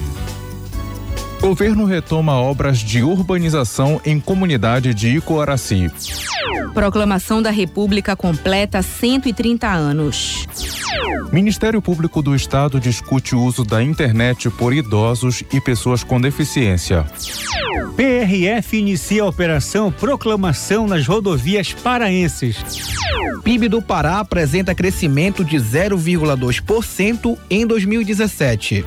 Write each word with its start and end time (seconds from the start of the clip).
Governo 1.40 1.84
retoma 1.84 2.34
obras 2.34 2.78
de 2.78 3.02
urbanização 3.02 4.00
em 4.04 4.18
comunidade 4.18 4.92
de 4.94 5.16
Icoaraci. 5.16 5.90
Proclamação 6.74 7.40
da 7.40 7.50
República 7.50 8.16
completa 8.16 8.82
130 8.82 9.68
anos. 9.68 10.46
Ministério 11.32 11.80
Público 11.80 12.22
do 12.22 12.34
Estado 12.34 12.80
discute 12.80 13.34
o 13.34 13.42
uso 13.42 13.64
da 13.64 13.82
internet 13.82 14.50
por 14.50 14.74
idosos 14.74 15.42
e 15.52 15.60
pessoas 15.60 16.02
com 16.02 16.20
deficiência. 16.20 17.04
PRF 17.96 18.76
inicia 18.76 19.22
a 19.22 19.26
operação 19.26 19.90
Proclamação 19.90 20.86
nas 20.86 21.06
rodovias 21.06 21.72
paraenses. 21.72 22.56
PIB 23.42 23.68
do 23.68 23.80
Pará 23.80 24.18
apresenta 24.18 24.74
crescimento 24.74 25.44
de 25.44 25.56
0,2% 25.56 27.38
em 27.48 27.66
2017. 27.66 28.84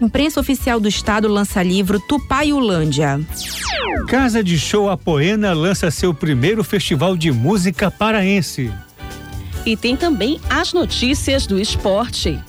Imprensa 0.00 0.40
Oficial 0.40 0.78
do 0.78 0.88
Estado 0.88 1.28
lança 1.28 1.60
livro 1.70 2.00
Tupaiulândia. 2.00 3.20
Casa 4.08 4.42
de 4.42 4.58
Show 4.58 4.90
Apoena 4.90 5.52
lança 5.52 5.88
seu 5.88 6.12
primeiro 6.12 6.64
festival 6.64 7.16
de 7.16 7.30
música 7.30 7.88
paraense. 7.90 8.72
E 9.64 9.76
tem 9.76 9.96
também 9.96 10.40
as 10.50 10.72
notícias 10.72 11.46
do 11.46 11.60
esporte. 11.60 12.40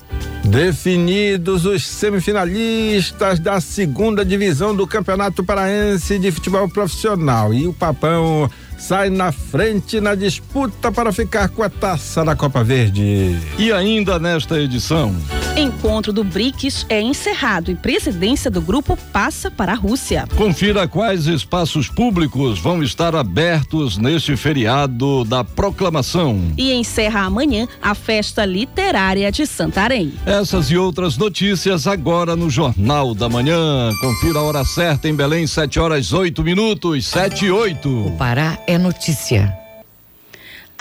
Definidos 0.44 1.64
os 1.64 1.86
semifinalistas 1.86 3.38
da 3.38 3.60
segunda 3.60 4.24
divisão 4.24 4.74
do 4.74 4.88
Campeonato 4.88 5.44
Paraense 5.44 6.18
de 6.18 6.32
Futebol 6.32 6.68
Profissional. 6.68 7.54
E 7.54 7.68
o 7.68 7.72
Papão 7.72 8.50
sai 8.76 9.08
na 9.08 9.30
frente 9.30 10.00
na 10.00 10.16
disputa 10.16 10.90
para 10.90 11.12
ficar 11.12 11.48
com 11.48 11.62
a 11.62 11.70
taça 11.70 12.24
da 12.24 12.34
Copa 12.34 12.64
Verde. 12.64 13.38
E 13.56 13.70
ainda 13.70 14.18
nesta 14.18 14.60
edição. 14.60 15.14
Encontro 15.56 16.14
do 16.14 16.24
BRICS 16.24 16.86
é 16.88 17.00
encerrado 17.00 17.70
e 17.70 17.74
presidência 17.74 18.50
do 18.50 18.62
grupo 18.62 18.96
passa 19.12 19.50
para 19.50 19.72
a 19.72 19.74
Rússia. 19.74 20.26
Confira 20.34 20.88
quais 20.88 21.26
espaços 21.26 21.88
públicos 21.88 22.58
vão 22.58 22.82
estar 22.82 23.14
abertos 23.14 23.98
neste 23.98 24.34
feriado 24.34 25.24
da 25.24 25.44
proclamação. 25.44 26.40
E 26.56 26.72
encerra 26.72 27.20
amanhã 27.20 27.68
a 27.82 27.94
festa 27.94 28.46
literária 28.46 29.30
de 29.30 29.46
Santarém. 29.46 30.14
Essas 30.24 30.70
e 30.70 30.78
outras 30.78 31.18
notícias 31.18 31.86
agora 31.86 32.34
no 32.34 32.48
Jornal 32.48 33.14
da 33.14 33.28
Manhã. 33.28 33.90
Confira 34.00 34.38
a 34.38 34.42
hora 34.42 34.64
certa 34.64 35.06
em 35.06 35.14
Belém, 35.14 35.46
7 35.46 35.78
horas 35.78 36.14
8 36.14 36.42
minutos, 36.42 37.06
7 37.06 37.44
e 37.44 37.50
8. 37.50 38.06
O 38.06 38.16
Pará 38.16 38.58
é 38.66 38.78
notícia. 38.78 39.61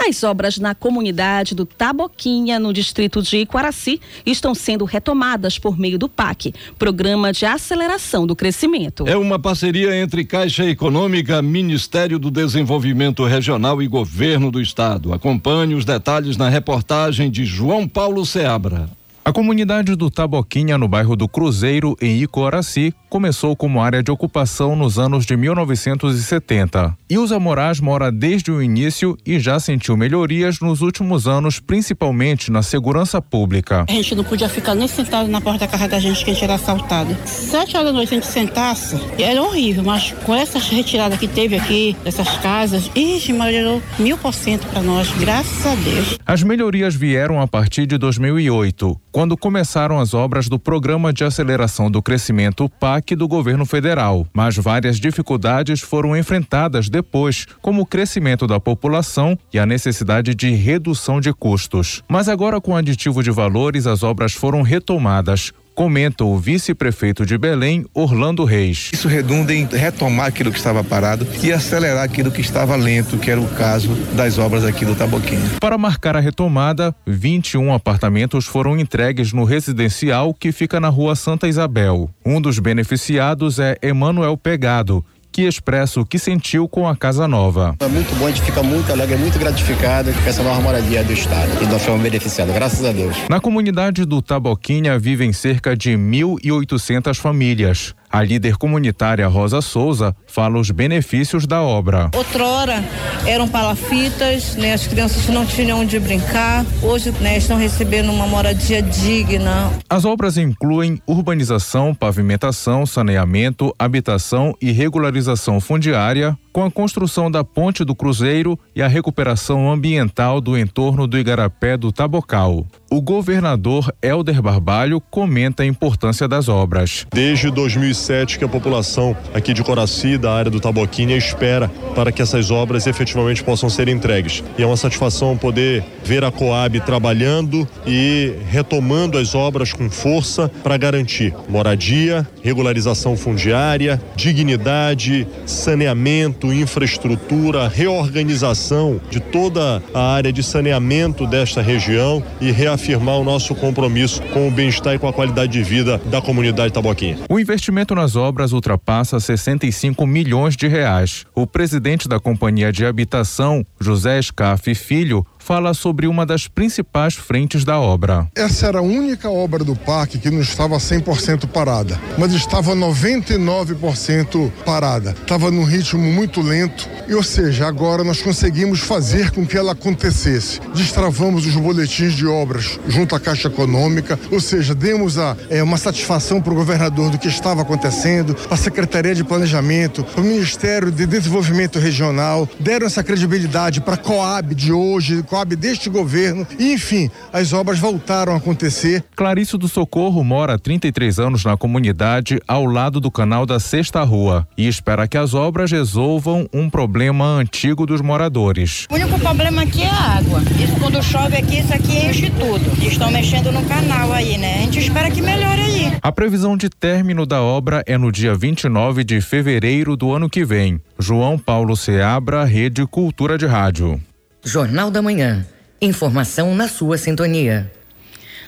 As 0.04 0.24
obras 0.24 0.58
na 0.58 0.74
comunidade 0.74 1.54
do 1.54 1.64
Taboquinha, 1.64 2.60
no 2.60 2.74
distrito 2.74 3.22
de 3.22 3.38
Iquaraci, 3.38 4.02
estão 4.26 4.56
sendo 4.56 4.84
retomadas 4.84 5.60
por 5.60 5.78
meio 5.78 6.00
do 6.00 6.10
PAC, 6.10 6.54
Programa 6.80 7.32
de 7.32 7.46
Aceleração 7.46 8.26
do 8.26 8.36
Crescimento. 8.36 9.08
É 9.08 9.16
uma 9.16 9.38
parceria 9.38 9.96
entre 9.96 10.26
Caixa 10.26 10.66
Econômica, 10.66 11.40
Ministério 11.44 12.18
do 12.18 12.32
Desenvolvimento 12.32 13.24
Regional 13.26 13.80
e 13.80 13.88
Governo 13.88 14.50
do 14.50 14.60
Estado. 14.60 15.14
Acompanhe 15.14 15.76
os 15.76 15.86
detalhes 15.86 16.36
na 16.36 16.50
reportagem 16.50 17.30
de 17.30 17.46
João 17.46 17.88
Paulo 17.88 18.26
Seabra. 18.26 18.90
A 19.31 19.34
comunidade 19.34 19.96
do 19.96 20.12
Taboquinha, 20.12 20.78
no 20.78 20.90
bairro 20.90 21.16
do 21.16 21.25
Cruzeiro, 21.25 21.96
em 22.02 22.22
Icoraci, 22.22 22.94
começou 23.09 23.56
como 23.56 23.81
área 23.81 24.03
de 24.03 24.12
ocupação 24.12 24.75
nos 24.75 25.00
anos 25.00 25.25
de 25.25 25.38
1970. 25.38 26.97
Ilza 27.09 27.40
Moraes 27.40 27.80
mora 27.80 28.12
desde 28.12 28.52
o 28.52 28.62
início 28.62 29.18
e 29.25 29.40
já 29.40 29.58
sentiu 29.58 29.96
melhorias 29.96 30.59
nos 30.59 30.81
últimos 30.81 31.30
anos, 31.30 31.62
principalmente 31.62 32.52
na 32.52 32.62
segurança 32.62 33.22
pública. 33.22 33.86
A 33.88 33.91
gente 33.94 34.14
não 34.16 34.24
podia 34.25 34.50
ficar 34.50 34.75
nem 34.75 34.86
sentado 34.86 35.30
na 35.30 35.40
porta 35.40 35.59
da 35.59 35.68
casa 35.72 35.88
da 35.88 36.00
gente 36.00 36.25
que 36.25 36.31
a 36.31 36.34
gente 36.34 36.44
era 36.44 36.56
assaltado. 36.56 37.16
Sete 37.25 37.78
horas 37.78 37.88
da 37.88 37.94
noite 37.94 38.14
a 38.14 38.16
gente 38.16 38.28
sentasse, 38.28 38.97
era 39.18 39.41
horrível, 39.41 39.84
mas 39.84 40.14
com 40.25 40.36
essa 40.36 40.59
retirada 40.59 41.16
que 41.16 41.30
teve 41.30 41.56
aqui, 41.56 41.96
dessas 42.03 42.28
casas, 42.40 42.91
ixi, 42.94 43.31
melhorou 43.31 43.81
mil 43.97 44.18
por 44.18 44.34
cento 44.34 44.68
para 44.68 44.81
nós, 44.81 45.09
graças 45.18 45.66
a 45.66 45.75
Deus. 45.75 46.20
As 46.25 46.44
melhorias 46.44 46.96
vieram 46.96 47.40
a 47.40 47.47
partir 47.47 47.86
de 47.86 47.97
2008 47.97 49.00
quando 49.21 49.21
começaram 49.38 50.00
as 50.00 50.14
obras 50.14 50.48
do 50.50 50.59
Programa 50.59 51.14
de 51.14 51.24
Aceleração 51.24 51.90
do 51.90 52.02
Crescimento 52.02 52.70
PAC 52.70 53.16
do 53.16 53.28
governo 53.28 53.66
federal. 53.66 54.28
Mas 54.34 54.56
várias 54.56 55.00
dificuldades 55.00 55.82
foram 55.82 56.16
enfrentadas 56.16 56.90
depois, 56.90 57.46
como 57.62 57.82
o 57.82 57.86
crescimento 57.86 58.48
da 58.48 58.59
população 58.59 59.38
e 59.54 59.59
a 59.59 59.66
necessidade 59.66 60.34
de 60.34 60.52
redução 60.52 61.22
de 61.22 61.34
custos. 61.34 62.04
Mas 62.08 62.28
agora, 62.28 62.59
com 62.59 62.76
aditivo 62.76 63.24
de 63.24 63.32
valores, 63.32 63.88
as 63.88 64.04
obras 64.04 64.34
foram 64.34 64.62
retomadas 64.62 65.52
comenta 65.76 66.24
o 66.24 66.38
vice-prefeito 66.38 67.26
de 67.26 67.38
Belém, 67.38 67.86
Orlando 67.94 68.44
Reis. 68.44 68.90
Isso 68.94 69.08
redunda 69.08 69.54
em 69.54 69.66
retomar 69.66 70.28
aquilo 70.28 70.52
que 70.52 70.58
estava 70.58 70.84
parado 70.84 71.28
e 71.44 71.52
acelerar 71.52 72.04
aquilo 72.04 72.32
que 72.32 72.42
estava 72.42 72.76
lento, 72.76 73.18
que 73.18 73.32
era 73.32 73.40
o 73.40 73.48
caso 73.48 73.90
das 74.16 74.38
obras 74.38 74.66
aqui 74.66 74.86
do 74.86 74.96
Taboquinho. 74.96 75.59
Para 75.59 75.78
marcar 75.78 76.16
a 76.16 76.20
retomada, 76.20 76.96
21 77.06 77.74
apartamentos 77.74 78.46
foram 78.46 78.78
entregues 78.78 79.34
no 79.34 79.44
residencial 79.44 80.34
que 80.34 80.52
fica 80.52 80.80
na 80.80 80.90
rua 80.90 81.16
Santa 81.16 81.48
Isabel. 81.48 82.09
Um 82.26 82.42
dos 82.42 82.59
beneficiados 82.59 83.59
é 83.59 83.78
Emanuel 83.82 84.38
Pegado, 84.38 85.03
que 85.31 85.44
expressa 85.44 86.00
o 86.02 86.06
que 86.06 86.19
sentiu 86.19 86.68
com 86.68 86.88
a 86.88 86.96
casa 86.96 87.28
nova. 87.28 87.75
É 87.80 87.88
muito 87.88 88.14
bom, 88.18 88.28
a 88.28 88.30
gente 88.30 88.42
fica 88.42 88.62
muito 88.62 88.92
alegre, 88.92 89.18
muito 89.18 89.40
gratificado 89.40 90.12
com 90.12 90.30
essa 90.30 90.44
nova 90.44 90.62
moradia 90.62 91.03
do 91.03 91.14
Estado 91.14 91.52
e 91.62 91.66
nós 91.66 91.84
fomos 91.84 92.02
beneficiados, 92.02 92.53
graças 92.53 92.84
a 92.84 92.92
Deus. 92.92 93.16
Na 93.30 93.40
comunidade 93.40 94.06
do 94.06 94.22
Taboquinha 94.22 95.00
vivem 95.00 95.31
cerca 95.31 95.75
de 95.75 95.91
1.800 95.91 97.16
famílias. 97.16 97.96
A 98.12 98.22
líder 98.22 98.58
comunitária 98.58 99.26
Rosa 99.26 99.62
Souza 99.62 100.14
fala 100.28 100.60
os 100.60 100.70
benefícios 100.70 101.47
da 101.47 101.62
obra. 101.62 102.12
Outrora 102.14 102.84
eram 103.26 103.47
palafitas, 103.47 104.56
né, 104.56 104.74
as 104.74 104.85
crianças 104.85 105.26
não 105.30 105.46
tinham 105.46 105.80
onde 105.80 105.97
brincar. 105.97 106.66
Hoje 106.84 107.12
né, 107.22 107.38
estão 107.38 107.56
recebendo 107.58 108.12
uma 108.12 108.28
moradia 108.28 108.82
digna. 108.82 109.72
As 109.90 110.03
obras 110.03 110.38
incluem 110.38 111.02
urbanização, 111.08 111.96
pavimentação, 111.96 112.85
saneamento, 112.85 113.74
habitação 113.80 114.53
e 114.62 114.72
regularização 114.72 115.62
fundiária, 115.62 116.38
com 116.52 116.66
a 116.66 116.72
construção 116.72 117.32
da 117.32 117.46
Ponte 117.46 117.85
do 117.85 117.96
Cruzeiro 117.96 118.59
e 118.76 118.82
a 118.82 118.88
recuperação 118.90 119.72
ambiental 119.72 120.41
do 120.41 120.58
entorno 120.58 121.08
do 121.08 121.18
Igarapé 121.18 121.78
do 121.78 121.94
Tabocal. 121.94 122.68
O 122.90 123.02
governador 123.02 123.94
Helder 124.02 124.41
Barbalho 124.41 125.00
comenta 125.00 125.64
a 125.64 125.66
importância 125.66 126.28
das 126.28 126.50
obras. 126.50 127.06
Desde 127.14 127.50
2007 127.50 128.01
2007 128.02 128.40
que 128.40 128.46
a 128.46 128.48
população 128.48 129.16
aqui 129.34 129.53
de 129.53 129.64
Coraci, 129.64 130.18
da 130.18 130.34
área 130.34 130.50
do 130.50 130.59
Taboquinha, 130.59 131.16
espera 131.16 131.70
para 131.96 132.12
que 132.12 132.22
essas 132.22 132.50
obras 132.50 132.88
efetivamente 132.88 133.44
possam 133.44 133.70
ser 133.70 133.88
entregues. 133.88 134.44
E 134.58 134.64
é 134.64 134.66
uma 134.66 134.78
satisfação 134.78 135.38
poder 135.38 135.84
ver 136.03 136.24
a 136.24 136.32
Coab 136.32 136.80
trabalhando 136.82 137.68
e 137.86 138.34
retomando 138.50 139.18
as 139.18 139.36
obras 139.36 139.72
com 139.72 139.90
força 139.90 140.50
para 140.64 140.78
garantir 140.78 141.34
moradia, 141.48 142.28
regularização 142.42 143.16
fundiária, 143.16 144.02
dignidade, 144.16 145.28
saneamento, 145.46 146.52
infraestrutura, 146.52 147.68
reorganização 147.68 149.00
de 149.09 149.20
toda 149.20 149.82
a 149.94 150.14
área 150.14 150.34
de 150.34 150.42
saneamento 150.42 151.28
desta 151.28 151.62
região 151.62 152.24
e 152.40 152.52
reafirmar 152.52 153.18
o 153.18 153.24
nosso 153.24 153.54
compromisso 153.54 154.22
com 154.34 154.47
o 154.47 154.52
bem-estar 154.52 154.96
e 154.96 155.00
com 155.00 155.08
a 155.08 155.14
qualidade 155.14 155.52
de 155.52 155.64
vida 155.64 156.02
da 156.06 156.22
comunidade 156.22 156.74
taboquinha. 156.74 157.18
O 157.30 157.40
investimento 157.40 157.91
nas 157.96 158.16
obras 158.16 158.52
ultrapassa 158.52 159.20
65 159.20 160.05
milhões 160.05 160.55
de 160.55 160.67
reais. 160.67 161.26
O 161.35 161.46
presidente 161.46 162.08
da 162.08 162.20
Companhia 162.20 162.72
de 162.72 162.85
Habitação, 162.85 163.66
José 163.79 164.22
Scaff 164.22 164.73
Filho, 164.76 165.26
fala 165.41 165.73
sobre 165.73 166.08
uma 166.08 166.26
das 166.26 166.47
principais 166.47 167.16
frentes 167.16 167.66
da 167.66 167.79
obra. 167.79 168.28
Essa 168.35 168.67
era 168.67 168.79
a 168.79 168.84
única 168.84 169.29
obra 169.29 169.64
do 169.64 169.76
parque 169.76 170.20
que 170.20 170.29
não 170.29 170.41
estava 170.41 170.78
100% 170.78 171.47
parada, 171.47 171.99
mas 172.17 172.32
estava 172.34 172.76
99% 172.76 174.52
parada. 174.64 175.11
Estava 175.11 175.49
num 175.49 175.64
ritmo 175.64 176.02
muito 176.02 176.41
lento, 176.41 176.88
e 177.08 177.16
ou 177.16 177.23
seja, 177.23 177.67
agora 177.67 178.03
nós 178.03 178.22
conseguimos 178.22 178.79
fazer 178.79 179.32
com 179.32 179.46
que 179.46 179.58
ela 179.58 179.72
acontecesse. 179.72 180.59
Destravamos 180.76 181.46
os 181.46 181.55
boletins 181.55 182.14
de 182.14 182.28
obras 182.28 182.79
junto 182.87 183.16
à 183.16 183.20
Caixa 183.20 183.47
Econômica, 183.47 184.20
ou 184.32 184.40
seja, 184.40 184.76
demos 184.76 185.17
a, 185.17 185.35
é, 185.49 185.64
uma 185.64 185.78
satisfação 185.78 186.40
para 186.40 186.53
o 186.53 186.55
governador 186.55 187.09
do 187.09 187.17
que 187.17 187.28
estava 187.28 187.64
acontecendo, 187.64 188.35
a 188.49 188.55
Secretaria 188.55 189.16
de 189.16 189.23
Planejamento, 189.23 190.05
o 190.16 190.22
Ministério 190.22 190.91
de 190.91 191.05
Desenvolvimento 191.05 191.79
Regional, 191.79 192.47
deram 192.59 192.85
essa 192.85 193.03
credibilidade 193.03 193.82
para 193.82 193.96
a 193.96 193.97
Coab 193.97 194.53
de 194.53 194.72
hoje, 194.72 195.23
Coab 195.32 195.56
deste 195.56 195.90
governo. 195.90 196.46
E, 196.60 196.74
enfim, 196.74 197.10
as 197.32 197.54
obras 197.54 197.80
voltaram 197.80 198.34
a 198.34 198.36
acontecer. 198.36 199.02
Clarice 199.16 199.58
do 199.58 199.70
Socorro 199.70 200.22
mora 200.26 200.56
há 200.56 200.60
33 200.60 201.20
anos 201.20 201.46
na 201.46 201.56
comunidade 201.56 202.38
ao 202.46 202.66
lado 202.66 203.00
do 203.00 203.10
canal 203.10 203.46
da 203.46 203.58
Sexta 203.58 204.04
Rua 204.04 204.46
e 204.58 204.68
espera 204.68 205.08
que 205.08 205.18
as 205.18 205.34
obras 205.34 205.72
resolvam 205.72 206.50
um 206.54 206.70
problema 206.70 207.26
antigo 207.26 207.86
dos 207.86 208.02
moradores. 208.02 208.86
O 208.92 208.96
único 208.96 209.18
problema 209.20 209.62
aqui 209.62 209.84
é 209.84 209.90
a 209.90 210.18
água. 210.18 210.42
Isso 210.62 210.78
quando 210.78 211.02
chove 211.02 211.38
aqui, 211.38 211.60
isso 211.60 211.74
aqui 211.74 212.08
enche 212.08 212.30
tudo. 212.32 212.86
Estão 212.86 213.10
mexendo 213.10 213.54
no 213.54 213.64
canal 213.64 214.12
aí, 214.12 214.38
né? 214.38 214.56
A 214.56 214.62
gente 214.64 214.80
espera 214.80 215.10
que 215.10 215.22
melhore 215.22 215.62
aí. 215.62 215.94
A 216.02 216.12
previsão 216.12 216.58
de 216.58 216.70
término 216.70 217.26
da 217.26 217.42
obra 217.42 217.82
é 217.88 217.98
no 217.98 218.12
dia 218.12 218.36
29 218.36 219.06
de 219.06 219.22
fevereiro 219.22 219.96
do 219.96 220.12
ano 220.12 220.30
que 220.30 220.44
vem. 220.44 220.82
João 221.00 221.40
Paulo 221.40 221.78
Seabra, 221.78 222.44
Rede 222.44 222.86
Cultura 222.86 223.38
de 223.38 223.46
Rádio. 223.46 223.98
Jornal 224.43 224.90
da 224.90 225.03
Manhã. 225.03 225.46
Informação 225.79 226.55
na 226.55 226.67
sua 226.67 226.97
sintonia. 226.97 227.72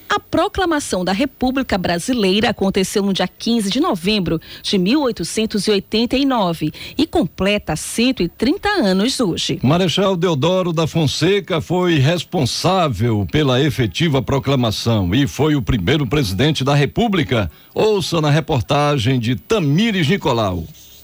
A 0.09 0.19
proclamação 0.19 1.05
da 1.05 1.11
República 1.11 1.77
Brasileira 1.77 2.49
aconteceu 2.49 3.03
no 3.03 3.13
dia 3.13 3.27
15 3.27 3.69
de 3.69 3.79
novembro 3.79 4.41
de 4.63 4.79
1889 4.79 6.71
e 6.97 7.05
completa 7.05 7.75
130 7.75 8.69
anos 8.69 9.19
hoje. 9.19 9.59
Marechal 9.61 10.15
Deodoro 10.15 10.73
da 10.73 10.87
Fonseca 10.87 11.61
foi 11.61 11.99
responsável 11.99 13.27
pela 13.31 13.61
efetiva 13.61 14.19
proclamação 14.21 15.13
e 15.13 15.27
foi 15.27 15.55
o 15.55 15.61
primeiro 15.61 16.07
presidente 16.07 16.63
da 16.63 16.73
República. 16.73 17.51
Ouça 17.73 18.19
na 18.19 18.31
reportagem 18.31 19.19
de 19.19 19.35
Tamires 19.35 20.07
Nicolau. 20.07 20.63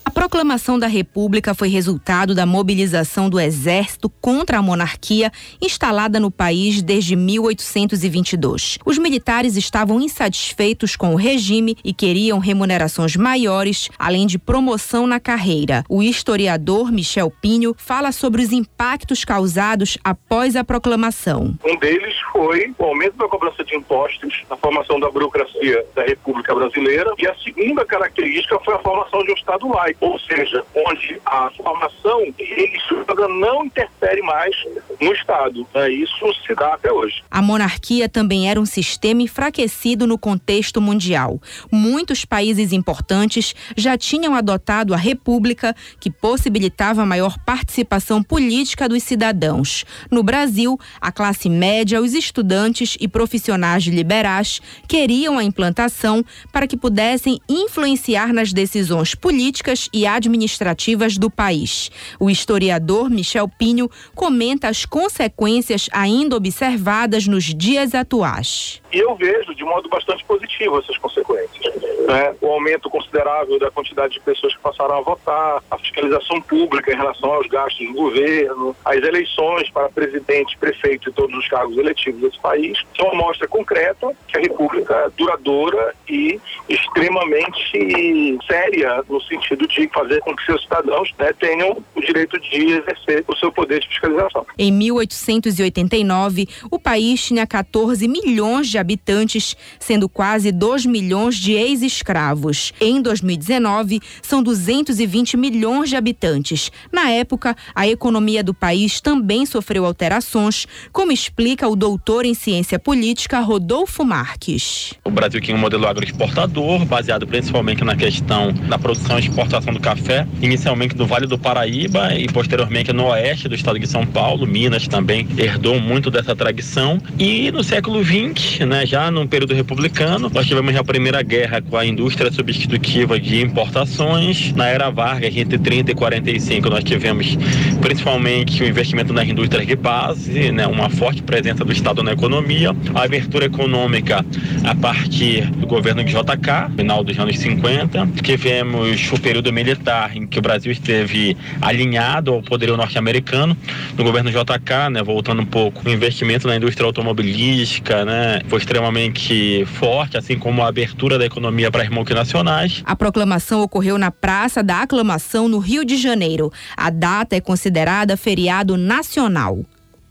A 0.10 0.12
proclamação 0.12 0.80
da 0.80 0.88
República 0.88 1.54
foi 1.54 1.70
resultado 1.70 2.34
da 2.34 2.44
mobilização 2.44 3.30
do 3.30 3.40
Exército 3.40 4.10
contra 4.10 4.58
a 4.58 4.62
monarquia 4.62 5.32
instalada 5.62 6.20
no 6.20 6.32
país 6.32 6.82
desde 6.82 7.16
1822. 7.16 8.80
Os 8.84 8.98
militares 8.98 9.56
estavam 9.56 10.02
insatisfeitos 10.02 10.96
com 10.96 11.14
o 11.14 11.16
regime 11.16 11.78
e 11.86 11.94
queriam 11.94 12.40
remunerações 12.40 13.16
maiores, 13.16 13.88
além 14.00 14.26
de 14.26 14.40
promoção 14.40 15.06
na 15.06 15.20
carreira. 15.20 15.84
O 15.88 16.02
historiador 16.02 16.92
Michel 16.92 17.32
Pinho 17.40 17.76
fala 17.78 18.12
sobre 18.12 18.42
os 18.42 18.52
impactos 18.52 19.24
causados 19.24 19.96
após 20.04 20.56
a 20.56 20.64
proclamação. 20.64 21.54
Um 21.64 21.78
deles 21.78 22.16
foi 22.32 22.74
o 22.80 22.84
aumento 22.84 23.16
da 23.16 23.28
cobrança 23.28 23.64
de 23.64 23.76
impostos, 23.76 24.42
a 24.50 24.58
formação 24.58 25.00
da 25.00 25.12
burocracia 25.12 25.86
da 25.94 26.04
República 26.04 26.56
Brasileira, 26.56 27.14
e 27.20 27.28
a 27.28 27.36
segunda 27.36 27.86
característica 27.86 28.60
foi 28.66 28.74
a 28.74 28.80
formação 28.80 29.24
de 29.24 29.34
um 29.34 29.36
Estado 29.36 29.68
laico 29.68 29.99
ou 30.00 30.18
seja, 30.20 30.64
onde 30.74 31.20
a 31.26 31.50
formação 31.52 32.34
religiosa 32.38 33.28
não 33.28 33.66
interfere 33.66 34.22
mais 34.22 34.56
no 35.00 35.14
Estado. 35.14 35.68
É, 35.74 35.90
isso 35.90 36.34
se 36.46 36.56
dá 36.56 36.74
até 36.74 36.92
hoje. 36.92 37.24
A 37.30 37.42
monarquia 37.42 38.08
também 38.08 38.50
era 38.50 38.60
um 38.60 38.66
sistema 38.66 39.22
enfraquecido 39.22 40.08
no 40.08 40.18
contexto 40.18 40.82
mundial. 40.82 41.42
Muitos 41.72 42.26
países 42.26 42.72
importantes 42.72 43.54
já 43.76 43.98
tinham 43.98 44.36
adotado 44.36 44.94
a 44.94 44.98
república, 44.98 45.76
que 46.00 46.10
possibilitava 46.10 47.06
maior 47.06 47.38
participação 47.46 48.24
política 48.24 48.88
dos 48.88 49.04
cidadãos. 49.04 49.86
No 50.10 50.24
Brasil, 50.24 50.78
a 51.02 51.12
classe 51.12 51.50
média, 51.50 52.02
os 52.02 52.14
estudantes 52.14 52.98
e 53.00 53.08
profissionais 53.08 53.84
liberais 53.84 54.62
queriam 54.88 55.38
a 55.38 55.44
implantação 55.44 56.24
para 56.52 56.68
que 56.68 56.78
pudessem 56.78 57.40
influenciar 57.50 58.34
nas 58.34 58.54
decisões 58.54 59.14
políticas 59.16 59.79
e 59.94 60.08
administrativas 60.08 61.18
do 61.18 61.30
país. 61.30 61.92
O 62.20 62.30
historiador 62.30 63.10
Michel 63.10 63.48
Pinho 63.48 63.90
comenta 64.16 64.68
as 64.68 64.86
consequências 64.86 65.88
ainda 65.94 66.36
observadas 66.36 67.28
nos 67.28 67.46
dias 67.46 67.94
atuais. 67.94 68.82
Eu 68.92 69.16
vejo 69.16 69.54
de 69.54 69.64
modo 69.64 69.88
bastante 69.88 70.26
positivo 70.26 70.80
essas 70.80 70.98
consequências. 70.98 71.76
Né? 72.08 72.36
O 72.42 72.48
aumento 72.48 72.90
considerável 72.90 73.60
da 73.60 73.70
quantidade 73.70 74.14
de 74.14 74.20
pessoas 74.20 74.56
que 74.56 74.62
passaram 74.62 74.98
a 74.98 75.02
votar, 75.02 75.64
a 75.70 75.78
fiscalização 75.78 76.42
pública 76.42 76.92
em 76.92 76.98
relação 76.98 77.32
aos 77.32 77.48
gastos 77.48 77.86
do 77.88 77.94
governo, 77.94 78.76
as 78.84 78.98
eleições 78.98 79.70
para 79.70 79.90
presidente, 79.90 80.58
prefeito 80.58 81.10
e 81.10 81.14
todos 81.14 81.38
os 81.38 81.48
cargos 81.48 81.78
eletivos 81.78 82.22
desse 82.22 82.40
país, 82.40 82.84
são 82.98 83.08
uma 83.10 83.26
mostra 83.26 83.48
concreta 83.48 84.12
que 84.28 84.38
a 84.38 84.42
República 84.42 84.96
é 84.96 85.10
duradoura 85.16 85.94
e 86.08 86.40
extremamente 86.68 88.40
séria 88.48 89.04
no 89.08 89.22
sentido 89.22 89.68
de 89.70 89.88
fazer 89.90 90.20
com 90.22 90.36
que 90.36 90.44
seus 90.46 90.62
cidadãos 90.64 91.14
né, 91.18 91.32
tenham 91.34 91.78
o 91.96 92.02
direito 92.02 92.40
de 92.40 92.72
exercer 92.72 93.24
o 93.28 93.36
seu 93.36 93.52
poder 93.52 93.80
de 93.80 93.88
fiscalização. 93.88 94.46
Em 94.58 94.72
1889, 94.72 96.48
o 96.72 96.80
país 96.80 97.24
tinha 97.24 97.46
14 97.46 98.08
milhões 98.08 98.68
de 98.68 98.78
habitantes, 98.78 99.56
sendo 99.80 100.10
quase 100.10 100.52
2 100.52 100.86
milhões 100.86 101.36
de 101.36 101.54
ex-escravos. 101.54 102.74
Em 102.82 103.02
2019, 103.02 104.00
são 104.22 104.42
220 104.42 105.38
milhões 105.38 105.90
de 105.90 105.96
habitantes. 105.96 106.72
Na 106.92 107.10
época, 107.12 107.56
a 107.76 107.88
economia 107.88 108.44
do 108.44 108.54
país 108.54 109.00
também 109.00 109.46
sofreu 109.46 109.86
alterações, 109.86 110.66
como 110.92 111.12
explica 111.12 111.68
o 111.68 111.76
doutor 111.76 112.26
em 112.26 112.34
ciência 112.34 112.80
política 112.80 113.40
Rodolfo 113.40 114.04
Marques. 114.04 114.94
O 115.04 115.12
Brasil 115.12 115.40
tinha 115.40 115.56
um 115.56 115.60
modelo 115.60 115.88
agroexportador, 115.88 116.86
baseado 116.86 117.28
principalmente 117.28 117.84
na 117.84 117.96
questão 117.96 118.52
da 118.54 118.80
produção 118.80 119.18
e 119.18 119.22
exportação 119.22 119.59
do 119.60 119.80
café, 119.80 120.26
inicialmente 120.42 120.96
do 120.96 121.06
Vale 121.06 121.28
do 121.28 121.38
Paraíba 121.38 122.16
e 122.16 122.28
posteriormente 122.28 122.94
no 122.94 123.08
oeste 123.08 123.48
do 123.48 123.56
estado 123.56 123.78
de 123.78 123.86
São 123.86 124.06
Paulo, 124.06 124.48
Minas 124.48 124.88
também 124.88 125.28
herdou 125.38 125.80
muito 125.80 126.10
dessa 126.10 126.36
tradição. 126.36 127.00
E 127.18 127.52
no 127.52 127.64
século 127.64 128.04
XX, 128.04 128.66
né, 128.66 128.86
já 128.86 129.12
no 129.12 129.28
período 129.28 129.54
republicano, 129.54 130.30
nós 130.34 130.48
tivemos 130.48 130.76
a 130.76 130.84
primeira 130.84 131.22
guerra 131.22 131.62
com 131.62 131.78
a 131.78 131.86
indústria 131.86 132.32
substitutiva 132.32 133.20
de 133.20 133.42
importações. 133.42 134.54
Na 134.54 134.68
era 134.68 134.90
Vargas, 134.90 135.36
entre 135.36 135.58
30 135.58 135.92
e 135.92 135.96
45, 135.96 136.70
nós 136.70 136.84
tivemos 136.84 137.38
principalmente 137.82 138.64
o 138.64 138.68
investimento 138.68 139.14
nas 139.14 139.28
indústrias 139.28 139.68
de 139.68 139.76
base, 139.76 140.52
né, 140.52 140.66
uma 140.66 140.90
forte 140.90 141.22
presença 141.22 141.64
do 141.66 141.72
Estado 141.72 142.02
na 142.02 142.14
economia, 142.14 142.76
a 142.96 143.04
abertura 143.04 143.46
econômica 143.46 144.26
a 144.64 144.76
partir 144.76 145.46
do 145.52 145.68
governo 145.68 146.04
de 146.04 146.12
JK, 146.12 146.76
final 146.76 147.04
dos 147.04 147.18
anos 147.20 147.38
50. 147.38 148.08
Tivemos 148.24 149.12
o 149.12 149.20
período 149.20 149.49
militar 149.52 150.16
em 150.16 150.26
que 150.26 150.40
o 150.40 150.42
Brasil 150.42 150.72
esteve 150.72 151.36
alinhado 151.62 152.34
ao 152.34 152.42
poderio 152.42 152.78
norte-americano. 152.78 153.56
No 153.98 154.04
governo 154.04 154.30
JK, 154.32 154.90
né, 154.92 155.04
voltando 155.04 155.42
um 155.42 155.46
pouco, 155.46 155.88
o 155.88 155.92
investimento 155.92 156.48
na 156.48 156.56
indústria 156.56 156.86
automobilística 156.86 158.06
né, 158.06 158.42
foi 158.48 158.60
extremamente 158.60 159.66
forte, 159.66 160.18
assim 160.18 160.38
como 160.38 160.62
a 160.62 160.68
abertura 160.68 161.18
da 161.18 161.26
economia 161.26 161.72
para 161.72 161.84
as 161.84 161.90
multinacionais. 161.90 162.82
A 162.86 162.96
proclamação 162.96 163.62
ocorreu 163.62 163.98
na 163.98 164.12
Praça 164.12 164.62
da 164.64 164.82
Aclamação, 164.82 165.48
no 165.48 165.60
Rio 165.60 165.86
de 165.86 165.98
Janeiro. 165.98 166.52
A 166.76 166.90
data 166.90 167.36
é 167.36 167.42
considerada 167.42 168.18
feriado 168.18 168.78
nacional. 168.78 169.60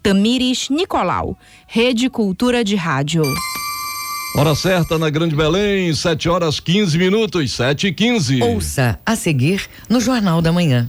Tamires 0.03 0.69
Nicolau, 0.71 1.37
Rede 1.67 2.09
Cultura 2.09 2.65
de 2.65 2.77
Rádio. 2.77 3.23
Hora 4.39 4.55
certa 4.55 4.97
na 5.01 5.11
Grande 5.11 5.35
Belém, 5.35 5.93
7 5.93 6.29
horas 6.29 6.61
15 6.61 6.97
minutos, 6.97 7.51
7 7.51 7.89
e 7.89 7.93
15. 7.93 8.41
Ouça 8.41 8.97
a 9.05 9.17
seguir 9.17 9.69
no 9.89 10.01
Jornal 10.01 10.41
da 10.41 10.53
Manhã. 10.53 10.89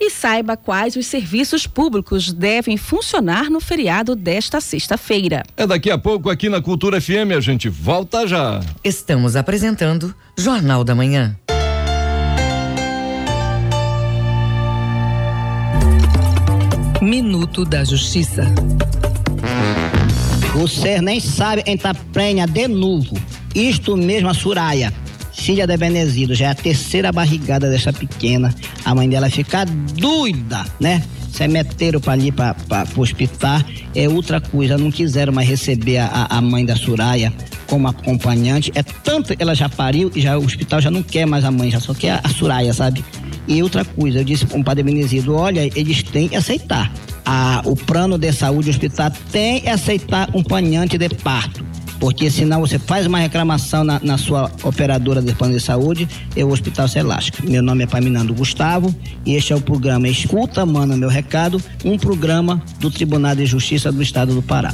E 0.00 0.08
saiba 0.08 0.56
quais 0.56 0.96
os 0.96 1.04
serviços 1.04 1.66
públicos 1.66 2.32
devem 2.32 2.78
funcionar 2.78 3.50
no 3.50 3.60
feriado 3.60 4.16
desta 4.16 4.62
sexta-feira. 4.62 5.42
É 5.58 5.66
daqui 5.66 5.90
a 5.90 5.98
pouco 5.98 6.30
aqui 6.30 6.48
na 6.48 6.62
Cultura 6.62 6.98
FM, 6.98 7.36
a 7.36 7.40
gente 7.40 7.68
volta 7.68 8.26
já. 8.26 8.60
Estamos 8.82 9.36
apresentando 9.36 10.14
Jornal 10.34 10.84
da 10.84 10.94
Manhã. 10.94 11.36
Minuto 17.02 17.66
da 17.66 17.84
Justiça. 17.84 18.46
Você 20.58 21.00
nem 21.00 21.20
sabe 21.20 21.62
entrar 21.66 21.94
prenha 22.12 22.44
de 22.44 22.66
novo. 22.66 23.16
Isto 23.54 23.96
mesmo 23.96 24.28
a 24.28 24.34
Suraya, 24.34 24.92
filha 25.32 25.68
de 25.68 25.76
Benezido, 25.76 26.34
já 26.34 26.46
é 26.46 26.50
a 26.50 26.54
terceira 26.54 27.12
barrigada 27.12 27.70
dessa 27.70 27.92
pequena. 27.92 28.52
A 28.84 28.92
mãe 28.92 29.08
dela 29.08 29.30
fica 29.30 29.64
doida, 29.64 30.66
né? 30.80 31.00
Se 31.32 31.46
meteram 31.46 32.00
para 32.00 32.14
ali 32.14 32.32
para 32.32 32.56
o 32.96 33.00
hospital, 33.00 33.62
é 33.94 34.08
outra 34.08 34.40
coisa. 34.40 34.76
Não 34.76 34.90
quiseram 34.90 35.32
mais 35.32 35.48
receber 35.48 35.98
a, 35.98 36.26
a 36.28 36.40
mãe 36.40 36.66
da 36.66 36.74
Suraya 36.74 37.32
como 37.68 37.86
acompanhante. 37.86 38.72
É 38.74 38.82
tanto 38.82 39.36
ela 39.38 39.54
já 39.54 39.68
pariu 39.68 40.10
e 40.12 40.20
já 40.20 40.36
o 40.36 40.44
hospital 40.44 40.80
já 40.80 40.90
não 40.90 41.04
quer 41.04 41.24
mais 41.24 41.44
a 41.44 41.52
mãe, 41.52 41.70
já 41.70 41.78
só 41.78 41.94
quer 41.94 42.14
a, 42.14 42.20
a 42.24 42.28
Suraya, 42.30 42.74
sabe? 42.74 43.04
E 43.46 43.62
outra 43.62 43.84
coisa, 43.84 44.18
eu 44.18 44.24
disse 44.24 44.44
para 44.44 44.58
o 44.58 44.64
padre 44.64 44.82
Benezido, 44.82 45.36
olha, 45.36 45.70
eles 45.78 46.02
têm 46.02 46.26
que 46.26 46.34
aceitar. 46.34 46.92
A, 47.30 47.60
o 47.66 47.76
plano 47.76 48.16
de 48.16 48.32
saúde 48.32 48.70
hospital 48.70 49.12
tem 49.30 49.60
que 49.60 49.68
aceitar 49.68 50.30
um 50.34 50.40
acompanhante 50.48 50.96
de 50.96 51.10
parto. 51.10 51.62
Porque 52.00 52.30
senão 52.30 52.60
você 52.60 52.78
faz 52.78 53.06
uma 53.06 53.18
reclamação 53.18 53.84
na, 53.84 54.00
na 54.02 54.16
sua 54.16 54.50
operadora 54.62 55.20
de 55.20 55.34
plano 55.34 55.52
de 55.52 55.60
saúde 55.60 56.08
e 56.34 56.42
o 56.42 56.48
hospital 56.50 56.88
se 56.88 57.02
lasca. 57.02 57.42
Meu 57.46 57.62
nome 57.62 57.84
é 57.84 57.86
Paminando 57.86 58.32
Gustavo 58.32 58.94
e 59.26 59.34
este 59.34 59.52
é 59.52 59.56
o 59.56 59.60
programa 59.60 60.08
Escuta, 60.08 60.64
Mano, 60.64 60.96
Meu 60.96 61.10
Recado, 61.10 61.60
um 61.84 61.98
programa 61.98 62.62
do 62.78 62.90
Tribunal 62.90 63.34
de 63.34 63.44
Justiça 63.44 63.92
do 63.92 64.00
Estado 64.00 64.32
do 64.32 64.42
Pará. 64.42 64.72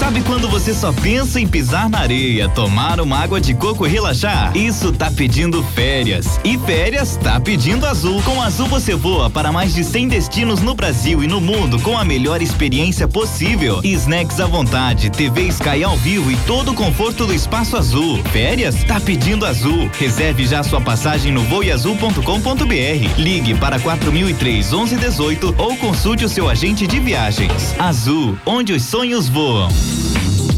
Sabe 0.05 0.21
quando 0.21 0.47
você 0.47 0.71
só 0.71 0.93
pensa 0.93 1.39
em 1.39 1.47
pisar 1.47 1.89
na 1.89 1.97
areia, 1.97 2.47
tomar 2.47 3.01
uma 3.01 3.17
água 3.17 3.41
de 3.41 3.55
coco 3.55 3.87
e 3.87 3.89
relaxar? 3.89 4.55
Isso 4.55 4.93
tá 4.93 5.09
pedindo 5.09 5.63
férias. 5.63 6.39
E 6.43 6.59
férias 6.59 7.17
tá 7.17 7.39
pedindo 7.39 7.87
Azul. 7.87 8.21
Com 8.21 8.39
Azul 8.39 8.67
você 8.67 8.93
voa 8.93 9.31
para 9.31 9.51
mais 9.51 9.73
de 9.73 9.83
100 9.83 10.09
destinos 10.09 10.61
no 10.61 10.75
Brasil 10.75 11.23
e 11.23 11.27
no 11.27 11.41
mundo 11.41 11.79
com 11.79 11.97
a 11.97 12.05
melhor 12.05 12.39
experiência 12.39 13.07
possível. 13.07 13.81
Snacks 13.83 14.39
à 14.39 14.45
vontade, 14.45 15.09
TV 15.09 15.47
Sky 15.47 15.83
ao 15.83 15.97
vivo 15.97 16.31
e 16.31 16.37
todo 16.45 16.73
o 16.73 16.75
conforto 16.75 17.25
do 17.25 17.33
espaço 17.33 17.75
azul. 17.75 18.23
Férias? 18.25 18.83
Tá 18.83 18.99
pedindo 18.99 19.43
Azul. 19.43 19.89
Reserve 19.97 20.45
já 20.45 20.61
sua 20.61 20.81
passagem 20.81 21.31
no 21.31 21.41
voeazul.com.br. 21.45 23.17
Ligue 23.17 23.55
para 23.55 23.79
4003 23.79 24.71
1118 24.71 25.55
ou 25.57 25.75
consulte 25.77 26.23
o 26.25 26.29
seu 26.29 26.47
agente 26.47 26.85
de 26.85 26.99
viagens. 26.99 27.73
Azul, 27.79 28.37
onde 28.45 28.71
os 28.71 28.83
sonhos 28.83 29.27
voam. 29.27 29.67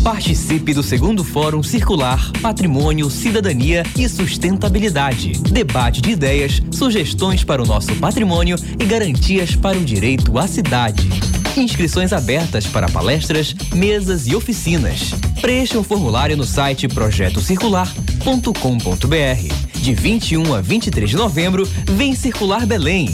Participe 0.07 0.73
do 0.73 0.81
segundo 0.81 1.21
Fórum 1.21 1.61
Circular 1.61 2.31
Patrimônio, 2.41 3.09
Cidadania 3.09 3.83
e 3.97 4.07
Sustentabilidade. 4.07 5.33
Debate 5.33 5.99
de 5.99 6.11
ideias, 6.11 6.61
sugestões 6.71 7.43
para 7.43 7.61
o 7.61 7.65
nosso 7.65 7.93
patrimônio 7.97 8.55
e 8.79 8.85
garantias 8.85 9.53
para 9.53 9.77
o 9.77 9.83
direito 9.83 10.39
à 10.39 10.47
cidade. 10.47 11.09
Inscrições 11.57 12.13
abertas 12.13 12.65
para 12.65 12.87
palestras, 12.87 13.53
mesas 13.75 14.27
e 14.27 14.33
oficinas. 14.33 15.11
Preencha 15.41 15.77
um 15.77 15.83
formulário 15.83 16.37
no 16.37 16.45
site 16.45 16.87
projetocircular.com.br. 16.87 19.81
De 19.81 19.93
21 19.93 20.55
a 20.55 20.61
23 20.61 21.09
de 21.09 21.17
novembro, 21.17 21.67
vem 21.85 22.15
Circular 22.15 22.65
Belém. 22.65 23.13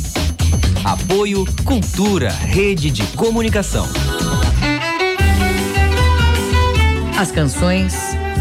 Apoio 0.84 1.44
Cultura, 1.64 2.32
Rede 2.32 2.92
de 2.92 3.02
Comunicação. 3.18 3.88
As 7.18 7.32
canções, 7.32 7.94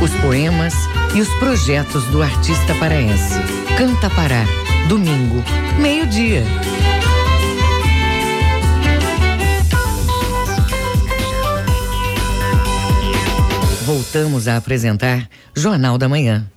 os 0.03 0.11
poemas 0.21 0.75
e 1.15 1.21
os 1.21 1.29
projetos 1.35 2.05
do 2.07 2.23
artista 2.23 2.75
paraense. 2.77 3.39
Canta 3.77 4.09
Pará, 4.11 4.45
domingo, 4.89 5.45
meio-dia. 5.79 6.43
Voltamos 13.85 14.49
a 14.49 14.57
apresentar 14.57 15.29
Jornal 15.55 15.99
da 15.99 16.09
Manhã. 16.09 16.51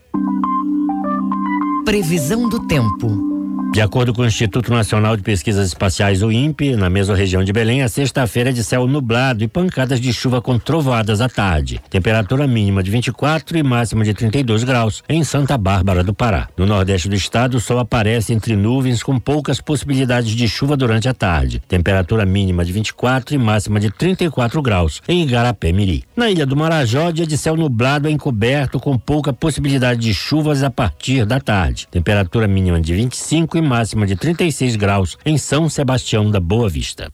Previsão 1.84 2.48
do 2.48 2.66
tempo. 2.66 3.35
De 3.76 3.82
acordo 3.82 4.14
com 4.14 4.22
o 4.22 4.26
Instituto 4.26 4.72
Nacional 4.72 5.18
de 5.18 5.22
Pesquisas 5.22 5.68
Espaciais, 5.68 6.24
o 6.24 6.32
INPE, 6.32 6.78
na 6.78 6.90
mesma 6.90 7.14
região 7.14 7.44
de 7.44 7.52
Belém, 7.52 7.84
a 7.84 7.90
sexta-feira 7.90 8.50
é 8.50 8.54
de 8.54 8.64
céu 8.64 8.88
nublado 8.88 9.44
e 9.44 9.50
pancadas 9.50 10.00
de 10.00 10.14
chuva 10.14 10.42
com 10.42 10.58
trovoadas 10.58 11.20
à 11.20 11.28
tarde. 11.28 11.82
Temperatura 11.90 12.48
mínima 12.48 12.82
de 12.82 12.90
24 12.90 13.58
e 13.58 13.62
máxima 13.62 14.06
de 14.06 14.14
32 14.14 14.64
graus 14.64 15.04
em 15.10 15.26
Santa 15.26 15.58
Bárbara 15.58 16.06
do 16.06 16.14
Pará. 16.14 16.48
No 16.56 16.66
nordeste 16.66 17.10
do 17.10 17.16
estado, 17.16 17.58
o 17.58 17.60
sol 17.60 17.78
aparece 17.78 18.32
entre 18.32 18.56
nuvens 18.56 19.04
com 19.04 19.20
poucas 19.20 19.60
possibilidades 19.60 20.32
de 20.32 20.48
chuva 20.48 20.78
durante 20.78 21.10
a 21.10 21.14
tarde. 21.14 21.62
Temperatura 21.68 22.26
mínima 22.26 22.64
de 22.64 22.72
24 22.72 23.36
e 23.36 23.38
máxima 23.38 23.78
de 23.78 23.90
34 23.90 24.62
graus 24.62 25.02
em 25.06 25.24
Igarapé-Miri. 25.24 26.06
Na 26.16 26.30
ilha 26.30 26.46
do 26.46 26.56
Marajó, 26.56 27.12
dia 27.12 27.28
de 27.28 27.38
céu 27.38 27.58
nublado 27.58 28.08
encoberto 28.08 28.80
com 28.80 28.98
pouca 28.98 29.34
possibilidade 29.34 30.00
de 30.00 30.14
chuvas 30.14 30.64
a 30.64 30.72
partir 30.72 31.26
da 31.26 31.42
tarde. 31.42 31.90
Temperatura 31.92 32.48
mínima 32.48 32.80
de 32.80 32.94
25 32.94 33.58
e 33.58 33.65
máxima 33.66 34.06
de 34.06 34.16
36 34.16 34.76
graus 34.76 35.18
em 35.26 35.38
São 35.38 35.68
Sebastião 35.68 36.32
da 36.32 36.40
Boa 36.40 36.70
Vista. 36.70 37.12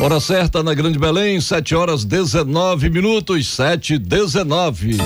Hora 0.00 0.18
certa 0.18 0.62
na 0.62 0.72
Grande 0.74 0.98
Belém, 0.98 1.40
7 1.40 1.74
horas 1.74 2.04
19 2.04 2.88
minutos, 2.88 3.46
7 3.48 3.98
19. 3.98 4.96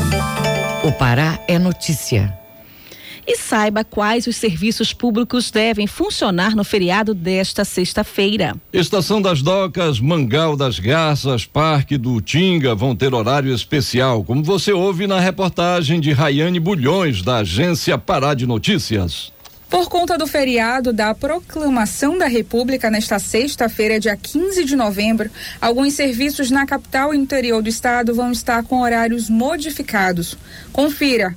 O 0.84 0.92
Pará 0.92 1.38
é 1.48 1.58
notícia. 1.58 2.32
E 3.26 3.36
saiba 3.36 3.82
quais 3.82 4.28
os 4.28 4.36
serviços 4.36 4.92
públicos 4.92 5.50
devem 5.50 5.88
funcionar 5.88 6.54
no 6.54 6.62
feriado 6.62 7.12
desta 7.12 7.64
sexta-feira. 7.64 8.54
Estação 8.72 9.20
das 9.20 9.42
Docas, 9.42 9.98
Mangal 9.98 10.56
das 10.56 10.78
Garças, 10.78 11.44
Parque 11.44 11.98
do 11.98 12.20
Tinga 12.20 12.72
vão 12.72 12.94
ter 12.94 13.12
horário 13.12 13.52
especial, 13.52 14.22
como 14.22 14.44
você 14.44 14.72
ouve 14.72 15.08
na 15.08 15.18
reportagem 15.18 15.98
de 15.98 16.12
Rayane 16.12 16.60
Bulhões, 16.60 17.20
da 17.20 17.38
agência 17.38 17.98
Pará 17.98 18.32
de 18.32 18.46
Notícias. 18.46 19.32
Por 19.68 19.88
conta 19.88 20.16
do 20.16 20.28
feriado 20.28 20.92
da 20.92 21.12
Proclamação 21.12 22.16
da 22.16 22.28
República 22.28 22.88
nesta 22.88 23.18
sexta-feira, 23.18 23.98
dia 23.98 24.16
15 24.16 24.64
de 24.64 24.76
novembro, 24.76 25.28
alguns 25.60 25.94
serviços 25.94 26.52
na 26.52 26.64
capital 26.64 27.12
e 27.12 27.18
interior 27.18 27.60
do 27.60 27.68
estado 27.68 28.14
vão 28.14 28.30
estar 28.30 28.62
com 28.62 28.80
horários 28.80 29.28
modificados. 29.28 30.38
Confira. 30.72 31.36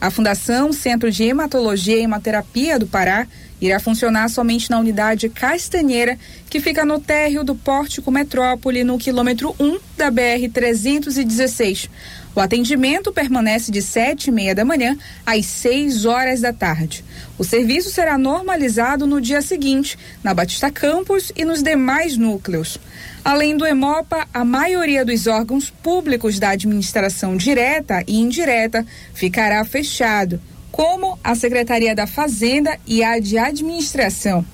A 0.00 0.10
Fundação 0.10 0.72
Centro 0.72 1.12
de 1.12 1.22
Hematologia 1.22 1.96
e 1.96 2.02
Hemoterapia 2.02 2.76
do 2.78 2.88
Pará, 2.88 3.26
irá 3.60 3.78
funcionar 3.78 4.28
somente 4.30 4.68
na 4.70 4.78
unidade 4.78 5.28
Castanheira, 5.28 6.18
que 6.48 6.58
fica 6.58 6.84
no 6.84 6.98
térreo 6.98 7.44
do 7.44 7.54
Pórtico 7.54 8.10
Metrópole, 8.10 8.82
no 8.82 8.98
quilômetro 8.98 9.54
1 9.60 9.78
da 9.96 10.10
BR-316. 10.10 11.88
O 12.34 12.40
atendimento 12.40 13.12
permanece 13.12 13.70
de 13.70 13.82
sete 13.82 14.28
e 14.28 14.32
meia 14.32 14.54
da 14.54 14.64
manhã 14.64 14.96
às 15.26 15.46
6 15.46 16.06
horas 16.06 16.40
da 16.40 16.52
tarde. 16.52 17.04
O 17.40 17.44
serviço 17.44 17.88
será 17.88 18.18
normalizado 18.18 19.06
no 19.06 19.18
dia 19.18 19.40
seguinte, 19.40 19.98
na 20.22 20.34
Batista 20.34 20.70
Campos 20.70 21.32
e 21.34 21.42
nos 21.42 21.62
demais 21.62 22.18
núcleos. 22.18 22.78
Além 23.24 23.56
do 23.56 23.64
EMOPA, 23.64 24.28
a 24.34 24.44
maioria 24.44 25.06
dos 25.06 25.26
órgãos 25.26 25.70
públicos 25.70 26.38
da 26.38 26.50
administração 26.50 27.38
direta 27.38 28.04
e 28.06 28.20
indireta 28.20 28.84
ficará 29.14 29.64
fechado, 29.64 30.38
como 30.70 31.18
a 31.24 31.34
Secretaria 31.34 31.94
da 31.94 32.06
Fazenda 32.06 32.78
e 32.86 33.02
a 33.02 33.18
de 33.18 33.38
Administração. 33.38 34.44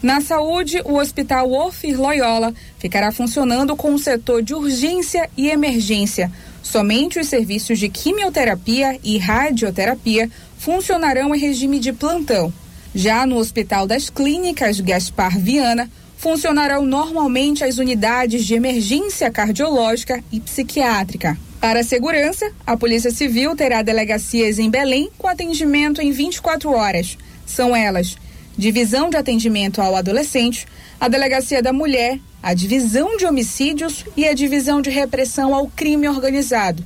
Na 0.00 0.20
saúde, 0.20 0.80
o 0.84 0.98
Hospital 0.98 1.50
Orfir 1.50 2.00
Loyola 2.00 2.54
ficará 2.78 3.10
funcionando 3.10 3.74
com 3.74 3.92
o 3.92 3.98
setor 3.98 4.40
de 4.40 4.54
urgência 4.54 5.28
e 5.36 5.48
emergência. 5.48 6.30
Somente 6.62 7.18
os 7.18 7.26
serviços 7.26 7.78
de 7.78 7.88
quimioterapia 7.88 9.00
e 9.02 9.18
radioterapia 9.18 10.30
funcionarão 10.58 11.34
em 11.34 11.38
regime 11.38 11.78
de 11.78 11.92
plantão. 11.92 12.52
Já 12.94 13.26
no 13.26 13.36
Hospital 13.36 13.86
das 13.86 14.08
Clínicas 14.08 14.80
Gaspar 14.80 15.38
Viana, 15.38 15.90
funcionarão 16.16 16.84
normalmente 16.84 17.62
as 17.62 17.78
unidades 17.78 18.44
de 18.44 18.54
emergência 18.54 19.30
cardiológica 19.30 20.22
e 20.32 20.40
psiquiátrica. 20.40 21.36
Para 21.60 21.80
a 21.80 21.84
segurança, 21.84 22.50
a 22.66 22.76
Polícia 22.76 23.10
Civil 23.10 23.54
terá 23.54 23.82
delegacias 23.82 24.58
em 24.58 24.70
Belém 24.70 25.10
com 25.18 25.28
atendimento 25.28 26.00
em 26.00 26.10
24 26.10 26.70
horas. 26.70 27.18
São 27.44 27.74
elas: 27.74 28.16
Divisão 28.56 29.10
de 29.10 29.16
Atendimento 29.16 29.80
ao 29.80 29.96
Adolescente, 29.96 30.66
a 30.98 31.08
Delegacia 31.08 31.62
da 31.62 31.72
Mulher, 31.72 32.18
a 32.42 32.54
Divisão 32.54 33.16
de 33.16 33.26
Homicídios 33.26 34.04
e 34.16 34.26
a 34.26 34.32
Divisão 34.32 34.80
de 34.80 34.90
Repressão 34.90 35.54
ao 35.54 35.66
Crime 35.68 36.08
Organizado. 36.08 36.84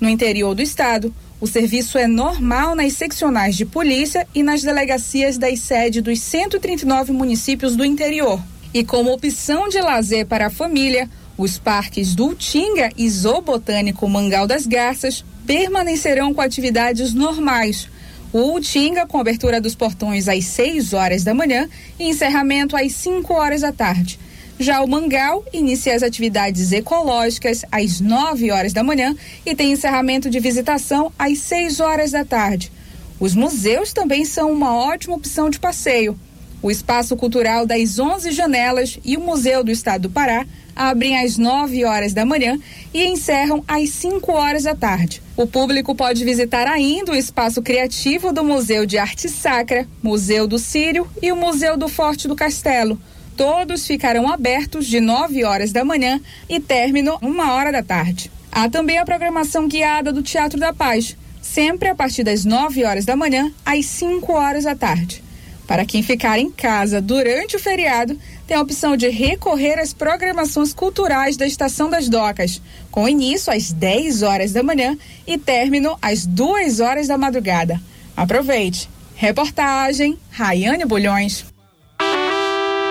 No 0.00 0.08
interior 0.08 0.54
do 0.54 0.62
estado, 0.62 1.14
o 1.42 1.46
serviço 1.48 1.98
é 1.98 2.06
normal 2.06 2.76
nas 2.76 2.92
seccionais 2.92 3.56
de 3.56 3.66
polícia 3.66 4.28
e 4.32 4.44
nas 4.44 4.62
delegacias 4.62 5.36
das 5.36 5.58
sedes 5.58 6.00
dos 6.00 6.20
139 6.20 7.12
municípios 7.12 7.74
do 7.74 7.84
interior. 7.84 8.40
E 8.72 8.84
como 8.84 9.12
opção 9.12 9.68
de 9.68 9.80
lazer 9.80 10.24
para 10.24 10.46
a 10.46 10.50
família, 10.50 11.10
os 11.36 11.58
parques 11.58 12.14
do 12.14 12.28
Utinga 12.28 12.90
e 12.96 13.10
Zoobotânico 13.10 14.08
Mangal 14.08 14.46
das 14.46 14.68
Garças 14.68 15.24
permanecerão 15.44 16.32
com 16.32 16.40
atividades 16.40 17.12
normais. 17.12 17.88
O 18.32 18.54
Utinga 18.54 19.04
com 19.04 19.18
abertura 19.18 19.60
dos 19.60 19.74
portões 19.74 20.28
às 20.28 20.44
6 20.44 20.92
horas 20.92 21.24
da 21.24 21.34
manhã 21.34 21.68
e 21.98 22.04
encerramento 22.08 22.76
às 22.76 22.92
5 22.92 23.34
horas 23.34 23.62
da 23.62 23.72
tarde. 23.72 24.16
Já 24.58 24.82
o 24.82 24.88
Mangal 24.88 25.44
inicia 25.52 25.94
as 25.94 26.02
atividades 26.02 26.72
ecológicas 26.72 27.64
às 27.70 28.00
9 28.00 28.50
horas 28.50 28.72
da 28.72 28.82
manhã 28.82 29.16
e 29.44 29.54
tem 29.54 29.72
encerramento 29.72 30.30
de 30.30 30.38
visitação 30.38 31.12
às 31.18 31.38
6 31.38 31.80
horas 31.80 32.12
da 32.12 32.24
tarde. 32.24 32.70
Os 33.18 33.34
museus 33.34 33.92
também 33.92 34.24
são 34.24 34.52
uma 34.52 34.74
ótima 34.74 35.16
opção 35.16 35.48
de 35.48 35.58
passeio. 35.58 36.18
O 36.62 36.70
Espaço 36.70 37.16
Cultural 37.16 37.66
das 37.66 37.98
11 37.98 38.30
Janelas 38.30 38.98
e 39.04 39.16
o 39.16 39.20
Museu 39.20 39.64
do 39.64 39.70
Estado 39.70 40.02
do 40.02 40.10
Pará 40.10 40.46
abrem 40.76 41.18
às 41.18 41.36
9 41.36 41.84
horas 41.84 42.12
da 42.12 42.24
manhã 42.24 42.58
e 42.94 43.04
encerram 43.04 43.64
às 43.66 43.90
5 43.90 44.32
horas 44.32 44.62
da 44.62 44.74
tarde. 44.74 45.22
O 45.36 45.46
público 45.46 45.94
pode 45.94 46.24
visitar 46.24 46.68
ainda 46.68 47.12
o 47.12 47.16
espaço 47.16 47.62
criativo 47.62 48.32
do 48.32 48.44
Museu 48.44 48.86
de 48.86 48.96
Arte 48.96 49.28
Sacra, 49.28 49.88
Museu 50.02 50.46
do 50.46 50.58
Sírio 50.58 51.08
e 51.20 51.32
o 51.32 51.36
Museu 51.36 51.76
do 51.76 51.88
Forte 51.88 52.28
do 52.28 52.36
Castelo. 52.36 52.98
Todos 53.36 53.86
ficarão 53.86 54.30
abertos 54.30 54.86
de 54.86 55.00
9 55.00 55.44
horas 55.44 55.72
da 55.72 55.84
manhã 55.84 56.20
e 56.48 56.60
término 56.60 57.18
uma 57.22 57.54
hora 57.54 57.72
da 57.72 57.82
tarde. 57.82 58.30
Há 58.50 58.68
também 58.68 58.98
a 58.98 59.04
programação 59.04 59.66
guiada 59.66 60.12
do 60.12 60.22
Teatro 60.22 60.60
da 60.60 60.72
Paz, 60.72 61.16
sempre 61.40 61.88
a 61.88 61.94
partir 61.94 62.22
das 62.22 62.44
9 62.44 62.84
horas 62.84 63.04
da 63.04 63.16
manhã 63.16 63.52
às 63.64 63.86
5 63.86 64.32
horas 64.32 64.64
da 64.64 64.74
tarde. 64.74 65.22
Para 65.66 65.86
quem 65.86 66.02
ficar 66.02 66.38
em 66.38 66.50
casa 66.50 67.00
durante 67.00 67.56
o 67.56 67.58
feriado, 67.58 68.18
tem 68.46 68.56
a 68.56 68.60
opção 68.60 68.96
de 68.96 69.08
recorrer 69.08 69.78
às 69.78 69.94
programações 69.94 70.74
culturais 70.74 71.36
da 71.36 71.46
Estação 71.46 71.88
das 71.88 72.08
Docas, 72.08 72.60
com 72.90 73.08
início 73.08 73.52
às 73.52 73.72
10 73.72 74.22
horas 74.22 74.52
da 74.52 74.62
manhã 74.62 74.98
e 75.26 75.38
término 75.38 75.96
às 76.02 76.26
2 76.26 76.80
horas 76.80 77.06
da 77.06 77.16
madrugada. 77.16 77.80
Aproveite! 78.14 78.90
Reportagem 79.14 80.18
Raiane 80.30 80.84
Bulhões. 80.84 81.46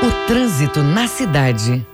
O 0.03 0.25
trânsito 0.25 0.81
na 0.81 1.07
cidade. 1.07 1.85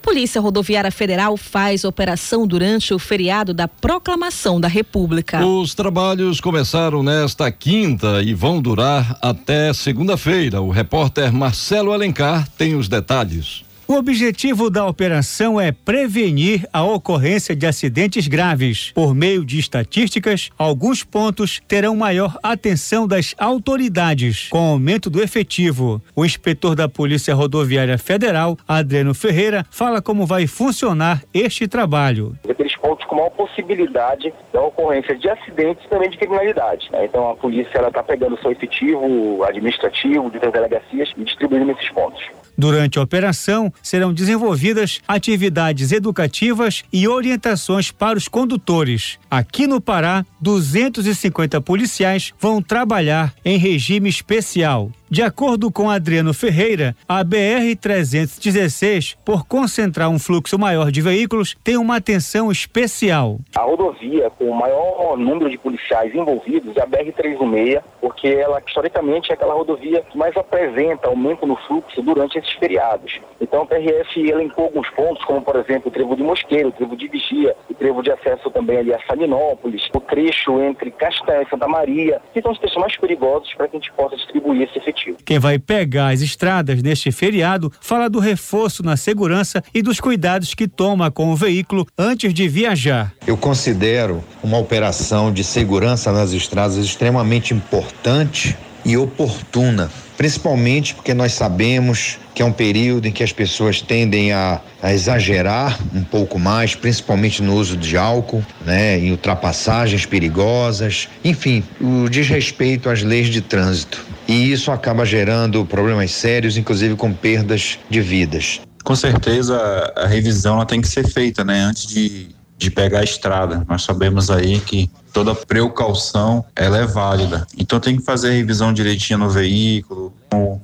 Polícia 0.00 0.40
Rodoviária 0.40 0.90
Federal 0.90 1.36
faz 1.36 1.84
operação 1.84 2.46
durante 2.46 2.94
o 2.94 2.98
feriado 2.98 3.52
da 3.52 3.68
Proclamação 3.68 4.58
da 4.58 4.68
República. 4.68 5.44
Os 5.44 5.74
trabalhos 5.74 6.40
começaram 6.40 7.02
nesta 7.02 7.50
quinta 7.52 8.22
e 8.22 8.32
vão 8.32 8.62
durar 8.62 9.18
até 9.20 9.72
segunda-feira. 9.74 10.62
O 10.62 10.70
repórter 10.70 11.32
Marcelo 11.32 11.92
Alencar 11.92 12.48
tem 12.56 12.74
os 12.74 12.88
detalhes. 12.88 13.62
O 13.94 13.98
objetivo 13.98 14.70
da 14.70 14.84
operação 14.84 15.60
é 15.60 15.70
prevenir 15.70 16.68
a 16.72 16.82
ocorrência 16.82 17.54
de 17.54 17.64
acidentes 17.64 18.26
graves. 18.26 18.90
Por 18.92 19.14
meio 19.14 19.44
de 19.44 19.56
estatísticas, 19.56 20.50
alguns 20.58 21.04
pontos 21.04 21.62
terão 21.68 21.94
maior 21.94 22.36
atenção 22.42 23.06
das 23.06 23.36
autoridades, 23.38 24.48
com 24.48 24.58
aumento 24.58 25.08
do 25.08 25.22
efetivo. 25.22 26.02
O 26.16 26.24
inspetor 26.24 26.74
da 26.74 26.88
Polícia 26.88 27.36
Rodoviária 27.36 27.96
Federal, 27.96 28.58
Adriano 28.66 29.14
Ferreira, 29.14 29.64
fala 29.70 30.02
como 30.02 30.26
vai 30.26 30.48
funcionar 30.48 31.22
este 31.32 31.68
trabalho. 31.68 32.36
Aqueles 32.50 32.74
pontos 32.74 33.06
com 33.06 33.14
maior 33.14 33.30
possibilidade 33.30 34.34
da 34.52 34.60
ocorrência 34.60 35.14
de 35.14 35.30
acidentes 35.30 35.84
e 35.84 35.88
também 35.88 36.10
de 36.10 36.18
criminalidade. 36.18 36.90
Né? 36.90 37.04
Então 37.04 37.30
a 37.30 37.36
polícia 37.36 37.78
está 37.78 38.02
pegando 38.02 38.34
o 38.34 38.42
seu 38.42 38.50
efetivo 38.50 39.44
administrativo 39.44 40.28
de 40.30 40.40
delegacias 40.40 41.12
e 41.16 41.22
distribuindo 41.22 41.66
nesses 41.66 41.88
pontos. 41.90 42.24
Durante 42.56 42.98
a 42.98 43.02
operação, 43.02 43.72
serão 43.84 44.12
desenvolvidas 44.12 45.00
atividades 45.06 45.92
educativas 45.92 46.82
e 46.92 47.06
orientações 47.06 47.92
para 47.92 48.18
os 48.18 48.26
condutores. 48.26 49.18
Aqui 49.30 49.66
no 49.66 49.80
Pará, 49.80 50.24
250 50.40 51.60
policiais 51.60 52.32
vão 52.40 52.60
trabalhar 52.60 53.32
em 53.44 53.58
regime 53.58 54.08
especial. 54.08 54.90
De 55.10 55.22
acordo 55.22 55.70
com 55.70 55.90
Adriano 55.90 56.32
Ferreira, 56.32 56.96
a 57.06 57.22
BR-316, 57.22 59.16
por 59.22 59.46
concentrar 59.46 60.08
um 60.08 60.18
fluxo 60.18 60.58
maior 60.58 60.90
de 60.90 61.02
veículos, 61.02 61.54
tem 61.62 61.76
uma 61.76 61.96
atenção 61.96 62.50
especial. 62.50 63.38
A 63.54 63.60
rodovia 63.60 64.30
com 64.30 64.46
o 64.46 64.54
maior 64.58 65.16
número 65.18 65.50
de 65.50 65.58
policiais 65.58 66.14
envolvidos 66.14 66.74
é 66.76 66.80
a 66.80 66.86
BR-316, 66.86 67.82
porque 68.00 68.28
ela 68.28 68.62
historicamente 68.66 69.30
é 69.30 69.34
aquela 69.34 69.54
rodovia 69.54 70.02
que 70.02 70.16
mais 70.16 70.34
apresenta 70.36 71.08
aumento 71.08 71.46
no 71.46 71.56
fluxo 71.56 72.00
durante 72.02 72.38
esses 72.38 72.52
feriados. 72.52 73.20
Então 73.40 73.62
a 73.62 73.66
PRF 73.66 74.18
elencou 74.18 74.64
alguns 74.64 74.88
pontos, 74.90 75.22
como 75.24 75.42
por 75.42 75.56
exemplo 75.56 75.88
o 75.88 75.90
trevo 75.90 76.16
de 76.16 76.22
Mosqueiro, 76.22 76.70
o 76.70 76.72
trevo 76.72 76.96
de 76.96 77.08
Vigia, 77.08 77.54
o 77.70 77.74
trevo 77.74 78.02
de 78.02 78.10
acesso 78.10 78.50
também 78.50 78.78
ali 78.78 78.94
a 78.94 79.00
Salinópolis, 79.06 79.88
o 79.94 80.00
trecho 80.00 80.58
entre 80.60 80.90
Castanha 80.90 81.42
e 81.42 81.48
Santa 81.50 81.68
Maria, 81.68 82.20
que 82.32 82.40
são 82.40 82.52
os 82.52 82.58
trechos 82.58 82.78
mais 82.78 82.96
perigosos 82.96 83.52
para 83.54 83.68
que 83.68 83.76
a 83.76 83.80
gente 83.80 83.92
possa 83.92 84.16
distribuir 84.16 84.62
esse 84.62 84.80
efetivo. 84.94 85.18
Quem 85.24 85.38
vai 85.38 85.58
pegar 85.58 86.08
as 86.12 86.20
estradas 86.20 86.82
neste 86.82 87.10
feriado 87.10 87.72
fala 87.80 88.08
do 88.08 88.18
reforço 88.18 88.82
na 88.82 88.96
segurança 88.96 89.62
e 89.74 89.82
dos 89.82 90.00
cuidados 90.00 90.54
que 90.54 90.68
toma 90.68 91.10
com 91.10 91.32
o 91.32 91.36
veículo 91.36 91.86
antes 91.98 92.32
de 92.32 92.48
viajar. 92.48 93.12
Eu 93.26 93.36
considero 93.36 94.22
uma 94.42 94.58
operação 94.58 95.32
de 95.32 95.42
segurança 95.42 96.12
nas 96.12 96.32
estradas 96.32 96.76
extremamente 96.76 97.52
importante 97.52 98.56
e 98.84 98.96
oportuna, 98.96 99.90
principalmente 100.16 100.94
porque 100.94 101.14
nós 101.14 101.32
sabemos 101.32 102.18
que 102.34 102.42
é 102.42 102.44
um 102.44 102.52
período 102.52 103.06
em 103.06 103.12
que 103.12 103.22
as 103.22 103.32
pessoas 103.32 103.80
tendem 103.80 104.32
a, 104.32 104.60
a, 104.82 104.92
exagerar 104.92 105.78
um 105.94 106.02
pouco 106.02 106.38
mais, 106.38 106.74
principalmente 106.74 107.42
no 107.42 107.54
uso 107.54 107.76
de 107.76 107.96
álcool, 107.96 108.44
né, 108.64 108.98
em 108.98 109.10
ultrapassagens 109.12 110.04
perigosas, 110.04 111.08
enfim, 111.24 111.62
o 111.80 112.08
desrespeito 112.08 112.90
às 112.90 113.02
leis 113.02 113.28
de 113.28 113.40
trânsito. 113.40 114.04
E 114.26 114.50
isso 114.52 114.70
acaba 114.72 115.04
gerando 115.04 115.64
problemas 115.64 116.10
sérios, 116.10 116.56
inclusive 116.56 116.96
com 116.96 117.12
perdas 117.12 117.78
de 117.88 118.00
vidas. 118.00 118.60
Com 118.82 118.96
certeza 118.96 119.56
a 119.96 120.06
revisão 120.06 120.64
tem 120.66 120.80
que 120.80 120.88
ser 120.88 121.08
feita, 121.08 121.44
né, 121.44 121.60
antes 121.60 121.86
de, 121.86 122.34
de 122.64 122.70
pegar 122.70 123.00
a 123.00 123.04
estrada. 123.04 123.64
Nós 123.68 123.82
sabemos 123.82 124.30
aí 124.30 124.60
que 124.60 124.90
toda 125.12 125.34
precaução 125.34 126.44
ela 126.56 126.78
é 126.78 126.86
válida. 126.86 127.46
Então 127.56 127.78
tem 127.78 127.96
que 127.96 128.02
fazer 128.02 128.28
a 128.28 128.32
revisão 128.32 128.72
direitinho 128.72 129.18
no 129.20 129.30
veículo, 129.30 130.12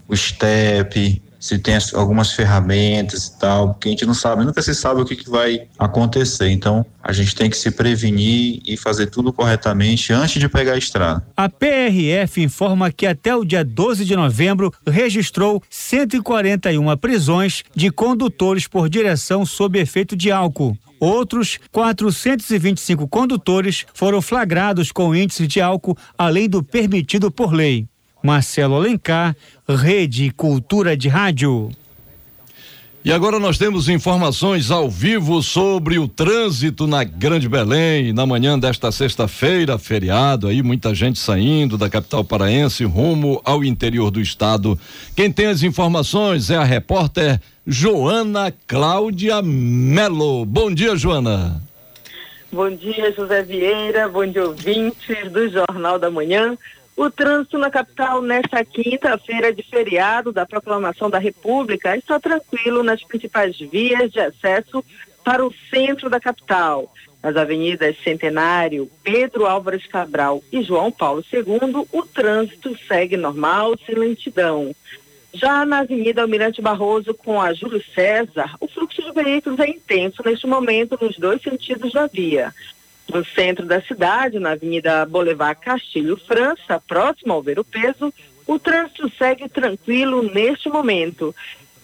o 0.09 0.17
step, 0.17 1.23
se 1.41 1.59
tem 1.59 1.75
as, 1.75 1.95
algumas 1.95 2.33
ferramentas 2.33 3.27
e 3.27 3.39
tal, 3.39 3.71
porque 3.73 3.89
a 3.89 3.91
gente 3.93 4.05
não 4.05 4.13
sabe, 4.13 4.45
nunca 4.45 4.61
se 4.61 4.75
sabe 4.75 5.01
o 5.01 5.05
que, 5.07 5.17
que 5.17 5.31
vai 5.31 5.63
acontecer. 5.79 6.51
Então, 6.51 6.85
a 7.03 7.13
gente 7.13 7.35
tem 7.35 7.49
que 7.49 7.57
se 7.57 7.71
prevenir 7.71 8.61
e 8.67 8.77
fazer 8.77 9.07
tudo 9.07 9.33
corretamente 9.33 10.13
antes 10.13 10.39
de 10.39 10.49
pegar 10.49 10.75
a 10.75 10.79
estrada. 10.79 11.25
A 11.35 11.49
PRF 11.49 12.43
informa 12.43 12.93
que 12.93 13.07
até 13.07 13.35
o 13.35 13.45
dia 13.45 13.65
12 13.65 14.05
de 14.05 14.15
novembro 14.15 14.73
registrou 14.87 15.63
141 15.71 16.95
prisões 16.99 17.63
de 17.75 17.91
condutores 17.91 18.69
por 18.69 18.89
direção 18.89 19.47
sob 19.47 19.79
efeito 19.79 20.15
de 20.15 20.31
álcool. 20.31 20.77
Outros 21.01 21.59
425 21.73 23.09
condutores 23.09 23.87
foram 23.95 24.21
flagrados 24.21 24.93
com 24.93 25.15
índice 25.17 25.47
de 25.47 25.59
álcool 25.59 25.97
além 26.17 26.47
do 26.47 26.63
permitido 26.63 27.31
por 27.31 27.55
lei. 27.55 27.89
Marcelo 28.23 28.77
Alencar, 28.77 29.35
Rede 29.67 30.31
Cultura 30.31 30.95
de 30.95 31.09
Rádio. 31.09 31.71
E 33.03 33.11
agora 33.11 33.39
nós 33.39 33.57
temos 33.57 33.89
informações 33.89 34.71
ao 34.71 34.91
vivo 34.91 35.43
sobre 35.43 35.99
o 35.99 36.07
trânsito 36.07 36.87
na 36.87 37.03
Grande 37.03 37.49
Belém, 37.49 38.13
na 38.13 38.27
manhã 38.27 38.59
desta 38.59 38.93
sexta-feira, 38.93 39.79
feriado 39.79 40.47
aí, 40.47 40.63
muita 40.63 40.95
gente 40.95 41.19
saindo 41.19 41.79
da 41.79 41.89
capital 41.89 42.23
paraense 42.23 42.85
rumo 42.85 43.41
ao 43.43 43.65
interior 43.65 44.11
do 44.11 44.21
estado. 44.21 44.79
Quem 45.17 45.33
tem 45.33 45.47
as 45.47 45.63
informações 45.63 46.51
é 46.51 46.57
a 46.57 46.63
repórter 46.63 47.41
Joana 47.67 48.53
Cláudia 48.67 49.41
Melo. 49.41 50.45
Bom 50.45 50.71
dia, 50.71 50.95
Joana. 50.95 51.59
Bom 52.53 52.69
dia, 52.69 53.15
José 53.17 53.43
Vieira, 53.43 54.11
bom 54.11 54.27
dia, 54.27 54.45
ouvintes 54.45 55.33
do 55.33 55.49
Jornal 55.49 55.99
da 55.99 56.11
Manhã. 56.11 56.55
O 56.97 57.09
trânsito 57.11 57.57
na 57.57 57.71
capital 57.71 58.21
nesta 58.21 58.65
quinta-feira 58.65 59.53
de 59.53 59.63
feriado 59.63 60.33
da 60.33 60.45
proclamação 60.45 61.09
da 61.09 61.19
República 61.19 61.97
está 61.97 62.21
tranquilo 62.21 62.83
nas 62.83 63.03
principais 63.03 63.59
vias 63.59 64.13
de 64.13 64.21
acesso 64.21 64.85
para 65.25 65.45
o 65.45 65.53
centro 65.71 66.11
da 66.11 66.21
capital. 66.21 66.93
Nas 67.23 67.37
avenidas 67.37 67.97
Centenário, 68.03 68.91
Pedro 69.03 69.47
Álvares 69.47 69.87
Cabral 69.87 70.43
e 70.51 70.63
João 70.63 70.91
Paulo 70.91 71.25
II, 71.33 71.87
o 71.93 72.03
trânsito 72.03 72.77
segue 72.87 73.17
normal, 73.17 73.75
sem 73.85 73.95
lentidão. 73.95 74.75
Já 75.33 75.65
na 75.65 75.81
Avenida 75.81 76.23
Almirante 76.23 76.61
Barroso 76.61 77.15
com 77.15 77.41
a 77.41 77.53
Júlio 77.53 77.83
César, 77.95 78.57
o 78.61 78.67
fluxo 78.67 79.03
de 79.03 79.13
veículos 79.13 79.61
é 79.61 79.69
intenso 79.69 80.23
neste 80.25 80.47
momento 80.47 80.99
nos 81.01 81.17
dois 81.17 81.41
sentidos 81.41 81.93
da 81.93 82.07
via 82.07 82.53
no 83.13 83.25
centro 83.25 83.67
da 83.67 83.83
cidade, 83.83 84.39
na 84.39 84.53
Avenida 84.53 85.05
Boulevard 85.05 85.61
Castilho 85.61 86.17
França, 86.17 86.81
próximo 86.87 87.33
ao 87.33 87.43
Ver 87.43 87.63
Peso, 87.65 88.15
o 88.47 88.57
trânsito 88.59 89.11
segue 89.17 89.49
tranquilo 89.49 90.23
neste 90.23 90.69
momento. 90.69 91.35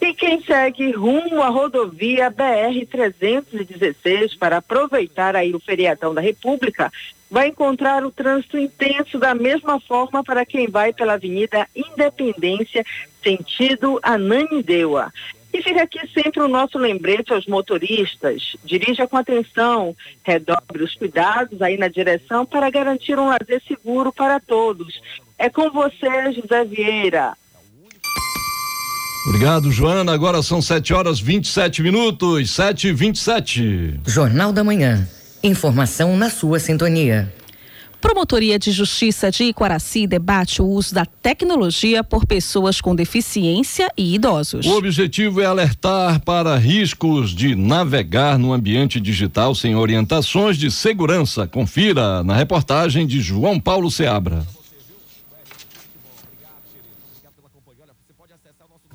E 0.00 0.12
quem 0.12 0.42
segue 0.42 0.92
rumo 0.92 1.42
à 1.42 1.48
rodovia 1.48 2.30
BR-316 2.30 4.38
para 4.38 4.58
aproveitar 4.58 5.34
aí 5.34 5.54
o 5.54 5.60
feriadão 5.60 6.14
da 6.14 6.20
República, 6.20 6.92
vai 7.30 7.48
encontrar 7.48 8.04
o 8.04 8.10
trânsito 8.10 8.58
intenso 8.58 9.18
da 9.18 9.34
mesma 9.34 9.80
forma 9.80 10.22
para 10.22 10.44
quem 10.44 10.68
vai 10.68 10.92
pela 10.92 11.14
Avenida 11.14 11.66
Independência, 11.74 12.84
sentido 13.22 13.98
Ananindeua. 14.02 15.10
E 15.56 15.62
fica 15.62 15.84
aqui 15.84 15.98
sempre 16.12 16.42
o 16.42 16.48
nosso 16.48 16.76
lembrete 16.76 17.32
aos 17.32 17.46
motoristas. 17.46 18.42
Dirija 18.62 19.08
com 19.08 19.16
atenção, 19.16 19.96
redobre 20.22 20.84
os 20.84 20.94
cuidados 20.94 21.62
aí 21.62 21.78
na 21.78 21.88
direção 21.88 22.44
para 22.44 22.68
garantir 22.68 23.18
um 23.18 23.28
lazer 23.28 23.62
seguro 23.66 24.12
para 24.12 24.38
todos. 24.38 25.00
É 25.38 25.48
com 25.48 25.70
você, 25.70 26.32
José 26.34 26.62
Vieira. 26.66 27.32
Obrigado, 29.28 29.72
Joana. 29.72 30.12
Agora 30.12 30.42
são 30.42 30.60
7 30.60 30.92
horas 30.92 31.18
27 31.18 31.82
minutos, 31.82 32.50
7 32.50 32.88
e 32.88 32.92
27 32.92 34.00
Jornal 34.06 34.52
da 34.52 34.62
Manhã. 34.62 35.08
Informação 35.42 36.18
na 36.18 36.28
sua 36.28 36.58
sintonia. 36.60 37.32
Promotoria 38.00 38.58
de 38.58 38.70
Justiça 38.70 39.30
de 39.30 39.44
Iquaraci 39.44 40.06
debate 40.06 40.60
o 40.60 40.66
uso 40.66 40.94
da 40.94 41.04
tecnologia 41.04 42.04
por 42.04 42.26
pessoas 42.26 42.80
com 42.80 42.94
deficiência 42.94 43.90
e 43.96 44.14
idosos. 44.14 44.66
O 44.66 44.76
objetivo 44.76 45.40
é 45.40 45.46
alertar 45.46 46.20
para 46.20 46.56
riscos 46.56 47.30
de 47.30 47.54
navegar 47.54 48.38
no 48.38 48.52
ambiente 48.52 49.00
digital 49.00 49.54
sem 49.54 49.74
orientações 49.74 50.56
de 50.56 50.70
segurança. 50.70 51.46
Confira 51.46 52.22
na 52.22 52.36
reportagem 52.36 53.06
de 53.06 53.20
João 53.20 53.58
Paulo 53.58 53.90
Seabra. 53.90 54.46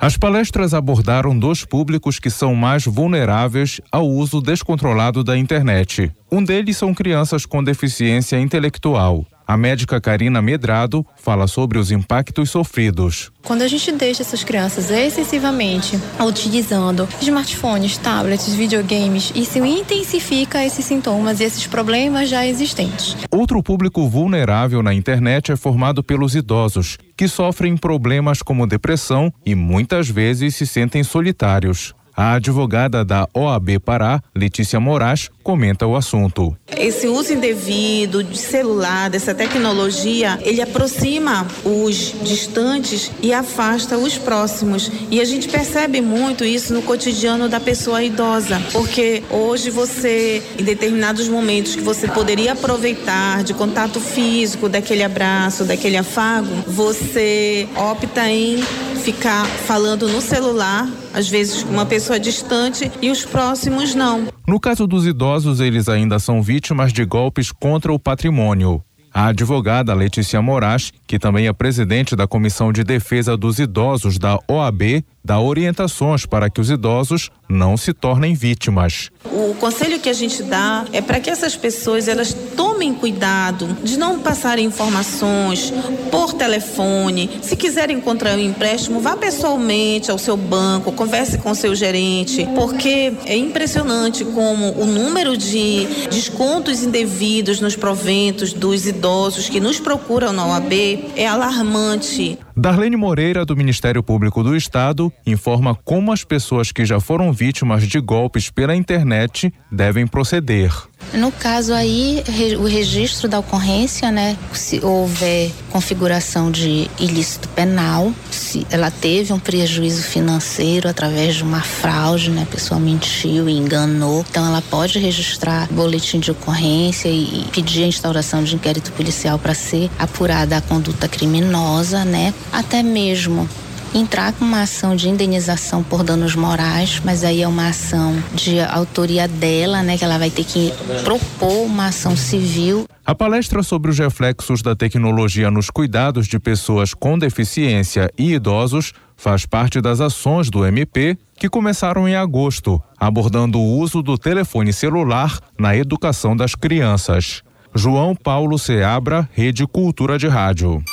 As 0.01 0.17
palestras 0.17 0.73
abordaram 0.73 1.37
dois 1.37 1.63
públicos 1.63 2.17
que 2.17 2.31
são 2.31 2.55
mais 2.55 2.85
vulneráveis 2.85 3.79
ao 3.91 4.09
uso 4.09 4.41
descontrolado 4.41 5.23
da 5.23 5.37
internet. 5.37 6.11
Um 6.31 6.43
deles 6.43 6.75
são 6.75 6.91
crianças 6.91 7.45
com 7.45 7.63
deficiência 7.63 8.39
intelectual. 8.39 9.27
A 9.47 9.57
médica 9.57 9.99
Karina 9.99 10.41
Medrado 10.41 11.05
fala 11.17 11.47
sobre 11.47 11.77
os 11.77 11.91
impactos 11.91 12.49
sofridos. 12.49 13.31
Quando 13.43 13.63
a 13.63 13.67
gente 13.67 13.91
deixa 13.91 14.21
essas 14.21 14.43
crianças 14.43 14.89
excessivamente 14.89 15.99
utilizando 16.25 17.07
smartphones, 17.21 17.97
tablets, 17.97 18.53
videogames, 18.53 19.31
isso 19.35 19.63
intensifica 19.65 20.63
esses 20.63 20.85
sintomas 20.85 21.39
e 21.39 21.43
esses 21.43 21.67
problemas 21.67 22.29
já 22.29 22.45
existentes. 22.45 23.17
Outro 23.29 23.61
público 23.61 24.07
vulnerável 24.07 24.81
na 24.81 24.93
internet 24.93 25.51
é 25.51 25.55
formado 25.55 26.03
pelos 26.03 26.35
idosos, 26.35 26.97
que 27.17 27.27
sofrem 27.27 27.75
problemas 27.75 28.41
como 28.41 28.67
depressão 28.67 29.31
e 29.45 29.55
muitas 29.55 30.09
vezes 30.09 30.55
se 30.55 30.65
sentem 30.65 31.03
solitários. 31.03 31.93
A 32.15 32.33
advogada 32.33 33.05
da 33.05 33.27
OAB 33.33 33.79
Pará, 33.79 34.21
Letícia 34.35 34.79
Moraes, 34.79 35.29
comenta 35.43 35.87
o 35.87 35.95
assunto. 35.95 36.55
Esse 36.67 37.07
uso 37.07 37.33
indevido 37.33 38.23
de 38.23 38.37
celular, 38.37 39.09
dessa 39.09 39.33
tecnologia, 39.33 40.39
ele 40.43 40.61
aproxima 40.61 41.47
os 41.63 42.13
distantes 42.23 43.11
e 43.21 43.33
afasta 43.33 43.97
os 43.97 44.17
próximos. 44.17 44.91
E 45.09 45.19
a 45.19 45.25
gente 45.25 45.47
percebe 45.47 46.01
muito 46.01 46.43
isso 46.43 46.73
no 46.73 46.81
cotidiano 46.81 47.47
da 47.47 47.59
pessoa 47.59 48.03
idosa, 48.03 48.61
porque 48.71 49.23
hoje 49.29 49.69
você, 49.69 50.43
em 50.59 50.63
determinados 50.63 51.27
momentos 51.27 51.75
que 51.75 51.81
você 51.81 52.07
poderia 52.07 52.53
aproveitar 52.53 53.43
de 53.43 53.53
contato 53.53 53.99
físico, 53.99 54.69
daquele 54.69 55.03
abraço, 55.03 55.63
daquele 55.63 55.97
afago, 55.97 56.49
você 56.67 57.67
opta 57.75 58.27
em 58.29 58.61
ficar 59.01 59.45
falando 59.45 60.07
no 60.07 60.21
celular, 60.21 60.87
às 61.13 61.27
vezes 61.27 61.63
uma 61.63 61.85
pessoa 61.85 62.19
distante 62.19 62.91
e 63.01 63.09
os 63.09 63.25
próximos 63.25 63.95
não. 63.95 64.27
No 64.47 64.59
caso 64.59 64.87
dos 64.87 65.05
idosos, 65.05 65.59
eles 65.59 65.87
ainda 65.87 66.19
são 66.19 66.41
vítimas 66.41 66.91
de 66.91 67.05
golpes 67.05 67.51
contra 67.51 67.91
o 67.91 67.99
patrimônio. 67.99 68.83
A 69.13 69.27
advogada 69.27 69.93
Letícia 69.93 70.41
Moraes, 70.41 70.93
que 71.05 71.19
também 71.19 71.45
é 71.45 71.51
presidente 71.51 72.15
da 72.15 72.25
Comissão 72.25 72.71
de 72.71 72.81
Defesa 72.81 73.35
dos 73.35 73.59
Idosos 73.59 74.17
da 74.17 74.39
OAB, 74.49 75.03
dá 75.23 75.37
orientações 75.37 76.25
para 76.25 76.49
que 76.49 76.61
os 76.61 76.69
idosos 76.69 77.29
não 77.49 77.75
se 77.75 77.93
tornem 77.93 78.33
vítimas. 78.33 79.09
O 79.25 79.53
conselho 79.55 79.99
que 79.99 80.07
a 80.07 80.13
gente 80.13 80.41
dá 80.43 80.85
é 80.93 81.01
para 81.01 81.19
que 81.19 81.29
essas 81.29 81.57
pessoas 81.57 82.07
elas 82.07 82.33
tomem 82.55 82.70
cuidado 82.89 83.77
de 83.83 83.97
não 83.97 84.19
passarem 84.19 84.65
informações 84.65 85.71
por 86.09 86.33
telefone. 86.33 87.29
Se 87.41 87.55
quiserem 87.55 87.97
encontrar 87.97 88.37
um 88.37 88.41
empréstimo, 88.41 88.99
vá 88.99 89.15
pessoalmente 89.15 90.09
ao 90.09 90.17
seu 90.17 90.35
banco, 90.35 90.91
converse 90.91 91.37
com 91.37 91.53
seu 91.53 91.75
gerente, 91.75 92.47
porque 92.55 93.13
é 93.25 93.35
impressionante 93.35 94.25
como 94.25 94.71
o 94.79 94.85
número 94.85 95.37
de 95.37 95.85
descontos 96.09 96.81
indevidos 96.81 97.59
nos 97.59 97.75
proventos 97.75 98.53
dos 98.53 98.87
idosos 98.87 99.49
que 99.49 99.59
nos 99.59 99.79
procuram 99.79 100.33
na 100.33 100.47
OAB 100.47 100.73
é 101.15 101.27
alarmante. 101.27 102.39
Darlene 102.55 102.97
Moreira, 102.97 103.45
do 103.45 103.55
Ministério 103.55 104.03
Público 104.03 104.43
do 104.43 104.55
Estado, 104.55 105.11
informa 105.25 105.73
como 105.73 106.11
as 106.11 106.23
pessoas 106.23 106.71
que 106.71 106.85
já 106.85 106.99
foram 106.99 107.31
vítimas 107.31 107.87
de 107.87 107.99
golpes 107.99 108.49
pela 108.49 108.75
internet 108.75 109.53
devem 109.71 110.05
proceder. 110.05 110.71
No 111.13 111.31
caso 111.31 111.73
aí, 111.73 112.23
o 112.57 112.65
registro 112.65 113.27
da 113.27 113.39
ocorrência, 113.39 114.11
né? 114.11 114.37
Se 114.53 114.79
houver 114.83 115.51
configuração 115.69 116.49
de 116.51 116.89
ilícito 116.99 117.49
penal, 117.49 118.13
se 118.29 118.65
ela 118.69 118.89
teve 118.89 119.33
um 119.33 119.39
prejuízo 119.39 120.03
financeiro 120.03 120.87
através 120.87 121.35
de 121.35 121.43
uma 121.43 121.59
fraude, 121.59 122.29
né? 122.29 122.43
A 122.43 122.45
pessoa 122.45 122.79
mentiu 122.79 123.49
e 123.49 123.57
enganou, 123.57 124.25
então 124.29 124.45
ela 124.45 124.61
pode 124.61 124.99
registrar 124.99 125.67
boletim 125.71 126.19
de 126.19 126.31
ocorrência 126.31 127.09
e 127.09 127.45
pedir 127.51 127.83
a 127.83 127.87
instauração 127.87 128.43
de 128.43 128.55
inquérito 128.55 128.91
policial 128.93 129.37
para 129.37 129.53
ser 129.53 129.89
apurada 129.99 130.55
a 130.55 130.61
conduta 130.61 131.09
criminosa, 131.09 132.05
né? 132.05 132.33
Até 132.51 132.83
mesmo 132.83 133.47
entrar 133.93 134.31
com 134.33 134.45
uma 134.45 134.61
ação 134.61 134.95
de 134.95 135.09
indenização 135.09 135.83
por 135.83 136.03
danos 136.03 136.35
morais, 136.35 137.01
mas 137.03 137.23
aí 137.23 137.41
é 137.41 137.47
uma 137.47 137.67
ação 137.67 138.15
de 138.33 138.59
autoria 138.59 139.27
dela, 139.27 139.83
né? 139.83 139.97
Que 139.97 140.05
ela 140.05 140.17
vai 140.17 140.29
ter 140.29 140.43
que 140.43 140.73
propor 141.03 141.65
uma 141.65 141.87
ação 141.87 142.15
civil. 142.15 142.87
A 143.05 143.13
palestra 143.13 143.61
sobre 143.63 143.91
os 143.91 143.99
reflexos 143.99 144.61
da 144.61 144.75
tecnologia 144.75 145.51
nos 145.51 145.69
cuidados 145.69 146.27
de 146.27 146.39
pessoas 146.39 146.93
com 146.93 147.17
deficiência 147.17 148.09
e 148.17 148.33
idosos 148.33 148.93
faz 149.17 149.45
parte 149.45 149.81
das 149.81 149.99
ações 149.99 150.49
do 150.49 150.65
MP 150.65 151.17
que 151.37 151.49
começaram 151.49 152.07
em 152.07 152.15
agosto, 152.15 152.81
abordando 152.97 153.59
o 153.59 153.77
uso 153.77 154.01
do 154.01 154.17
telefone 154.17 154.71
celular 154.71 155.39
na 155.59 155.75
educação 155.75 156.35
das 156.35 156.55
crianças. 156.55 157.43
João 157.73 158.15
Paulo 158.15 158.57
Seabra, 158.57 159.29
Rede 159.33 159.65
Cultura 159.65 160.17
de 160.17 160.27
Rádio. 160.27 160.83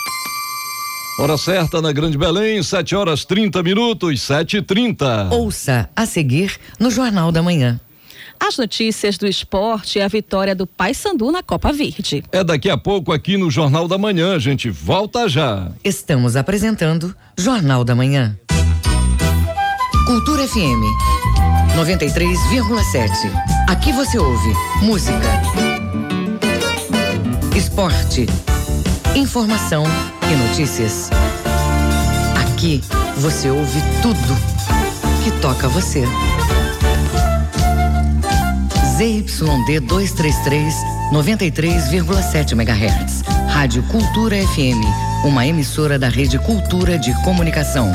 Hora 1.18 1.37
certa 1.37 1.83
na 1.83 1.90
Grande 1.90 2.16
Belém, 2.16 2.62
7 2.62 2.94
horas 2.94 3.24
30 3.24 3.61
minutos, 3.61 4.22
7 4.22 4.59
e 4.59 4.62
30 4.62 5.31
Ouça 5.33 5.90
a 5.96 6.07
seguir 6.07 6.57
no 6.78 6.92
Jornal 6.92 7.33
da 7.33 7.42
Manhã. 7.42 7.81
As 8.38 8.57
notícias 8.57 9.18
do 9.18 9.26
esporte 9.26 9.98
e 9.98 10.00
a 10.00 10.07
vitória 10.07 10.54
do 10.54 10.64
Paysandu 10.64 11.33
na 11.33 11.42
Copa 11.42 11.72
Verde. 11.72 12.22
É 12.31 12.44
daqui 12.44 12.70
a 12.70 12.78
pouco 12.78 13.12
aqui 13.12 13.37
no 13.37 13.50
Jornal 13.50 13.88
da 13.88 13.98
Manhã, 13.98 14.37
a 14.37 14.38
gente 14.38 14.70
volta 14.70 15.28
já. 15.28 15.72
Estamos 15.83 16.37
apresentando 16.37 17.12
Jornal 17.37 17.83
da 17.83 17.96
Manhã. 17.96 18.38
Cultura 20.07 20.46
FM 20.46 20.85
93,7. 21.76 23.09
Aqui 23.68 23.90
você 23.90 24.20
ouve 24.20 24.52
música, 24.83 25.18
esporte, 27.57 28.26
informação 29.16 29.83
e 30.30 30.36
notícias. 30.36 31.10
Aqui 32.40 32.82
você 33.16 33.50
ouve 33.50 33.80
tudo 34.02 34.36
que 35.24 35.30
toca 35.40 35.68
você. 35.68 36.04
ZYD 38.96 39.80
233, 39.80 40.74
93,7 41.12 42.52
MHz. 42.52 43.22
Rádio 43.48 43.82
Cultura 43.84 44.36
FM, 44.36 45.24
uma 45.24 45.46
emissora 45.46 45.98
da 45.98 46.08
Rede 46.08 46.38
Cultura 46.40 46.98
de 46.98 47.14
Comunicação. 47.22 47.90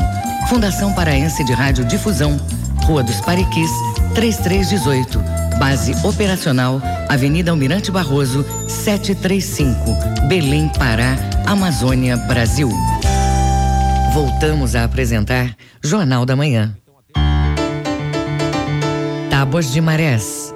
Fundação 0.50 0.94
Paraense 0.94 1.44
de 1.44 1.54
Rádio 1.54 1.86
Difusão, 1.86 2.40
Rua 2.86 3.04
dos 3.04 3.22
Pariquis, 3.22 3.70
3318. 4.16 5.43
Base 5.60 5.96
operacional, 6.06 6.82
Avenida 7.10 7.52
Almirante 7.52 7.92
Barroso, 7.92 8.46
735, 8.68 10.28
Belém, 10.28 10.70
Pará, 10.78 11.16
Amazônia, 11.46 12.18
Brasil. 12.18 12.70
Voltamos 14.14 14.76
a 14.76 14.84
apresentar 14.84 15.56
Jornal 15.84 16.26
da 16.26 16.36
Manhã. 16.36 16.76
Tábuas 19.30 19.72
de 19.72 19.82
Marés. 19.82 20.53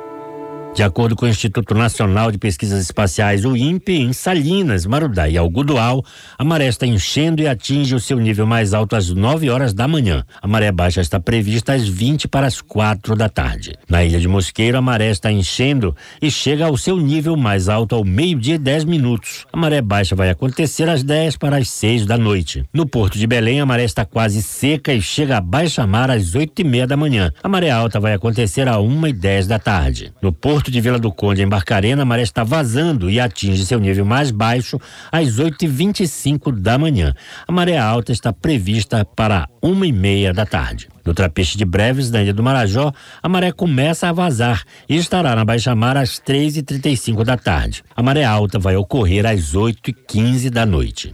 De 0.77 0.83
acordo 0.83 1.15
com 1.15 1.25
o 1.25 1.27
Instituto 1.27 1.73
Nacional 1.73 2.31
de 2.31 2.37
Pesquisas 2.37 2.79
Espaciais, 2.79 3.43
o 3.45 3.57
INPE, 3.57 3.93
em 3.93 4.13
Salinas, 4.13 4.85
Marudá 4.85 5.27
e 5.27 5.35
Algodual, 5.35 6.05
a 6.37 6.43
maré 6.43 6.67
está 6.67 6.85
enchendo 6.85 7.41
e 7.41 7.47
atinge 7.47 7.95
o 7.95 7.99
seu 7.99 8.19
nível 8.19 8.45
mais 8.45 8.75
alto 8.75 8.95
às 8.95 9.09
9 9.09 9.49
horas 9.49 9.73
da 9.73 9.87
manhã. 9.87 10.23
A 10.39 10.47
maré 10.47 10.71
baixa 10.71 11.01
está 11.01 11.19
prevista 11.19 11.73
às 11.73 11.87
20 11.87 12.27
para 12.27 12.45
as 12.45 12.61
4 12.61 13.15
da 13.15 13.27
tarde. 13.27 13.73
Na 13.89 14.05
ilha 14.05 14.19
de 14.19 14.27
Mosqueiro, 14.27 14.77
a 14.77 14.81
maré 14.81 15.09
está 15.09 15.31
enchendo 15.31 15.95
e 16.21 16.29
chega 16.29 16.67
ao 16.67 16.77
seu 16.77 16.97
nível 16.97 17.35
mais 17.35 17.69
alto 17.69 17.95
ao 17.95 18.05
meio-dia 18.05 18.53
e 18.53 18.59
10 18.59 18.83
minutos. 18.83 19.47
A 19.51 19.57
maré 19.57 19.81
baixa 19.81 20.15
vai 20.15 20.29
acontecer 20.29 20.87
às 20.87 21.01
10 21.01 21.37
para 21.37 21.57
as 21.57 21.71
6 21.71 22.05
da 22.05 22.19
noite. 22.19 22.63
No 22.71 22.85
Porto 22.85 23.17
de 23.17 23.25
Belém, 23.25 23.59
a 23.59 23.65
maré 23.65 23.83
está 23.83 24.05
quase 24.05 24.43
seca 24.43 24.93
e 24.93 25.01
chega 25.01 25.37
a 25.37 25.41
baixa 25.41 25.87
mar 25.87 26.11
às 26.11 26.35
8 26.35 26.61
e 26.61 26.63
meia 26.63 26.85
da 26.85 26.95
manhã. 26.95 27.31
A 27.41 27.49
maré 27.49 27.71
alta 27.71 27.99
vai 27.99 28.13
acontecer 28.13 28.67
às 28.67 28.77
1 28.77 29.07
e 29.07 29.13
10 29.13 29.47
da 29.47 29.57
tarde. 29.57 30.13
No 30.21 30.31
Porto 30.31 30.66
de 30.71 30.81
Vila 30.81 30.99
do 30.99 31.11
Conde, 31.11 31.41
em 31.41 31.47
Barcarena, 31.47 32.01
a 32.01 32.05
maré 32.05 32.21
está 32.21 32.43
vazando 32.43 33.09
e 33.09 33.19
atinge 33.19 33.65
seu 33.65 33.79
nível 33.79 34.05
mais 34.05 34.31
baixo 34.31 34.79
às 35.11 35.39
8h25 35.39 36.51
da 36.51 36.77
manhã. 36.77 37.13
A 37.47 37.51
maré 37.51 37.77
alta 37.77 38.11
está 38.11 38.31
prevista 38.31 39.03
para 39.03 39.47
uma 39.61 39.85
e 39.85 39.91
meia 39.91 40.33
da 40.33 40.45
tarde. 40.45 40.87
No 41.05 41.13
Trapiche 41.13 41.57
de 41.57 41.65
Breves, 41.65 42.11
na 42.11 42.21
Ilha 42.21 42.33
do 42.33 42.43
Marajó, 42.43 42.91
a 43.21 43.29
maré 43.29 43.51
começa 43.51 44.09
a 44.09 44.11
vazar 44.11 44.63
e 44.89 44.95
estará 44.95 45.35
na 45.35 45.45
baixa 45.45 45.75
mar 45.75 45.97
às 45.97 46.19
3h35 46.19 47.23
da 47.23 47.37
tarde. 47.37 47.83
A 47.95 48.03
maré 48.03 48.23
alta 48.23 48.59
vai 48.59 48.75
ocorrer 48.75 49.25
às 49.25 49.53
8h15 49.53 50.49
da 50.49 50.65
noite. 50.65 51.13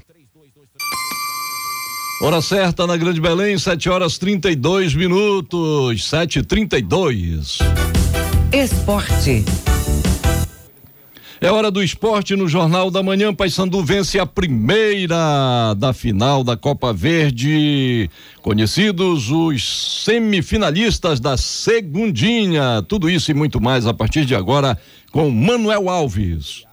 Hora 2.21 2.41
certa 2.41 2.87
na 2.87 2.95
Grande 2.95 3.19
Belém, 3.19 3.57
7 3.57 3.89
horas 3.89 4.17
32 4.17 4.95
minutos, 4.95 6.07
7 6.07 6.39
e 6.39 6.43
32 6.43 7.59
Esporte. 8.53 9.43
É 11.41 11.49
hora 11.49 11.71
do 11.71 11.81
esporte 11.81 12.35
no 12.35 12.47
Jornal 12.47 12.91
da 12.91 13.01
Manhã. 13.01 13.33
Paysandu 13.33 13.83
vence 13.83 14.19
a 14.19 14.27
primeira 14.27 15.73
da 15.75 15.91
final 15.91 16.43
da 16.43 16.55
Copa 16.55 16.93
Verde. 16.93 18.07
Conhecidos 18.43 19.31
os 19.31 20.03
semifinalistas 20.05 21.19
da 21.19 21.35
Segundinha. 21.35 22.85
Tudo 22.87 23.09
isso 23.09 23.31
e 23.31 23.33
muito 23.33 23.59
mais 23.59 23.87
a 23.87 23.93
partir 23.93 24.23
de 24.23 24.35
agora 24.35 24.77
com 25.11 25.31
Manuel 25.31 25.89
Alves. 25.89 26.63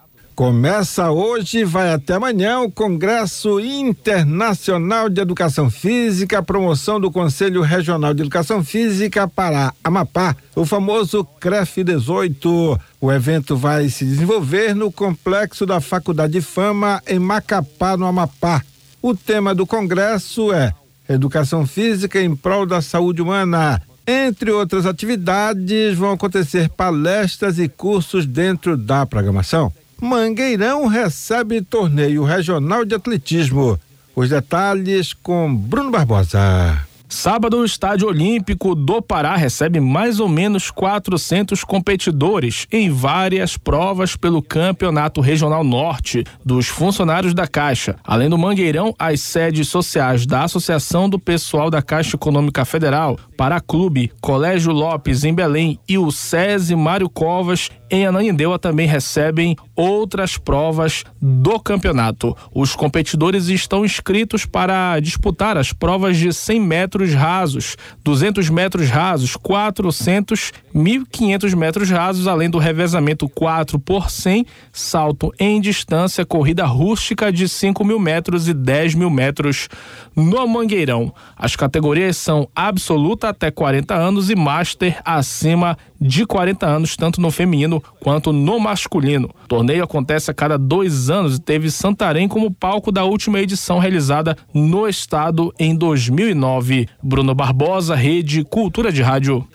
Começa 0.40 1.11
hoje 1.11 1.59
e 1.59 1.64
vai 1.64 1.92
até 1.92 2.14
amanhã 2.14 2.61
o 2.61 2.70
Congresso 2.70 3.61
Internacional 3.61 5.11
de 5.11 5.20
Educação 5.20 5.68
Física, 5.68 6.42
promoção 6.42 6.98
do 6.98 7.11
Conselho 7.11 7.61
Regional 7.61 8.14
de 8.14 8.22
Educação 8.22 8.64
Física 8.64 9.29
para 9.29 9.74
Amapá, 9.85 10.35
o 10.57 10.64
famoso 10.64 11.26
CREF 11.38 11.85
18. 11.85 12.81
O 12.98 13.12
evento 13.12 13.55
vai 13.55 13.90
se 13.90 14.03
desenvolver 14.07 14.74
no 14.74 14.90
complexo 14.90 15.66
da 15.66 15.79
Faculdade 15.79 16.33
de 16.33 16.40
Fama 16.40 17.03
em 17.07 17.18
Macapá, 17.18 17.98
no 17.98 18.07
Amapá. 18.07 18.62
O 19.03 19.14
tema 19.14 19.55
do 19.55 19.66
congresso 19.66 20.55
é 20.55 20.72
Educação 21.07 21.66
Física 21.66 22.18
em 22.18 22.35
prol 22.35 22.64
da 22.64 22.81
saúde 22.81 23.20
humana. 23.20 23.83
Entre 24.07 24.50
outras 24.50 24.87
atividades, 24.87 25.98
vão 25.98 26.12
acontecer 26.12 26.70
palestras 26.70 27.59
e 27.59 27.68
cursos 27.68 28.24
dentro 28.24 28.74
da 28.74 29.05
programação. 29.05 29.70
Mangueirão 30.01 30.87
recebe 30.87 31.61
torneio 31.61 32.25
regional 32.25 32.85
de 32.85 32.95
atletismo. 32.95 33.79
Os 34.17 34.31
detalhes 34.31 35.13
com 35.13 35.55
Bruno 35.55 35.91
Barbosa. 35.91 36.87
Sábado, 37.13 37.59
o 37.59 37.65
Estádio 37.65 38.07
Olímpico 38.07 38.73
do 38.73 39.03
Pará 39.03 39.35
recebe 39.35 39.81
mais 39.81 40.21
ou 40.21 40.29
menos 40.29 40.71
400 40.71 41.65
competidores 41.65 42.69
em 42.71 42.89
várias 42.89 43.57
provas 43.57 44.15
pelo 44.15 44.41
Campeonato 44.41 45.21
Regional 45.21 45.65
Norte 45.65 46.25
dos 46.45 46.69
funcionários 46.69 47.35
da 47.35 47.49
Caixa. 47.49 47.97
Além 48.05 48.31
do 48.31 48.39
Mangueirão, 48.39 48.95
as 48.97 49.21
sedes 49.21 49.67
sociais 49.69 50.25
da 50.25 50.45
Associação 50.45 51.09
do 51.11 51.19
Pessoal 51.19 51.69
da 51.69 51.83
Caixa 51.83 52.15
Econômica 52.15 52.65
Federal, 52.65 53.19
Pará 53.37 53.61
Clube, 53.61 54.13
Colégio 54.21 54.73
Lopes 54.73 55.25
em 55.25 55.35
Belém 55.35 55.81
e 55.89 55.99
o 55.99 56.13
SESI 56.13 56.77
Mário 56.77 57.09
Covas 57.09 57.71
em 57.90 58.07
Ananindeua 58.07 58.59
também 58.59 58.87
recebem 58.87 59.57
outras 59.74 60.37
provas 60.37 61.05
do 61.20 61.59
campeonato. 61.59 62.37
Os 62.55 62.76
competidores 62.76 63.48
estão 63.48 63.85
inscritos 63.85 64.46
para 64.46 65.00
disputar 65.00 65.57
as 65.57 65.72
provas 65.72 66.16
de 66.16 66.33
100 66.33 66.61
metros 66.61 67.12
rasos, 67.12 67.76
200 68.05 68.48
metros 68.50 68.88
rasos, 68.88 69.37
400, 69.37 70.53
1.500 70.74 71.57
metros 71.57 71.90
rasos, 71.90 72.26
além 72.26 72.48
do 72.48 72.59
revezamento 72.59 73.29
4 73.29 73.79
por 73.79 74.11
100, 74.11 74.46
salto 74.72 75.33
em 75.38 75.61
distância, 75.61 76.24
corrida 76.24 76.64
rústica 76.64 77.33
de 77.33 77.48
5 77.48 77.85
mil 77.85 77.98
metros 77.98 78.48
e 78.48 78.55
10 78.55 78.94
mil 78.94 79.11
metros 79.11 79.68
no 80.14 80.46
Mangueirão. 80.46 81.12
As 81.37 81.57
categorias 81.57 82.16
são 82.16 82.48
absoluta 82.55 83.29
até 83.29 83.50
40 83.50 83.94
anos 83.94 84.31
e 84.31 84.37
master 84.37 85.00
acima 85.05 85.76
de 86.00 86.24
40 86.24 86.66
anos, 86.66 86.96
tanto 86.96 87.20
no 87.20 87.31
feminino 87.31 87.80
quanto 88.01 88.33
no 88.33 88.59
masculino. 88.61 89.31
O 89.45 89.49
torneio 89.49 89.85
acontece 89.85 90.31
a 90.31 90.35
cada 90.35 90.57
dois 90.59 91.11
anos 91.11 91.37
e 91.37 91.40
teve 91.40 91.71
Santarém 91.71 92.29
como 92.29 92.51
palco 92.51 92.93
da 92.93 93.05
última 93.05 93.40
edição 93.40 93.79
realizada 93.79 94.37
no 94.53 94.88
estado 94.88 95.53
em 95.59 95.75
2009. 95.75 96.88
Bruno 97.03 97.35
Barbosa, 97.35 97.95
Rede 97.95 98.45
Cultura 98.45 98.93
de 98.93 99.03
Rádio. 99.03 99.47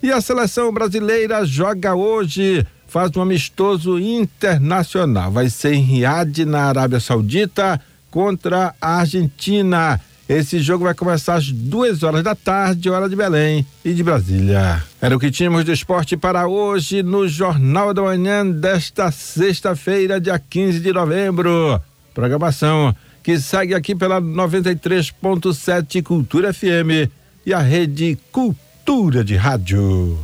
E 0.00 0.12
a 0.12 0.20
seleção 0.20 0.72
brasileira 0.72 1.44
joga 1.44 1.94
hoje, 1.94 2.64
faz 2.86 3.10
um 3.16 3.22
amistoso 3.22 3.98
internacional. 3.98 5.32
Vai 5.32 5.50
ser 5.50 5.72
em 5.72 5.82
Riad, 5.82 6.44
na 6.44 6.64
Arábia 6.66 7.00
Saudita, 7.00 7.80
contra 8.08 8.72
a 8.80 8.98
Argentina. 9.00 10.00
Esse 10.28 10.60
jogo 10.60 10.84
vai 10.84 10.94
começar 10.94 11.34
às 11.34 11.50
duas 11.50 12.02
horas 12.02 12.22
da 12.22 12.34
tarde, 12.34 12.88
hora 12.88 13.08
de 13.08 13.16
Belém 13.16 13.66
e 13.84 13.92
de 13.92 14.02
Brasília. 14.02 14.82
Era 15.00 15.16
o 15.16 15.18
que 15.18 15.30
tínhamos 15.30 15.64
de 15.64 15.72
esporte 15.72 16.16
para 16.16 16.46
hoje 16.46 17.02
no 17.02 17.26
Jornal 17.26 17.92
da 17.92 18.02
Manhã 18.02 18.46
desta 18.48 19.10
sexta-feira, 19.10 20.20
dia 20.20 20.38
15 20.38 20.80
de 20.80 20.92
novembro. 20.92 21.80
Programação 22.14 22.94
que 23.24 23.40
segue 23.40 23.74
aqui 23.74 23.94
pela 23.94 24.20
93.7 24.20 26.02
Cultura 26.02 26.52
FM 26.52 27.10
e 27.46 27.54
a 27.54 27.58
rede 27.58 28.18
Cultura 28.30 29.24
de 29.24 29.34
Rádio. 29.34 30.18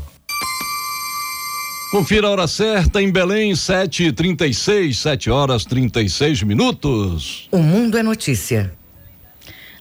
Confira 1.90 2.26
a 2.26 2.30
hora 2.30 2.46
certa 2.46 3.00
em 3.00 3.10
Belém, 3.10 3.52
7h36, 3.52 4.92
7 4.92 5.30
horas 5.30 5.64
36 5.64 6.42
minutos. 6.42 7.48
O 7.50 7.58
Mundo 7.58 7.96
é 7.96 8.02
Notícia. 8.02 8.70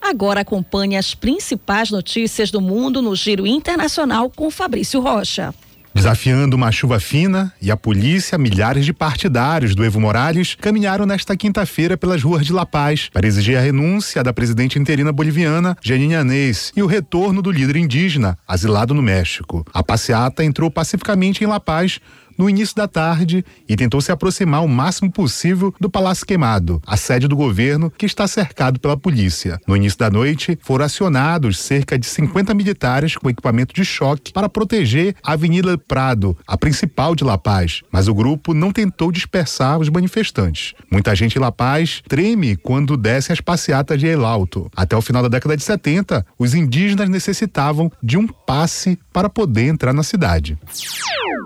Agora 0.02 0.40
acompanhe 0.40 0.96
as 0.96 1.14
principais 1.14 1.92
notícias 1.92 2.50
do 2.50 2.62
mundo 2.62 3.02
no 3.02 3.14
Giro 3.18 3.46
Internacional 3.46 4.30
com 4.30 4.50
Fabrício 4.50 5.02
Rocha. 5.02 5.54
Desafiando 6.00 6.56
uma 6.56 6.72
chuva 6.72 6.98
fina 6.98 7.54
e 7.62 7.70
a 7.70 7.76
polícia, 7.76 8.38
milhares 8.38 8.86
de 8.86 8.94
partidários 8.94 9.76
do 9.76 9.84
Evo 9.84 10.00
Morales 10.00 10.56
caminharam 10.56 11.06
nesta 11.06 11.36
quinta-feira 11.36 11.98
pelas 11.98 12.24
ruas 12.24 12.46
de 12.46 12.54
La 12.54 12.66
Paz 12.66 13.10
para 13.12 13.28
exigir 13.28 13.58
a 13.58 13.62
renúncia 13.62 14.24
da 14.24 14.32
presidente 14.32 14.80
interina 14.80 15.12
boliviana, 15.12 15.76
Janine 15.84 16.16
Anês, 16.16 16.72
e 16.74 16.82
o 16.82 16.86
retorno 16.86 17.42
do 17.42 17.52
líder 17.52 17.76
indígena, 17.76 18.38
asilado 18.48 18.94
no 18.94 19.02
México. 19.02 19.66
A 19.74 19.84
passeata 19.84 20.42
entrou 20.42 20.72
pacificamente 20.72 21.44
em 21.44 21.48
La 21.48 21.60
Paz 21.60 22.00
no 22.40 22.50
início 22.50 22.74
da 22.74 22.88
tarde 22.88 23.44
e 23.68 23.76
tentou 23.76 24.00
se 24.00 24.14
aproximar 24.14 24.64
o 24.64 24.68
máximo 24.68 25.12
possível 25.12 25.76
do 25.78 25.90
Palácio 25.90 26.26
Queimado, 26.26 26.82
a 26.88 26.96
sede 26.96 27.28
do 27.28 27.36
governo 27.36 27.92
que 27.92 28.06
está 28.06 28.26
cercado 28.30 28.80
pela 28.80 28.96
polícia. 28.96 29.60
No 29.68 29.76
início 29.76 30.00
da 30.00 30.10
noite, 30.10 30.58
foram 30.62 30.86
acionados 30.86 31.60
cerca 31.60 32.00
de 32.00 32.06
50 32.06 32.54
militares 32.54 33.18
com 33.18 33.30
equipamento 33.30 33.76
de 33.76 33.84
choque 33.84 34.32
para 34.32 34.48
proteger 34.48 35.16
a 35.22 35.34
Avenida 35.34 35.78
Prado, 35.78 36.38
a 36.48 36.58
principal 36.58 37.14
de 37.14 37.26
La 37.26 37.38
Paz, 37.38 37.82
mas 37.92 38.08
o 38.08 38.14
grupo 38.14 38.54
não 38.54 38.72
tentou 38.72 39.12
dispersar 39.12 39.78
os 39.78 39.90
manifestantes. 39.90 40.74
Muita 40.90 41.14
gente 41.14 41.36
em 41.36 41.42
La 41.42 41.52
Paz 41.52 42.02
treme 42.08 42.56
quando 42.56 42.96
descem 42.96 43.34
as 43.34 43.42
passeatas 43.42 44.00
de 44.00 44.08
El 44.08 44.24
Alto. 44.24 44.72
Até 44.74 44.96
o 44.96 45.02
final 45.02 45.22
da 45.22 45.28
década 45.28 45.58
de 45.58 45.64
70, 45.64 46.26
os 46.38 46.54
indígenas 46.54 47.10
necessitavam 47.10 47.92
de 48.02 48.18
um 48.18 48.26
passe 48.26 48.98
para 49.20 49.30
poder 49.30 49.68
entrar 49.68 49.92
na 49.92 50.02
cidade. 50.02 50.58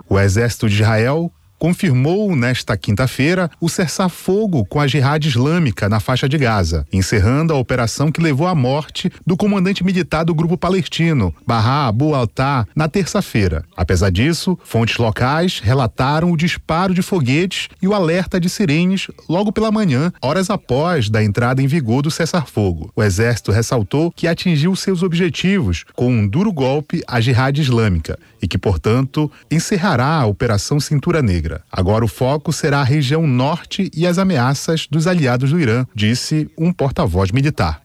O 0.08 0.16
exército 0.16 0.68
de 0.68 0.76
Israel 0.76 1.32
confirmou 1.64 2.36
nesta 2.36 2.76
quinta-feira 2.76 3.50
o 3.58 3.70
cessar-fogo 3.70 4.66
com 4.66 4.78
a 4.78 4.86
Jihad 4.86 5.24
Islâmica 5.24 5.88
na 5.88 5.98
faixa 5.98 6.28
de 6.28 6.36
Gaza, 6.36 6.86
encerrando 6.92 7.54
a 7.54 7.56
operação 7.56 8.12
que 8.12 8.20
levou 8.20 8.46
à 8.46 8.54
morte 8.54 9.10
do 9.26 9.34
comandante 9.34 9.82
militar 9.82 10.26
do 10.26 10.34
grupo 10.34 10.58
palestino, 10.58 11.34
Bahá 11.46 11.86
Abu 11.86 12.14
Altá, 12.14 12.66
na 12.76 12.86
terça-feira. 12.86 13.64
Apesar 13.74 14.10
disso, 14.10 14.58
fontes 14.62 14.98
locais 14.98 15.58
relataram 15.58 16.30
o 16.30 16.36
disparo 16.36 16.92
de 16.92 17.00
foguetes 17.00 17.70
e 17.80 17.88
o 17.88 17.94
alerta 17.94 18.38
de 18.38 18.50
sirenes 18.50 19.06
logo 19.26 19.50
pela 19.50 19.72
manhã, 19.72 20.12
horas 20.20 20.50
após 20.50 21.08
da 21.08 21.24
entrada 21.24 21.62
em 21.62 21.66
vigor 21.66 22.02
do 22.02 22.10
cessar-fogo. 22.10 22.92
O 22.94 23.02
exército 23.02 23.50
ressaltou 23.50 24.12
que 24.12 24.28
atingiu 24.28 24.76
seus 24.76 25.02
objetivos 25.02 25.86
com 25.94 26.12
um 26.12 26.28
duro 26.28 26.52
golpe 26.52 27.02
à 27.08 27.22
Jihad 27.22 27.58
Islâmica 27.58 28.18
e 28.44 28.46
que, 28.46 28.58
portanto, 28.58 29.32
encerrará 29.50 30.20
a 30.20 30.26
Operação 30.26 30.78
Cintura 30.78 31.22
Negra. 31.22 31.62
Agora 31.72 32.04
o 32.04 32.08
foco 32.08 32.52
será 32.52 32.80
a 32.80 32.84
região 32.84 33.26
norte 33.26 33.90
e 33.94 34.06
as 34.06 34.18
ameaças 34.18 34.86
dos 34.86 35.06
aliados 35.06 35.50
do 35.50 35.58
Irã, 35.58 35.86
disse 35.94 36.50
um 36.58 36.70
porta-voz 36.70 37.30
militar. 37.30 37.80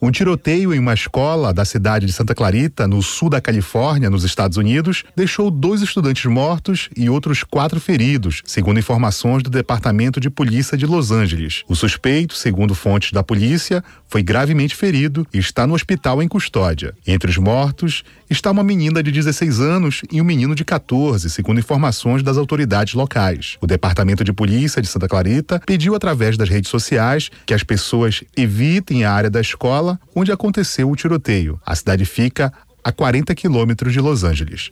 Um 0.00 0.10
tiroteio 0.10 0.74
em 0.74 0.78
uma 0.78 0.92
escola 0.92 1.54
da 1.54 1.64
cidade 1.64 2.04
de 2.04 2.12
Santa 2.12 2.34
Clarita, 2.34 2.86
no 2.86 3.02
sul 3.02 3.30
da 3.30 3.40
Califórnia, 3.40 4.10
nos 4.10 4.24
Estados 4.24 4.58
Unidos, 4.58 5.04
deixou 5.16 5.50
dois 5.50 5.80
estudantes 5.80 6.26
mortos 6.26 6.90
e 6.94 7.08
outros 7.08 7.42
quatro 7.42 7.80
feridos, 7.80 8.42
segundo 8.44 8.78
informações 8.78 9.42
do 9.42 9.48
Departamento 9.48 10.20
de 10.20 10.28
Polícia 10.28 10.76
de 10.76 10.84
Los 10.84 11.10
Angeles. 11.10 11.64
O 11.66 11.74
suspeito, 11.74 12.34
segundo 12.34 12.74
fontes 12.74 13.10
da 13.10 13.22
polícia, 13.22 13.82
foi 14.06 14.22
gravemente 14.22 14.76
ferido 14.76 15.26
e 15.32 15.38
está 15.38 15.66
no 15.66 15.74
hospital 15.74 16.22
em 16.22 16.28
custódia. 16.28 16.94
Entre 17.06 17.30
os 17.30 17.38
mortos 17.38 18.04
está 18.28 18.50
uma 18.50 18.62
menina 18.62 19.02
de 19.02 19.10
16 19.10 19.60
anos 19.60 20.02
e 20.12 20.20
um 20.20 20.24
menino 20.24 20.54
de 20.54 20.64
14, 20.64 21.30
segundo 21.30 21.58
informações 21.58 22.22
das 22.22 22.36
autoridades 22.36 22.92
locais. 22.92 23.56
O 23.62 23.66
Departamento 23.66 24.22
de 24.22 24.32
Polícia 24.32 24.82
de 24.82 24.88
Santa 24.88 25.08
Clarita 25.08 25.60
pediu 25.64 25.94
através 25.94 26.36
das 26.36 26.48
redes 26.48 26.70
sociais 26.70 27.30
que 27.46 27.54
as 27.54 27.62
pessoas 27.62 28.22
evitem 28.36 29.04
a 29.04 29.12
área 29.12 29.30
da 29.30 29.40
escola 29.40 29.85
onde 30.14 30.32
aconteceu 30.32 30.90
o 30.90 30.96
tiroteio. 30.96 31.60
A 31.64 31.74
cidade 31.74 32.04
fica 32.04 32.52
a 32.82 32.92
40 32.92 33.34
quilômetros 33.34 33.92
de 33.92 34.00
Los 34.00 34.24
Angeles. 34.24 34.70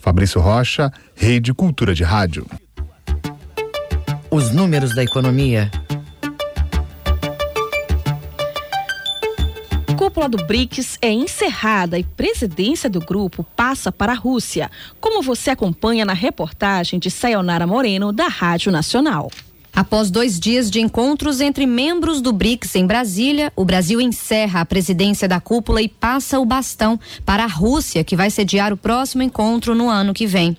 Fabrício 0.00 0.40
Rocha, 0.40 0.90
Rede 1.14 1.52
Cultura 1.52 1.94
de 1.94 2.04
Rádio. 2.04 2.46
Os 4.30 4.50
números 4.50 4.94
da 4.94 5.02
economia. 5.02 5.70
cúpula 9.98 10.28
do 10.28 10.38
BRICS 10.44 10.96
é 11.02 11.10
encerrada 11.10 11.98
e 11.98 12.04
presidência 12.04 12.88
do 12.88 13.00
grupo 13.00 13.44
passa 13.56 13.90
para 13.90 14.12
a 14.12 14.14
Rússia, 14.14 14.70
como 15.00 15.22
você 15.22 15.50
acompanha 15.50 16.04
na 16.04 16.12
reportagem 16.12 17.00
de 17.00 17.10
Sayonara 17.10 17.66
Moreno, 17.66 18.12
da 18.12 18.28
Rádio 18.28 18.70
Nacional. 18.70 19.28
Após 19.74 20.10
dois 20.10 20.38
dias 20.38 20.70
de 20.70 20.80
encontros 20.80 21.40
entre 21.40 21.66
membros 21.66 22.20
do 22.20 22.32
BRICS 22.32 22.74
em 22.76 22.86
Brasília, 22.86 23.52
o 23.54 23.64
Brasil 23.64 24.00
encerra 24.00 24.60
a 24.60 24.66
presidência 24.66 25.28
da 25.28 25.40
cúpula 25.40 25.80
e 25.80 25.88
passa 25.88 26.40
o 26.40 26.44
bastão 26.44 26.98
para 27.24 27.44
a 27.44 27.48
Rússia, 27.48 28.02
que 28.02 28.16
vai 28.16 28.30
sediar 28.30 28.72
o 28.72 28.76
próximo 28.76 29.22
encontro 29.22 29.74
no 29.74 29.88
ano 29.88 30.12
que 30.12 30.26
vem. 30.26 30.56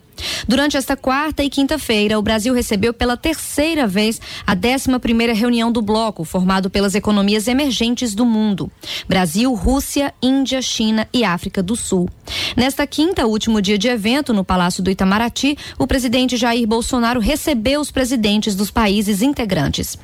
Durante 0.47 0.77
esta 0.77 0.95
quarta 0.95 1.43
e 1.43 1.49
quinta-feira, 1.49 2.17
o 2.17 2.21
Brasil 2.21 2.53
recebeu 2.53 2.93
pela 2.93 3.17
terceira 3.17 3.87
vez 3.87 4.19
a 4.45 4.53
11 4.53 4.99
primeira 4.99 5.33
reunião 5.33 5.71
do 5.71 5.81
bloco, 5.81 6.23
formado 6.23 6.69
pelas 6.69 6.95
economias 6.95 7.47
emergentes 7.47 8.13
do 8.13 8.25
mundo: 8.25 8.71
Brasil, 9.07 9.53
Rússia, 9.53 10.13
Índia, 10.21 10.61
China 10.61 11.07
e 11.13 11.23
África 11.23 11.61
do 11.61 11.75
Sul. 11.75 12.09
Nesta 12.55 12.85
quinta, 12.85 13.25
último 13.25 13.61
dia 13.61 13.77
de 13.77 13.87
evento 13.87 14.33
no 14.33 14.43
Palácio 14.43 14.83
do 14.83 14.89
Itamaraty, 14.89 15.57
o 15.77 15.87
presidente 15.87 16.37
Jair 16.37 16.67
Bolsonaro 16.67 17.19
recebeu 17.19 17.81
os 17.81 17.91
presidentes 17.91 18.55
dos 18.55 18.71
países 18.71 19.21
integrantes. 19.21 19.97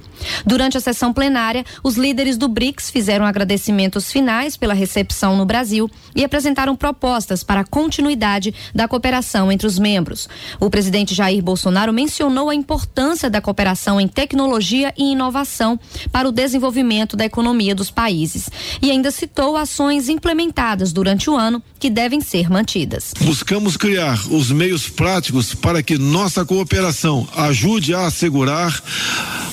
Durante 0.45 0.77
a 0.77 0.81
sessão 0.81 1.13
plenária, 1.13 1.65
os 1.83 1.95
líderes 1.95 2.37
do 2.37 2.47
BRICS 2.47 2.89
fizeram 2.89 3.25
agradecimentos 3.25 4.11
finais 4.11 4.57
pela 4.57 4.73
recepção 4.73 5.35
no 5.37 5.45
Brasil 5.45 5.89
e 6.15 6.23
apresentaram 6.23 6.75
propostas 6.75 7.43
para 7.43 7.61
a 7.61 7.65
continuidade 7.65 8.53
da 8.73 8.87
cooperação 8.87 9.51
entre 9.51 9.67
os 9.67 9.79
membros. 9.79 10.27
O 10.59 10.69
presidente 10.69 11.13
Jair 11.13 11.43
Bolsonaro 11.43 11.93
mencionou 11.93 12.49
a 12.49 12.55
importância 12.55 13.29
da 13.29 13.41
cooperação 13.41 13.99
em 13.99 14.07
tecnologia 14.07 14.93
e 14.97 15.11
inovação 15.11 15.79
para 16.11 16.27
o 16.27 16.31
desenvolvimento 16.31 17.15
da 17.15 17.25
economia 17.25 17.75
dos 17.75 17.91
países 17.91 18.49
e 18.81 18.91
ainda 18.91 19.11
citou 19.11 19.57
ações 19.57 20.09
implementadas 20.09 20.91
durante 20.91 21.29
o 21.29 21.35
ano 21.35 21.61
que 21.79 21.89
devem 21.89 22.21
ser 22.21 22.49
mantidas. 22.49 23.13
Buscamos 23.21 23.77
criar 23.77 24.19
os 24.29 24.51
meios 24.51 24.89
práticos 24.89 25.53
para 25.53 25.83
que 25.83 25.97
nossa 25.97 26.45
cooperação 26.45 27.27
ajude 27.35 27.93
a 27.93 28.05
assegurar 28.05 28.81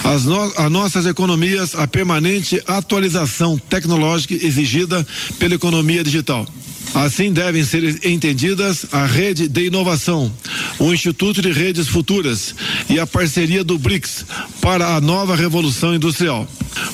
as 0.04 0.24
no, 0.24 0.51
a 0.56 0.68
nossas 0.68 1.06
economias 1.06 1.74
a 1.74 1.86
permanente 1.86 2.62
atualização 2.66 3.58
tecnológica 3.58 4.34
exigida 4.34 5.06
pela 5.38 5.54
economia 5.54 6.02
digital. 6.04 6.46
Assim 6.94 7.32
devem 7.32 7.64
ser 7.64 8.06
entendidas 8.06 8.86
a 8.92 9.06
rede 9.06 9.48
de 9.48 9.66
inovação, 9.66 10.30
o 10.78 10.92
Instituto 10.92 11.40
de 11.40 11.50
Redes 11.50 11.88
Futuras 11.88 12.54
e 12.88 13.00
a 13.00 13.06
parceria 13.06 13.64
do 13.64 13.78
BRICS 13.78 14.26
para 14.60 14.94
a 14.94 15.00
nova 15.00 15.34
revolução 15.34 15.94
industrial. 15.94 16.46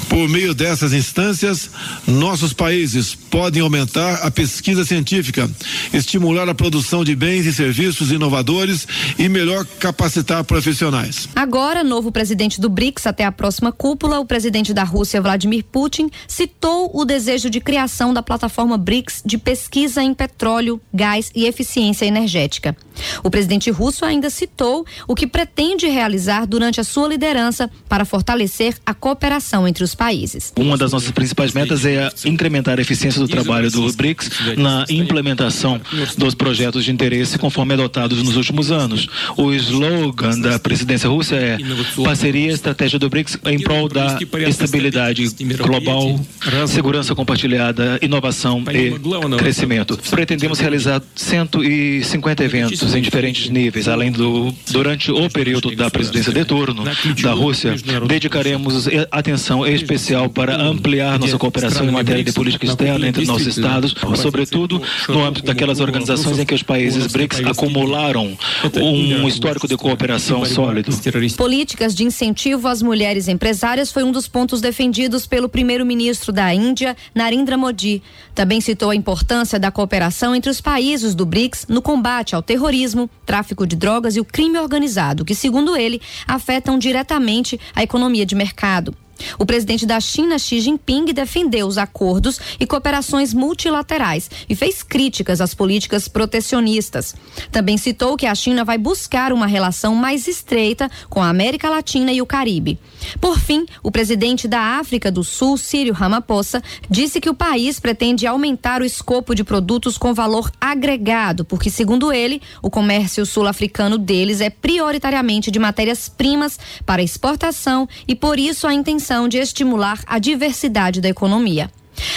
Por 0.08 0.28
meio 0.28 0.54
dessas 0.54 0.92
instâncias, 0.92 1.70
nossos 2.06 2.52
países 2.52 3.14
podem 3.14 3.62
aumentar 3.62 4.26
a 4.26 4.30
pesquisa 4.30 4.84
científica, 4.84 5.48
estimular 5.92 6.48
a 6.48 6.54
produção 6.54 7.04
de 7.04 7.14
bens 7.14 7.46
e 7.46 7.52
serviços 7.52 8.10
inovadores 8.10 8.86
e 9.18 9.28
melhor 9.28 9.64
capacitar 9.78 10.42
profissionais. 10.44 11.28
Agora, 11.36 11.84
novo 11.84 12.10
presidente 12.10 12.60
do 12.60 12.68
BRICS 12.68 13.06
até 13.06 13.24
a 13.24 13.32
próxima 13.32 13.70
cúpula, 13.70 14.18
o 14.18 14.26
presidente 14.26 14.74
da 14.74 14.82
Rússia, 14.82 15.20
Vladimir 15.20 15.64
Putin, 15.64 16.10
citou 16.26 16.90
o 16.94 17.04
desejo 17.04 17.50
de 17.50 17.60
criação 17.60 18.12
da 18.12 18.22
plataforma 18.22 18.76
BRICS 18.76 19.22
de 19.24 19.38
pesquisa 19.38 20.02
em 20.02 20.14
petróleo, 20.14 20.80
gás 20.92 21.30
e 21.34 21.44
eficiência 21.46 22.06
energética. 22.06 22.76
O 23.22 23.30
presidente 23.30 23.70
russo 23.70 24.04
ainda 24.04 24.30
citou 24.30 24.84
o 25.06 25.14
que 25.14 25.26
pretende 25.26 25.86
realizar 25.86 26.46
durante 26.46 26.80
a 26.80 26.84
sua 26.84 27.08
liderança 27.08 27.70
para 27.88 28.04
fortalecer 28.04 28.76
a 28.84 28.94
cooperação 28.94 29.67
entre 29.68 29.84
os 29.84 29.94
países. 29.94 30.52
Uma 30.56 30.76
das 30.76 30.92
nossas 30.92 31.10
principais 31.10 31.52
metas 31.52 31.84
é 31.84 32.10
incrementar 32.24 32.78
a 32.78 32.82
eficiência 32.82 33.20
do 33.20 33.28
trabalho 33.28 33.70
do 33.70 33.92
BRICS 33.92 34.30
na 34.56 34.84
implementação 34.88 35.80
dos 36.16 36.34
projetos 36.34 36.84
de 36.84 36.90
interesse 36.90 37.38
conforme 37.38 37.74
adotados 37.74 38.22
nos 38.22 38.36
últimos 38.36 38.70
anos. 38.70 39.06
O 39.36 39.52
slogan 39.52 40.40
da 40.40 40.58
presidência 40.58 41.08
russa 41.08 41.36
é 41.36 41.58
parceria 42.02 42.52
estratégia 42.52 42.98
do 42.98 43.08
BRICS 43.08 43.38
em 43.46 43.58
prol 43.60 43.88
da 43.88 44.18
estabilidade 44.46 45.28
global, 45.58 46.18
segurança 46.66 47.14
compartilhada, 47.14 47.98
inovação 48.02 48.64
e 48.72 49.36
crescimento. 49.36 49.98
Pretendemos 50.10 50.58
realizar 50.58 51.02
150 51.14 52.44
eventos 52.44 52.94
em 52.94 53.02
diferentes 53.02 53.50
níveis, 53.50 53.88
além 53.88 54.10
do 54.10 54.54
durante 54.70 55.10
o 55.10 55.28
período 55.30 55.74
da 55.74 55.90
presidência 55.90 56.32
de 56.32 56.44
turno 56.44 56.84
da 57.22 57.32
Rússia, 57.32 57.74
dedicaremos 58.06 58.88
atenção 59.10 59.57
especial 59.66 60.28
para 60.28 60.56
ampliar 60.56 61.18
nossa 61.18 61.38
cooperação 61.38 61.86
em 61.86 61.90
matéria 61.90 62.24
de 62.24 62.32
política 62.32 62.66
externa 62.66 63.06
entre 63.08 63.24
nossos 63.24 63.46
estados, 63.46 63.94
sobretudo 64.16 64.80
no 65.08 65.24
âmbito 65.24 65.46
daquelas 65.46 65.80
organizações 65.80 66.38
em 66.38 66.46
que 66.46 66.54
os 66.54 66.62
países 66.62 67.06
BRICS 67.06 67.40
acumularam 67.46 68.36
um 68.76 69.26
histórico 69.28 69.66
de 69.66 69.76
cooperação 69.76 70.44
sólido. 70.44 70.90
Políticas 71.36 71.94
de 71.94 72.04
incentivo 72.04 72.68
às 72.68 72.82
mulheres 72.82 73.28
empresárias 73.28 73.90
foi 73.90 74.02
um 74.04 74.12
dos 74.12 74.28
pontos 74.28 74.60
defendidos 74.60 75.26
pelo 75.26 75.48
primeiro-ministro 75.48 76.32
da 76.32 76.52
Índia, 76.52 76.96
Narendra 77.14 77.56
Modi. 77.56 78.02
Também 78.34 78.60
citou 78.60 78.90
a 78.90 78.96
importância 78.96 79.58
da 79.58 79.70
cooperação 79.70 80.34
entre 80.34 80.50
os 80.50 80.60
países 80.60 81.14
do 81.14 81.26
BRICS 81.26 81.66
no 81.68 81.82
combate 81.82 82.34
ao 82.34 82.42
terrorismo, 82.42 83.10
tráfico 83.26 83.66
de 83.66 83.76
drogas 83.76 84.16
e 84.16 84.20
o 84.20 84.24
crime 84.24 84.58
organizado, 84.58 85.24
que, 85.24 85.34
segundo 85.34 85.76
ele, 85.76 86.00
afetam 86.26 86.78
diretamente 86.78 87.58
a 87.74 87.82
economia 87.82 88.24
de 88.24 88.34
mercado. 88.34 88.94
O 89.38 89.46
presidente 89.46 89.86
da 89.86 90.00
China, 90.00 90.38
Xi 90.38 90.60
Jinping, 90.60 91.06
defendeu 91.06 91.66
os 91.66 91.78
acordos 91.78 92.38
e 92.58 92.66
cooperações 92.66 93.32
multilaterais 93.34 94.30
e 94.48 94.54
fez 94.54 94.82
críticas 94.82 95.40
às 95.40 95.54
políticas 95.54 96.08
protecionistas. 96.08 97.14
Também 97.50 97.76
citou 97.76 98.16
que 98.16 98.26
a 98.26 98.34
China 98.34 98.64
vai 98.64 98.78
buscar 98.78 99.32
uma 99.32 99.46
relação 99.46 99.94
mais 99.94 100.28
estreita 100.28 100.90
com 101.08 101.22
a 101.22 101.28
América 101.28 101.68
Latina 101.68 102.12
e 102.12 102.22
o 102.22 102.26
Caribe. 102.26 102.78
Por 103.20 103.38
fim, 103.38 103.66
o 103.82 103.90
presidente 103.90 104.46
da 104.46 104.78
África 104.78 105.10
do 105.10 105.24
Sul, 105.24 105.56
Círio 105.56 105.94
Ramaphosa, 105.94 106.62
disse 106.88 107.20
que 107.20 107.30
o 107.30 107.34
país 107.34 107.80
pretende 107.80 108.26
aumentar 108.26 108.82
o 108.82 108.84
escopo 108.84 109.34
de 109.34 109.44
produtos 109.44 109.96
com 109.96 110.14
valor 110.14 110.50
agregado, 110.60 111.44
porque, 111.44 111.70
segundo 111.70 112.12
ele, 112.12 112.42
o 112.62 112.70
comércio 112.70 113.24
sul-africano 113.24 113.96
deles 113.96 114.40
é 114.40 114.50
prioritariamente 114.50 115.50
de 115.50 115.58
matérias-primas 115.58 116.58
para 116.84 117.02
exportação 117.02 117.88
e, 118.06 118.14
por 118.14 118.38
isso, 118.38 118.66
a 118.66 118.74
intenção 118.74 119.07
de 119.28 119.38
estimular 119.38 120.00
a 120.06 120.18
diversidade 120.18 121.00
da 121.00 121.08
economia. 121.08 121.70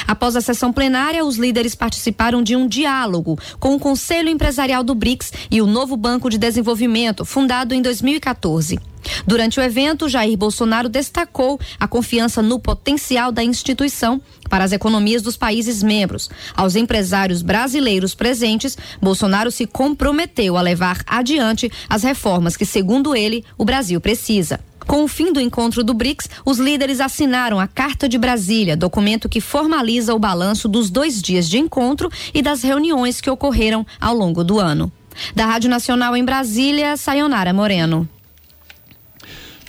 Após 0.05 0.35
a 0.35 0.41
sessão 0.41 0.73
plenária, 0.73 1.23
os 1.23 1.37
líderes 1.37 1.73
participaram 1.73 2.43
de 2.43 2.53
um 2.55 2.67
diálogo 2.67 3.39
com 3.59 3.73
o 3.75 3.79
Conselho 3.79 4.29
Empresarial 4.29 4.83
do 4.83 4.93
BRICS 4.93 5.31
e 5.49 5.61
o 5.61 5.65
novo 5.65 5.95
Banco 5.95 6.29
de 6.29 6.37
Desenvolvimento, 6.37 7.23
fundado 7.23 7.73
em 7.73 7.81
2014. 7.81 8.77
Durante 9.25 9.59
o 9.59 9.63
evento, 9.63 10.09
Jair 10.09 10.37
Bolsonaro 10.37 10.89
destacou 10.89 11.59
a 11.79 11.87
confiança 11.87 12.41
no 12.41 12.59
potencial 12.59 13.31
da 13.31 13.43
instituição 13.43 14.21
para 14.49 14.65
as 14.65 14.73
economias 14.73 15.21
dos 15.21 15.37
países 15.37 15.81
membros. 15.81 16.29
Aos 16.55 16.75
empresários 16.75 17.41
brasileiros 17.41 18.13
presentes, 18.13 18.77
Bolsonaro 19.01 19.49
se 19.49 19.65
comprometeu 19.65 20.57
a 20.57 20.61
levar 20.61 21.01
adiante 21.07 21.71
as 21.89 22.03
reformas 22.03 22.57
que, 22.57 22.65
segundo 22.65 23.15
ele, 23.15 23.45
o 23.57 23.63
Brasil 23.63 23.99
precisa. 24.01 24.59
Com 24.91 25.05
o 25.05 25.07
fim 25.07 25.31
do 25.31 25.39
encontro 25.39 25.85
do 25.85 25.93
BRICS, 25.93 26.29
os 26.45 26.59
líderes 26.59 26.99
assinaram 26.99 27.61
a 27.61 27.65
Carta 27.65 28.09
de 28.09 28.17
Brasília, 28.17 28.75
documento 28.75 29.29
que 29.29 29.39
formaliza 29.39 30.13
o 30.13 30.19
balanço 30.19 30.67
dos 30.67 30.89
dois 30.89 31.21
dias 31.21 31.49
de 31.49 31.57
encontro 31.57 32.11
e 32.33 32.41
das 32.41 32.61
reuniões 32.61 33.21
que 33.21 33.29
ocorreram 33.29 33.87
ao 34.01 34.13
longo 34.13 34.43
do 34.43 34.59
ano. 34.59 34.91
Da 35.33 35.45
Rádio 35.45 35.69
Nacional 35.69 36.13
em 36.17 36.25
Brasília, 36.25 36.97
Sayonara 36.97 37.53
Moreno. 37.53 38.05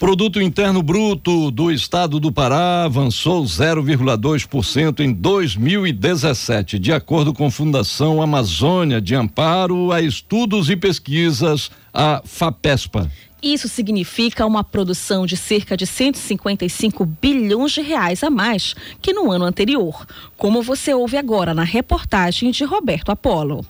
Produto 0.02 0.42
Interno 0.42 0.82
Bruto 0.82 1.48
do 1.52 1.70
Estado 1.70 2.18
do 2.18 2.32
Pará 2.32 2.82
avançou 2.82 3.44
0,2% 3.44 4.98
em 4.98 5.12
2017, 5.12 6.76
de 6.76 6.92
acordo 6.92 7.32
com 7.32 7.48
Fundação 7.48 8.20
Amazônia 8.20 9.00
de 9.00 9.14
Amparo 9.14 9.92
a 9.92 10.02
Estudos 10.02 10.68
e 10.68 10.74
Pesquisas, 10.74 11.70
a 11.94 12.20
FAPESPA. 12.24 13.08
Isso 13.40 13.68
significa 13.68 14.44
uma 14.44 14.64
produção 14.64 15.24
de 15.24 15.36
cerca 15.36 15.76
de 15.76 15.86
155 15.86 17.06
bilhões 17.06 17.70
de 17.70 17.80
reais 17.80 18.24
a 18.24 18.30
mais 18.30 18.74
que 19.00 19.12
no 19.12 19.30
ano 19.30 19.44
anterior, 19.44 20.04
como 20.36 20.62
você 20.62 20.92
ouve 20.92 21.16
agora 21.16 21.54
na 21.54 21.62
reportagem 21.62 22.50
de 22.50 22.64
Roberto 22.64 23.12
Apolo. 23.12 23.64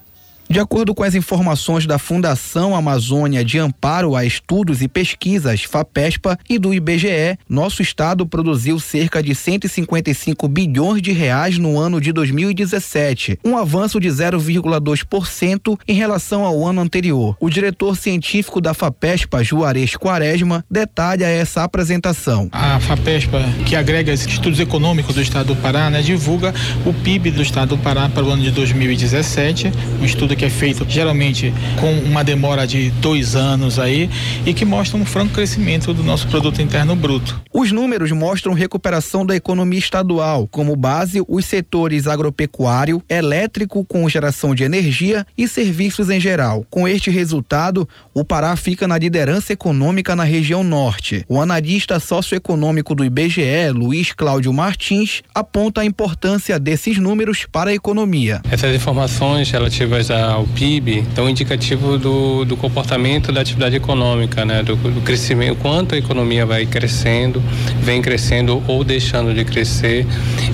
De 0.53 0.61
acordo 0.61 0.95
com 0.95 1.03
as 1.03 1.15
informações 1.15 1.87
da 1.87 1.97
Fundação 1.97 2.77
Amazônia 2.77 3.43
de 3.43 3.59
Amparo 3.59 4.15
a 4.15 4.23
Estudos 4.23 4.83
e 4.83 4.87
Pesquisas, 4.87 5.63
FAPESPA, 5.63 6.39
e 6.47 6.59
do 6.59 6.75
IBGE, 6.75 7.39
nosso 7.49 7.81
estado 7.81 8.27
produziu 8.27 8.79
cerca 8.79 9.23
de 9.23 9.35
155 9.35 10.47
bilhões 10.49 11.01
de 11.01 11.11
reais 11.11 11.57
no 11.57 11.79
ano 11.79 11.99
de 12.03 12.13
2017, 12.13 13.39
um 13.43 13.57
avanço 13.57 13.99
de 13.99 14.09
0,2% 14.09 15.79
em 15.89 15.95
relação 15.95 16.45
ao 16.45 16.67
ano 16.67 16.83
anterior. 16.83 17.35
O 17.41 17.49
diretor 17.49 17.97
científico 17.97 18.61
da 18.61 18.75
FAPESPA, 18.75 19.43
Juarez 19.43 19.97
Quaresma, 19.97 20.63
detalha 20.71 21.25
essa 21.25 21.65
apresentação. 21.65 22.51
A 22.53 22.79
FAPESPA, 22.79 23.43
que 23.65 23.75
agrega 23.75 24.13
estudos 24.13 24.61
econômicos 24.61 25.15
do 25.15 25.23
estado 25.23 25.55
do 25.55 25.57
Pará, 25.57 25.89
né, 25.89 26.03
divulga 26.03 26.53
o 26.85 26.93
PIB 26.93 27.31
do 27.31 27.41
estado 27.41 27.75
do 27.75 27.79
Pará 27.79 28.11
para 28.11 28.23
o 28.23 28.29
ano 28.29 28.43
de 28.43 28.51
2017, 28.51 29.73
um 29.99 30.05
estudo 30.05 30.37
que 30.41 30.41
é 30.45 30.51
feito 30.51 30.84
geralmente 30.88 31.53
com 31.80 31.93
uma 32.01 32.24
demora 32.24 32.66
de 32.66 32.90
dois 32.90 33.36
anos 33.36 33.78
aí 33.78 34.09
e 34.45 34.53
que 34.53 34.64
mostra 34.64 34.99
um 34.99 35.05
franco 35.05 35.34
crescimento 35.34 35.93
do 35.95 36.03
nosso 36.03 36.26
produto 36.28 36.61
interno 36.61 36.95
bruto. 36.97 37.40
Os 37.53 37.70
números 37.70 38.11
mostram 38.12 38.53
recuperação 38.53 39.24
da 39.24 39.36
economia 39.36 39.78
estadual, 39.78 40.49
como 40.51 40.74
base 40.74 41.22
os 41.28 41.45
setores 41.45 42.07
agropecuário, 42.07 43.03
elétrico 43.09 43.84
com 43.84 44.09
geração 44.09 44.55
de 44.55 44.64
energia 44.64 45.26
e 45.36 45.47
serviços 45.47 46.11
em 46.11 46.20
geral. 46.20 46.64
Com 46.70 46.88
este 46.88 47.11
resultado, 47.11 47.88
o 48.14 48.24
Pará 48.24 48.57
fica 48.57 48.88
na 48.88 48.99
liderança 48.99 49.53
econômica 49.53 50.16
na 50.16 50.24
região 50.24 50.64
norte. 50.64 51.24
O 51.28 51.40
analista 51.40 52.01
socioeconômico 52.01 52.95
do 52.95 53.05
IBGE, 53.05 53.70
Luiz 53.72 54.12
Cláudio 54.12 54.53
Martins, 54.53 55.22
aponta 55.34 55.82
a 55.82 55.84
importância 55.84 56.59
desses 56.59 56.99
números 56.99 57.47
para 57.51 57.70
a 57.70 57.74
economia. 57.74 58.40
Essas 58.51 58.74
informações 58.74 59.51
relativas 59.51 60.11
à 60.11 60.32
ao 60.33 60.45
PIB, 60.45 60.99
então 60.99 61.28
indicativo 61.28 61.99
do, 61.99 62.45
do 62.45 62.57
comportamento 62.57 63.30
da 63.30 63.41
atividade 63.41 63.76
econômica, 63.76 64.45
né? 64.45 64.62
Do, 64.62 64.76
do 64.76 65.01
crescimento, 65.03 65.57
quanto 65.57 65.95
a 65.95 65.99
economia 65.99 66.47
vai 66.47 66.66
crescendo, 66.66 67.43
vem 67.80 68.01
crescendo 68.01 68.62
ou 68.66 68.83
deixando 68.83 69.35
de 69.35 69.45
crescer. 69.45 70.07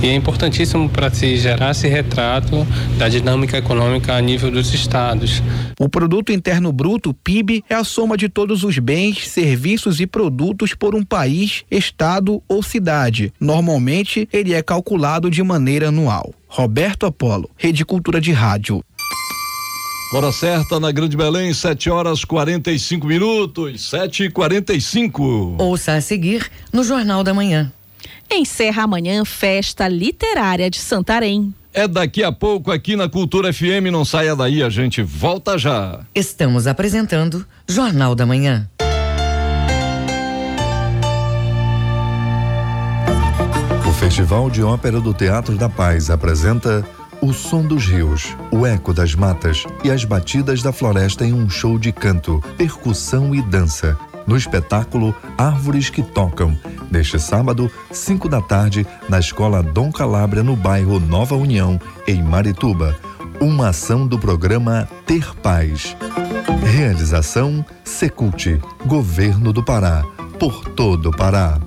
E 0.03 0.07
é 0.07 0.15
importantíssimo 0.15 0.89
para 0.89 1.11
se 1.11 1.37
gerar 1.37 1.71
esse 1.71 1.89
retrato 1.89 2.67
da 2.99 3.09
dinâmica 3.09 3.57
econômica 3.57 4.15
a 4.15 4.21
nível 4.21 4.51
dos 4.51 4.73
estados. 4.75 5.43
O 5.79 5.89
produto 5.89 6.33
interno 6.33 6.73
bruto, 6.73 7.15
PIB, 7.15 7.65
é 7.69 7.75
a 7.75 7.85
soma 7.85 8.17
de 8.17 8.29
todos 8.29 8.65
os 8.65 8.79
bens, 8.79 9.29
serviços 9.29 10.01
e 10.01 10.07
produtos 10.07 10.75
por 10.75 10.95
um 10.95 11.05
país, 11.05 11.65
estado 11.71 12.43
ou 12.49 12.63
cidade. 12.63 13.33
Normalmente, 13.41 14.29
ele 14.33 14.55
é 14.55 14.63
calculado 14.63 15.31
de 15.31 15.43
maneira 15.43 15.89
anual. 15.89 16.35
Roberto 16.49 17.05
Apolo, 17.05 17.51
Rede 17.57 17.85
Cultura 17.85 18.21
de 18.21 18.33
Rádio. 18.33 18.83
Hora 20.11 20.33
certa 20.33 20.81
na 20.81 20.91
Grande 20.91 21.19
Belém, 21.19 21.53
7 21.53 21.91
horas 21.91 22.25
45 22.25 23.07
minutos, 23.07 23.91
7 23.91 24.25
e 24.25 24.31
45 24.31 25.57
Ouça 25.59 25.93
a 25.93 26.01
seguir 26.01 26.51
no 26.73 26.83
Jornal 26.83 27.23
da 27.23 27.35
Manhã. 27.35 27.71
Encerra 28.31 28.85
amanhã 28.85 29.23
Festa 29.27 29.87
Literária 29.87 30.71
de 30.71 30.79
Santarém. 30.79 31.53
É 31.75 31.87
daqui 31.87 32.25
a 32.25 32.33
pouco 32.33 32.73
aqui 32.73 32.97
na 32.97 33.07
Cultura 33.07 33.53
FM, 33.53 33.93
não 33.93 34.03
saia 34.03 34.35
daí, 34.35 34.63
a 34.63 34.71
gente 34.71 35.03
volta 35.03 35.59
já. 35.59 36.01
Estamos 36.15 36.67
apresentando 36.67 37.47
Jornal 37.69 38.15
da 38.15 38.25
Manhã. 38.25 38.67
O 43.87 43.93
Festival 43.93 44.49
de 44.49 44.63
Ópera 44.63 45.03
do 45.03 45.13
Teatro 45.13 45.59
da 45.59 45.69
Paz 45.69 46.09
apresenta 46.09 46.83
O 47.21 47.33
Som 47.33 47.63
dos 47.63 47.87
Rios, 47.87 48.37
o 48.53 48.65
eco 48.65 48.95
das 48.95 49.15
matas 49.15 49.65
e 49.83 49.91
as 49.91 50.05
batidas 50.05 50.63
da 50.63 50.73
floresta 50.73 51.25
em 51.25 51.33
um 51.33 51.51
show 51.51 51.77
de 51.77 51.91
canto, 51.91 52.43
percussão 52.57 53.35
e 53.35 53.43
dança. 53.43 53.99
No 54.25 54.37
espetáculo 54.37 55.15
Árvores 55.37 55.91
que 55.91 56.03
Tocam, 56.03 56.57
neste 56.91 57.19
sábado, 57.19 57.71
5 57.91 58.29
da 58.29 58.41
tarde, 58.41 58.87
na 59.09 59.19
Escola 59.19 59.63
Dom 59.63 59.91
Calabria, 59.91 60.45
no 60.45 60.55
bairro 60.55 61.01
Nova 61.01 61.35
União, 61.35 61.81
em 62.07 62.23
Marituba. 62.23 62.97
Uma 63.41 63.71
ação 63.71 64.07
do 64.07 64.19
programa 64.19 64.89
Ter 65.05 65.35
Paz. 65.37 65.97
Realização 66.73 67.65
Secult, 67.83 68.61
Governo 68.87 69.53
do 69.53 69.65
Pará, 69.65 70.05
por 70.39 70.69
todo 70.69 71.09
o 71.09 71.17
Pará. 71.17 71.59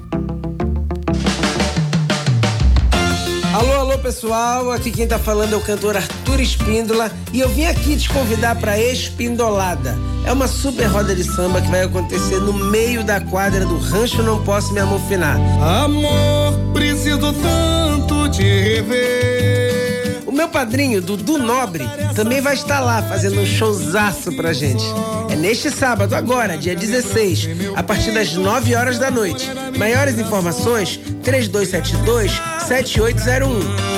Pessoal, 4.12 4.72
aqui 4.72 4.92
quem 4.92 5.08
tá 5.08 5.18
falando 5.18 5.54
é 5.54 5.56
o 5.56 5.62
cantor 5.62 5.96
Arthur 5.96 6.42
Espíndola 6.42 7.10
e 7.32 7.40
eu 7.40 7.48
vim 7.48 7.64
aqui 7.64 7.96
te 7.96 8.10
convidar 8.10 8.58
pra 8.58 8.78
Espindolada. 8.78 9.98
É 10.26 10.34
uma 10.34 10.50
super 10.50 10.84
roda 10.88 11.16
de 11.16 11.24
samba 11.24 11.62
que 11.62 11.72
vai 11.72 11.84
acontecer 11.84 12.42
no 12.42 12.52
meio 12.52 13.06
da 13.06 13.22
quadra 13.22 13.66
do 13.66 13.78
Rancho 13.78 14.22
Não 14.22 14.44
Posso 14.44 14.74
Me 14.74 14.82
Amofinar. 14.82 15.38
Amor, 15.64 16.60
preciso 16.74 17.32
tanto 17.32 18.28
te 18.30 18.44
rever. 18.44 20.24
O 20.28 20.32
meu 20.34 20.50
padrinho, 20.50 21.02
Dudu 21.02 21.38
Nobre, 21.38 21.86
também 22.14 22.42
vai 22.42 22.56
estar 22.56 22.82
lá 22.82 23.02
fazendo 23.02 23.40
um 23.40 23.46
showzaço 23.46 24.34
pra 24.34 24.52
gente. 24.52 24.84
É 25.30 25.38
neste 25.38 25.72
sábado, 25.72 26.16
agora, 26.16 26.58
dia 26.58 26.76
16, 26.76 27.48
a 27.78 27.82
partir 27.82 28.12
das 28.12 28.34
9 28.34 28.76
horas 28.76 29.00
da 29.00 29.10
noite. 29.10 29.50
Maiores 29.78 30.20
informações, 30.20 31.00
3272 31.24 32.32
7801. 32.68 33.91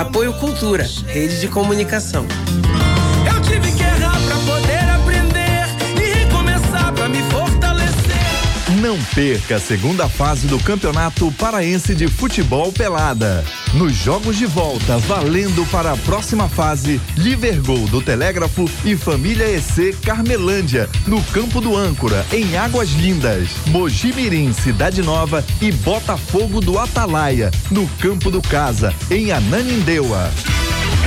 Apoio 0.00 0.32
Cultura, 0.32 0.88
Rede 1.06 1.40
de 1.40 1.48
Comunicação. 1.48 2.26
Eu 3.30 3.42
tive 3.42 3.70
que 3.72 3.79
Não 8.80 8.98
perca 9.14 9.56
a 9.56 9.60
segunda 9.60 10.08
fase 10.08 10.46
do 10.46 10.58
Campeonato 10.58 11.30
Paraense 11.32 11.94
de 11.94 12.08
Futebol 12.08 12.72
Pelada. 12.72 13.44
Nos 13.74 13.92
jogos 13.92 14.38
de 14.38 14.46
volta, 14.46 14.96
valendo 14.96 15.66
para 15.66 15.92
a 15.92 15.96
próxima 15.98 16.48
fase, 16.48 16.98
Livergol 17.14 17.86
do 17.88 18.00
Telégrafo 18.00 18.64
e 18.82 18.96
Família 18.96 19.44
EC 19.44 19.94
Carmelândia, 20.02 20.88
no 21.06 21.22
Campo 21.24 21.60
do 21.60 21.76
Âncora, 21.76 22.24
em 22.32 22.56
Águas 22.56 22.88
Lindas. 22.92 23.50
Mojimirim, 23.66 24.50
Cidade 24.54 25.02
Nova 25.02 25.44
e 25.60 25.70
Botafogo 25.70 26.58
do 26.58 26.78
Atalaia, 26.78 27.50
no 27.70 27.86
Campo 28.00 28.30
do 28.30 28.40
Casa, 28.40 28.94
em 29.10 29.30
Ananindeua. 29.30 30.30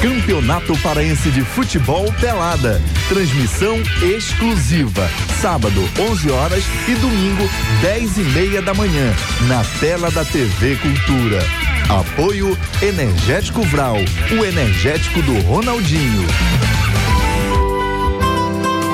Campeonato 0.03 0.77
Paraense 0.79 1.31
de 1.31 1.45
Futebol 1.45 2.11
Pelada. 2.19 2.81
Transmissão 3.07 3.81
exclusiva. 4.01 5.09
Sábado, 5.39 5.81
11 5.97 6.29
horas 6.29 6.63
e 6.89 6.95
domingo, 6.95 7.49
10 7.81 8.17
e 8.17 8.23
meia 8.23 8.61
da 8.61 8.73
manhã. 8.73 9.13
Na 9.47 9.63
tela 9.79 10.11
da 10.11 10.25
TV 10.25 10.75
Cultura. 10.75 11.39
Apoio 11.87 12.57
Energético 12.81 13.61
Vral, 13.61 13.95
o 14.37 14.43
energético 14.43 15.21
do 15.21 15.39
Ronaldinho. 15.47 16.27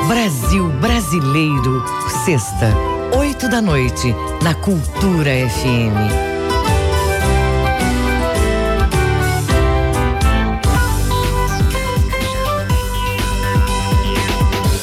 Brasil 0.07 0.70
Brasileiro, 0.80 1.84
sexta, 2.24 2.72
8 3.18 3.49
da 3.49 3.64
noite, 3.64 4.14
na 4.43 4.53
Cultura 4.53 5.32
FM. 5.49 6.28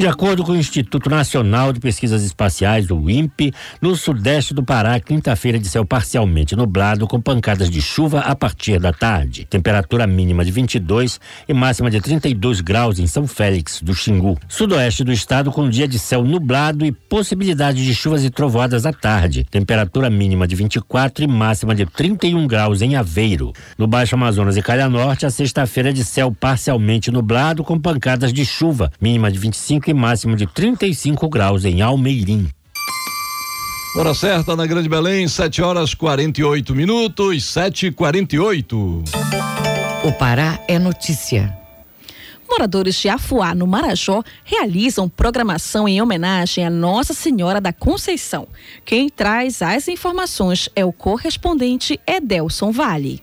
De 0.00 0.06
acordo 0.06 0.42
com 0.42 0.52
o 0.52 0.56
Instituto 0.56 1.10
Nacional 1.10 1.74
de 1.74 1.78
Pesquisas 1.78 2.22
Espaciais, 2.22 2.90
o 2.90 3.10
INPE, 3.10 3.52
no 3.82 3.94
sudeste 3.94 4.54
do 4.54 4.62
Pará, 4.62 4.98
quinta-feira 4.98 5.58
de 5.58 5.68
céu 5.68 5.84
parcialmente 5.84 6.56
nublado, 6.56 7.06
com 7.06 7.20
pancadas 7.20 7.68
de 7.68 7.82
chuva 7.82 8.20
a 8.20 8.34
partir 8.34 8.80
da 8.80 8.94
tarde. 8.94 9.44
Temperatura 9.44 10.06
mínima 10.06 10.42
de 10.42 10.50
22 10.50 11.20
e 11.46 11.52
máxima 11.52 11.90
de 11.90 12.00
32 12.00 12.62
graus 12.62 12.98
em 12.98 13.06
São 13.06 13.26
Félix 13.26 13.82
do 13.82 13.92
Xingu. 13.92 14.38
Sudoeste 14.48 15.04
do 15.04 15.12
estado 15.12 15.52
com 15.52 15.68
dia 15.68 15.86
de 15.86 15.98
céu 15.98 16.24
nublado 16.24 16.86
e 16.86 16.92
possibilidade 16.92 17.84
de 17.84 17.94
chuvas 17.94 18.24
e 18.24 18.30
trovoadas 18.30 18.86
à 18.86 18.94
tarde. 18.94 19.46
Temperatura 19.50 20.08
mínima 20.08 20.48
de 20.48 20.56
24 20.56 21.24
e 21.24 21.26
máxima 21.26 21.74
de 21.74 21.84
31 21.84 22.46
graus 22.46 22.80
em 22.80 22.96
Aveiro. 22.96 23.52
No 23.76 23.86
Baixo 23.86 24.14
Amazonas 24.14 24.56
e 24.56 24.62
Calha 24.62 24.88
Norte, 24.88 25.26
a 25.26 25.30
sexta-feira 25.30 25.92
de 25.92 26.06
céu 26.06 26.32
parcialmente 26.32 27.10
nublado, 27.10 27.62
com 27.62 27.78
pancadas 27.78 28.32
de 28.32 28.46
chuva, 28.46 28.90
mínima 28.98 29.30
de 29.30 29.38
25 29.38 29.89
e 29.90 29.94
máximo 29.94 30.36
de 30.36 30.46
35 30.46 31.28
graus 31.28 31.64
em 31.64 31.82
Almeirim. 31.82 32.48
Hora 33.96 34.14
certa 34.14 34.54
na 34.54 34.66
Grande 34.66 34.88
Belém, 34.88 35.26
7 35.26 35.60
horas 35.62 35.94
48 35.94 36.74
minutos, 36.74 37.44
7 37.44 37.86
e 37.86 37.90
48 37.90 39.02
O 40.04 40.12
Pará 40.12 40.60
é 40.68 40.78
notícia. 40.78 41.58
Moradores 42.48 42.96
de 42.96 43.08
Afuá, 43.08 43.54
no 43.54 43.66
Marajó, 43.66 44.22
realizam 44.44 45.08
programação 45.08 45.88
em 45.88 46.00
homenagem 46.00 46.64
a 46.64 46.70
Nossa 46.70 47.14
Senhora 47.14 47.60
da 47.60 47.72
Conceição. 47.72 48.48
Quem 48.84 49.08
traz 49.08 49.62
as 49.62 49.88
informações 49.88 50.68
é 50.74 50.84
o 50.84 50.92
correspondente 50.92 51.98
Edelson 52.06 52.72
Vale. 52.72 53.22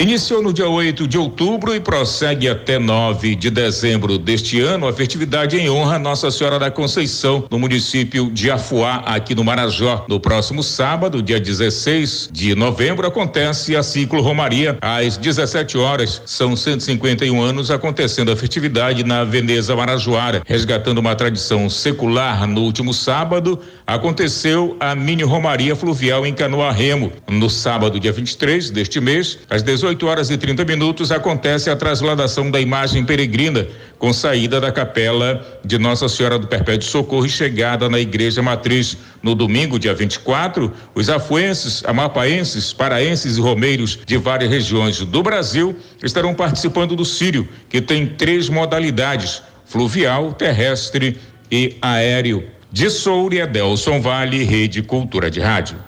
Iniciou 0.00 0.40
no 0.40 0.52
dia 0.52 0.68
8 0.68 1.08
de 1.08 1.18
outubro 1.18 1.74
e 1.74 1.80
prossegue 1.80 2.48
até 2.48 2.78
9 2.78 3.34
de 3.34 3.50
dezembro 3.50 4.16
deste 4.16 4.60
ano 4.60 4.86
a 4.86 4.92
festividade 4.92 5.56
em 5.58 5.68
honra 5.68 5.96
a 5.96 5.98
Nossa 5.98 6.30
Senhora 6.30 6.56
da 6.56 6.70
Conceição, 6.70 7.44
no 7.50 7.58
município 7.58 8.30
de 8.30 8.48
Afuá, 8.48 9.02
aqui 9.04 9.34
no 9.34 9.42
Marajó. 9.42 10.06
No 10.08 10.20
próximo 10.20 10.62
sábado, 10.62 11.20
dia 11.20 11.40
16 11.40 12.28
de 12.30 12.54
novembro, 12.54 13.08
acontece 13.08 13.74
a 13.74 13.82
ciclo 13.82 14.22
Romaria 14.22 14.78
às 14.80 15.16
17 15.16 15.76
horas. 15.76 16.22
São 16.24 16.54
151 16.54 17.42
anos 17.42 17.68
acontecendo 17.68 18.30
a 18.30 18.36
festividade 18.36 19.02
na 19.02 19.24
Veneza 19.24 19.74
Marajoara, 19.74 20.42
resgatando 20.46 20.98
uma 20.98 21.16
tradição 21.16 21.68
secular. 21.68 22.46
No 22.46 22.60
último 22.60 22.94
sábado, 22.94 23.58
aconteceu 23.84 24.76
a 24.78 24.94
mini 24.94 25.24
Romaria 25.24 25.74
Fluvial 25.74 26.24
em 26.24 26.32
Canoa 26.32 26.70
Remo. 26.70 27.10
No 27.28 27.50
sábado, 27.50 27.98
dia 27.98 28.12
23 28.12 28.70
deste 28.70 29.00
mês, 29.00 29.40
às 29.50 29.60
18 29.60 29.87
horas 30.02 30.30
e 30.30 30.36
30 30.36 30.64
minutos, 30.64 31.12
acontece 31.12 31.70
a 31.70 31.76
transladação 31.76 32.50
da 32.50 32.60
imagem 32.60 33.04
peregrina 33.04 33.66
com 33.98 34.12
saída 34.12 34.60
da 34.60 34.70
capela 34.70 35.60
de 35.64 35.78
Nossa 35.78 36.08
Senhora 36.08 36.38
do 36.38 36.46
Perpétuo 36.46 36.88
Socorro 36.88 37.26
e 37.26 37.28
chegada 37.28 37.88
na 37.88 37.98
Igreja 37.98 38.42
Matriz. 38.42 38.96
No 39.22 39.34
domingo, 39.34 39.78
dia 39.78 39.94
24, 39.94 40.72
os 40.94 41.08
afuenses, 41.08 41.84
amapaenses, 41.84 42.72
paraenses 42.72 43.36
e 43.36 43.40
romeiros 43.40 43.98
de 44.06 44.16
várias 44.16 44.50
regiões 44.50 45.00
do 45.00 45.22
Brasil 45.22 45.76
estarão 46.02 46.34
participando 46.34 46.94
do 46.94 47.04
Sírio, 47.04 47.48
que 47.68 47.80
tem 47.80 48.06
três 48.06 48.48
modalidades: 48.48 49.42
fluvial, 49.66 50.32
terrestre 50.32 51.18
e 51.50 51.76
aéreo. 51.80 52.44
De 52.70 52.90
Soure, 52.90 53.40
Adelson 53.40 54.00
Vale, 54.00 54.44
Rede 54.44 54.82
Cultura 54.82 55.30
de 55.30 55.40
Rádio. 55.40 55.87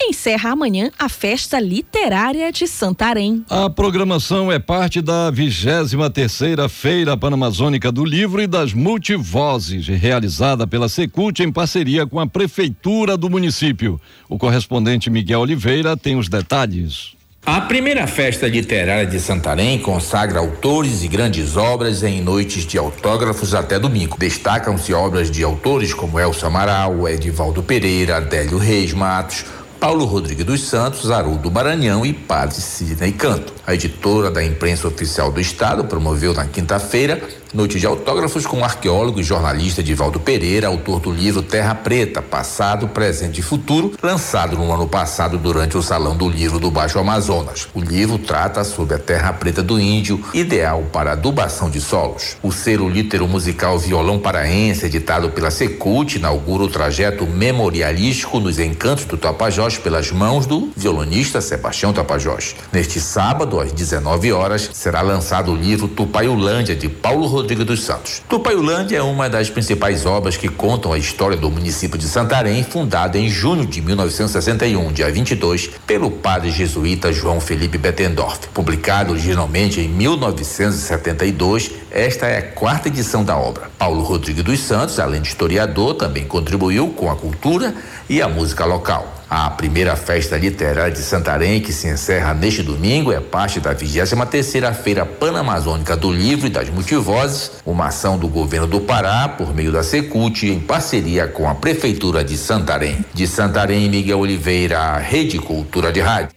Encerra 0.00 0.50
amanhã 0.50 0.90
a 0.98 1.08
festa 1.08 1.58
literária 1.60 2.50
de 2.52 2.66
Santarém. 2.66 3.44
A 3.48 3.68
programação 3.70 4.50
é 4.50 4.58
parte 4.58 5.00
da 5.00 5.30
23 5.30 6.08
terceira 6.12 6.68
Feira 6.68 7.16
Panamazônica 7.16 7.90
do 7.90 8.04
Livro 8.04 8.42
e 8.42 8.46
das 8.46 8.72
Multivozes, 8.72 9.86
realizada 9.88 10.66
pela 10.66 10.88
Secult 10.88 11.42
em 11.42 11.50
parceria 11.50 12.06
com 12.06 12.20
a 12.20 12.26
Prefeitura 12.26 13.16
do 13.16 13.30
município. 13.30 14.00
O 14.28 14.36
correspondente 14.36 15.08
Miguel 15.10 15.40
Oliveira 15.40 15.96
tem 15.96 16.16
os 16.16 16.28
detalhes. 16.28 17.16
A 17.46 17.62
primeira 17.62 18.06
festa 18.06 18.46
literária 18.46 19.06
de 19.06 19.18
Santarém 19.18 19.78
consagra 19.78 20.38
autores 20.38 21.02
e 21.02 21.08
grandes 21.08 21.56
obras 21.56 22.02
em 22.02 22.20
noites 22.20 22.66
de 22.66 22.76
autógrafos 22.76 23.54
até 23.54 23.78
domingo. 23.78 24.18
Destacam-se 24.18 24.92
obras 24.92 25.30
de 25.30 25.42
autores 25.42 25.94
como 25.94 26.20
Elsa 26.20 26.48
Amaral, 26.48 27.08
Edivaldo 27.08 27.62
Pereira, 27.62 28.18
Adélio 28.18 28.58
Reis 28.58 28.92
Matos, 28.92 29.46
Paulo 29.80 30.04
Rodrigues 30.06 30.44
dos 30.44 30.62
Santos, 30.62 31.08
Haroldo 31.08 31.50
Maranhão 31.52 32.04
e 32.04 32.12
Padre 32.12 32.60
Sidney 32.60 33.12
Canto. 33.12 33.52
A 33.64 33.74
editora 33.74 34.28
da 34.28 34.44
imprensa 34.44 34.88
oficial 34.88 35.30
do 35.30 35.40
Estado 35.40 35.84
promoveu 35.84 36.34
na 36.34 36.46
quinta-feira 36.46 37.22
noite 37.54 37.78
de 37.78 37.86
autógrafos 37.86 38.46
com 38.46 38.58
o 38.58 38.64
arqueólogo 38.64 39.20
e 39.20 39.22
jornalista 39.22 39.82
Divaldo 39.82 40.20
Pereira, 40.20 40.68
autor 40.68 41.00
do 41.00 41.10
livro 41.10 41.42
Terra 41.42 41.74
Preta, 41.74 42.20
Passado, 42.20 42.88
Presente 42.88 43.40
e 43.40 43.42
Futuro, 43.42 43.92
lançado 44.02 44.56
no 44.56 44.72
ano 44.72 44.86
passado 44.86 45.38
durante 45.38 45.76
o 45.76 45.82
Salão 45.82 46.16
do 46.16 46.28
Livro 46.28 46.58
do 46.58 46.70
Baixo 46.70 46.98
Amazonas. 46.98 47.68
O 47.74 47.80
livro 47.80 48.18
trata 48.18 48.64
sobre 48.64 48.94
a 48.94 48.98
terra 48.98 49.32
preta 49.32 49.62
do 49.62 49.80
índio, 49.80 50.22
ideal 50.34 50.84
para 50.92 51.12
adubação 51.12 51.70
de 51.70 51.80
solos. 51.80 52.36
O 52.42 52.52
selo 52.52 52.88
litero 52.88 53.26
musical 53.26 53.78
Violão 53.78 54.18
Paraense, 54.18 54.86
editado 54.86 55.30
pela 55.30 55.50
Secult, 55.50 56.16
inaugura 56.16 56.64
o 56.64 56.68
trajeto 56.68 57.26
memorialístico 57.26 58.40
nos 58.40 58.58
encantos 58.58 59.04
do 59.04 59.16
Tapajós 59.16 59.67
pelas 59.76 60.10
mãos 60.10 60.46
do 60.46 60.70
violonista 60.76 61.40
Sebastião 61.40 61.92
Tapajós. 61.92 62.54
Neste 62.72 63.00
sábado, 63.00 63.60
às 63.60 63.72
19 63.72 64.32
horas, 64.32 64.70
será 64.72 65.02
lançado 65.02 65.52
o 65.52 65.56
livro 65.56 65.88
Tupaiulândia 65.88 66.74
de 66.74 66.88
Paulo 66.88 67.26
Rodrigues 67.26 67.66
dos 67.66 67.82
Santos. 67.82 68.22
Tupaiulândia 68.28 68.98
é 68.98 69.02
uma 69.02 69.28
das 69.28 69.50
principais 69.50 70.06
obras 70.06 70.36
que 70.36 70.48
contam 70.48 70.92
a 70.92 70.98
história 70.98 71.36
do 71.36 71.50
município 71.50 71.98
de 71.98 72.08
Santarém, 72.08 72.62
fundada 72.62 73.18
em 73.18 73.28
junho 73.28 73.66
de 73.66 73.82
1961, 73.82 74.92
dia 74.92 75.10
22, 75.10 75.70
pelo 75.86 76.10
padre 76.10 76.50
jesuíta 76.50 77.12
João 77.12 77.40
Felipe 77.40 77.76
Bettendorf. 77.76 78.48
Publicado 78.54 79.12
originalmente 79.12 79.80
em 79.80 79.88
1972, 79.88 81.72
esta 81.90 82.26
é 82.26 82.38
a 82.38 82.42
quarta 82.42 82.88
edição 82.88 83.24
da 83.24 83.36
obra. 83.36 83.70
Paulo 83.78 84.02
Rodrigues 84.02 84.44
dos 84.44 84.60
Santos, 84.60 85.00
além 85.00 85.20
de 85.20 85.28
historiador, 85.28 85.94
também 85.94 86.24
contribuiu 86.24 86.88
com 86.90 87.10
a 87.10 87.16
cultura 87.16 87.74
e 88.08 88.22
a 88.22 88.28
música 88.28 88.64
local. 88.64 89.17
A 89.30 89.50
primeira 89.50 89.94
festa 89.94 90.38
literária 90.38 90.90
de 90.90 91.00
Santarém, 91.00 91.60
que 91.60 91.70
se 91.70 91.86
encerra 91.86 92.32
neste 92.32 92.62
domingo, 92.62 93.12
é 93.12 93.20
parte 93.20 93.60
da 93.60 93.74
23 93.74 94.08
terceira 94.30 94.72
Feira 94.72 95.04
Panamazônica 95.04 95.94
do 95.94 96.10
Livro 96.10 96.46
e 96.46 96.50
das 96.50 96.70
Multivozes, 96.70 97.52
uma 97.66 97.88
ação 97.88 98.18
do 98.18 98.26
governo 98.26 98.66
do 98.66 98.80
Pará, 98.80 99.28
por 99.28 99.54
meio 99.54 99.70
da 99.70 99.82
Secult, 99.82 100.44
em 100.44 100.58
parceria 100.58 101.28
com 101.28 101.46
a 101.46 101.54
Prefeitura 101.54 102.24
de 102.24 102.38
Santarém. 102.38 103.04
De 103.12 103.26
Santarém, 103.26 103.90
Miguel 103.90 104.18
Oliveira, 104.18 104.96
Rede 104.96 105.38
Cultura 105.38 105.92
de 105.92 106.00
Rádio. 106.00 106.30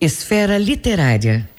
Esfera 0.00 0.56
Literária. 0.56 1.53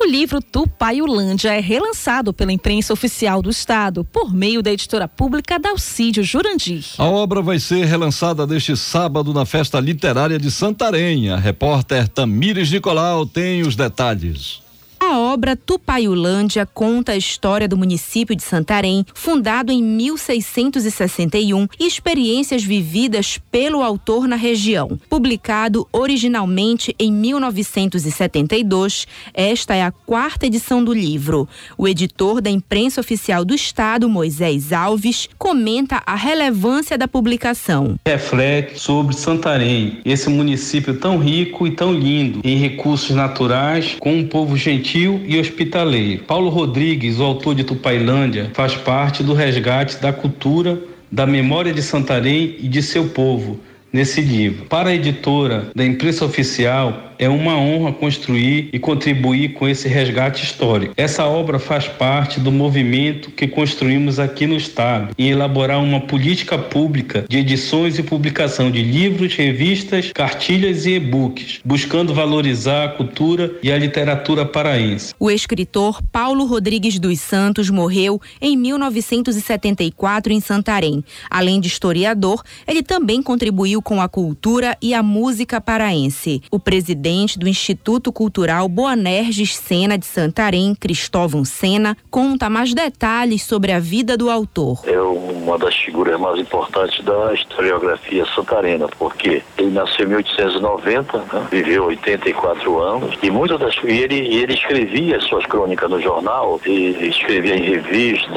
O 0.00 0.06
livro 0.06 0.40
Tupaiulândia 0.40 1.52
é 1.56 1.60
relançado 1.60 2.32
pela 2.32 2.52
imprensa 2.52 2.92
oficial 2.92 3.42
do 3.42 3.50
Estado 3.50 4.04
por 4.04 4.32
meio 4.32 4.62
da 4.62 4.70
editora 4.70 5.08
pública 5.08 5.58
Dalcídio 5.58 6.22
Jurandir. 6.22 6.84
A 6.96 7.06
obra 7.06 7.42
vai 7.42 7.58
ser 7.58 7.84
relançada 7.84 8.46
neste 8.46 8.76
sábado 8.76 9.34
na 9.34 9.44
Festa 9.44 9.80
Literária 9.80 10.38
de 10.38 10.52
Santarém. 10.52 11.30
A 11.30 11.36
repórter 11.36 12.06
Tamires 12.06 12.70
Nicolau 12.70 13.26
tem 13.26 13.62
os 13.62 13.74
detalhes. 13.74 14.62
A 15.00 15.18
obra 15.18 15.27
Tupaiulândia 15.56 16.66
conta 16.66 17.12
a 17.12 17.16
história 17.16 17.68
do 17.68 17.76
município 17.76 18.34
de 18.34 18.42
Santarém, 18.42 19.04
fundado 19.14 19.70
em 19.70 19.82
1661, 19.82 21.68
e 21.78 21.86
experiências 21.86 22.64
vividas 22.64 23.38
pelo 23.50 23.82
autor 23.82 24.26
na 24.26 24.36
região. 24.36 24.98
Publicado 25.08 25.86
originalmente 25.92 26.94
em 26.98 27.12
1972, 27.12 29.06
esta 29.32 29.74
é 29.74 29.82
a 29.82 29.92
quarta 29.92 30.46
edição 30.46 30.82
do 30.82 30.92
livro. 30.92 31.48
O 31.76 31.86
editor 31.86 32.40
da 32.40 32.50
imprensa 32.50 33.00
oficial 33.00 33.44
do 33.44 33.54
Estado, 33.54 34.08
Moisés 34.08 34.72
Alves, 34.72 35.28
comenta 35.38 36.02
a 36.04 36.14
relevância 36.14 36.98
da 36.98 37.06
publicação. 37.06 37.96
Reflete 38.06 38.78
sobre 38.78 39.14
Santarém, 39.14 40.00
esse 40.04 40.28
município 40.28 40.98
tão 40.98 41.18
rico 41.18 41.66
e 41.66 41.70
tão 41.70 41.92
lindo 41.92 42.40
em 42.44 42.56
recursos 42.56 43.14
naturais, 43.14 43.96
com 43.98 44.14
um 44.14 44.26
povo 44.26 44.56
gentil 44.56 45.22
e 45.28 45.38
hospitaleiro. 45.38 46.24
Paulo 46.24 46.48
Rodrigues, 46.48 47.20
o 47.20 47.22
autor 47.22 47.54
de 47.54 47.62
Tupailândia, 47.62 48.50
faz 48.54 48.74
parte 48.74 49.22
do 49.22 49.34
resgate 49.34 49.98
da 49.98 50.10
cultura, 50.10 50.80
da 51.12 51.26
memória 51.26 51.70
de 51.70 51.82
Santarém 51.82 52.56
e 52.58 52.66
de 52.66 52.82
seu 52.82 53.10
povo 53.10 53.60
nesse 53.92 54.22
livro. 54.22 54.64
Para 54.64 54.88
a 54.88 54.94
editora 54.94 55.70
da 55.74 55.84
imprensa 55.84 56.24
oficial, 56.24 57.07
é 57.18 57.28
uma 57.28 57.56
honra 57.56 57.92
construir 57.92 58.70
e 58.72 58.78
contribuir 58.78 59.54
com 59.54 59.68
esse 59.68 59.88
resgate 59.88 60.44
histórico. 60.44 60.94
Essa 60.96 61.26
obra 61.26 61.58
faz 61.58 61.88
parte 61.88 62.38
do 62.38 62.52
movimento 62.52 63.30
que 63.30 63.48
construímos 63.48 64.20
aqui 64.20 64.46
no 64.46 64.56
Estado 64.56 65.10
em 65.18 65.30
elaborar 65.30 65.82
uma 65.82 66.00
política 66.00 66.56
pública 66.56 67.24
de 67.28 67.38
edições 67.38 67.98
e 67.98 68.02
publicação 68.02 68.70
de 68.70 68.82
livros, 68.82 69.34
revistas, 69.34 70.12
cartilhas 70.12 70.86
e 70.86 70.92
e-books, 70.92 71.60
buscando 71.64 72.14
valorizar 72.14 72.84
a 72.84 72.88
cultura 72.88 73.52
e 73.62 73.72
a 73.72 73.78
literatura 73.78 74.46
paraense. 74.46 75.14
O 75.18 75.30
escritor 75.30 76.00
Paulo 76.12 76.46
Rodrigues 76.46 76.98
dos 76.98 77.20
Santos 77.20 77.68
morreu 77.70 78.20
em 78.40 78.56
1974 78.56 80.32
em 80.32 80.40
Santarém. 80.40 81.02
Além 81.28 81.60
de 81.60 81.66
historiador, 81.66 82.42
ele 82.66 82.82
também 82.82 83.22
contribuiu 83.22 83.82
com 83.82 84.00
a 84.00 84.08
cultura 84.08 84.76
e 84.80 84.94
a 84.94 85.02
música 85.02 85.60
paraense. 85.60 86.42
O 86.50 86.58
presidente 86.58 87.07
presidente 87.08 87.38
do 87.38 87.48
Instituto 87.48 88.12
Cultural 88.12 88.68
Boanerges 88.68 89.56
Sena 89.56 89.96
de 89.96 90.04
Santarém, 90.04 90.74
Cristóvão 90.74 91.42
Sena, 91.42 91.96
conta 92.10 92.50
mais 92.50 92.74
detalhes 92.74 93.42
sobre 93.44 93.72
a 93.72 93.80
vida 93.80 94.14
do 94.14 94.30
autor. 94.30 94.80
É 94.84 95.00
uma 95.00 95.56
das 95.56 95.74
figuras 95.74 96.20
mais 96.20 96.38
importantes 96.38 97.02
da 97.02 97.32
historiografia 97.32 98.26
santarena, 98.34 98.86
porque 98.98 99.42
ele 99.56 99.70
nasceu 99.70 100.04
em 100.04 100.08
1890, 100.08 101.18
né? 101.18 101.46
viveu 101.50 101.86
84 101.86 102.78
anos, 102.78 103.16
e 103.22 103.30
muitas 103.30 103.58
das 103.58 103.74
e 103.84 104.00
ele, 104.00 104.16
ele 104.16 104.52
escrevia 104.52 105.18
suas 105.20 105.46
crônicas 105.46 105.88
no 105.88 106.00
jornal, 106.02 106.60
e 106.66 107.08
escrevia 107.08 107.56
em 107.56 107.62
revista, 107.62 108.28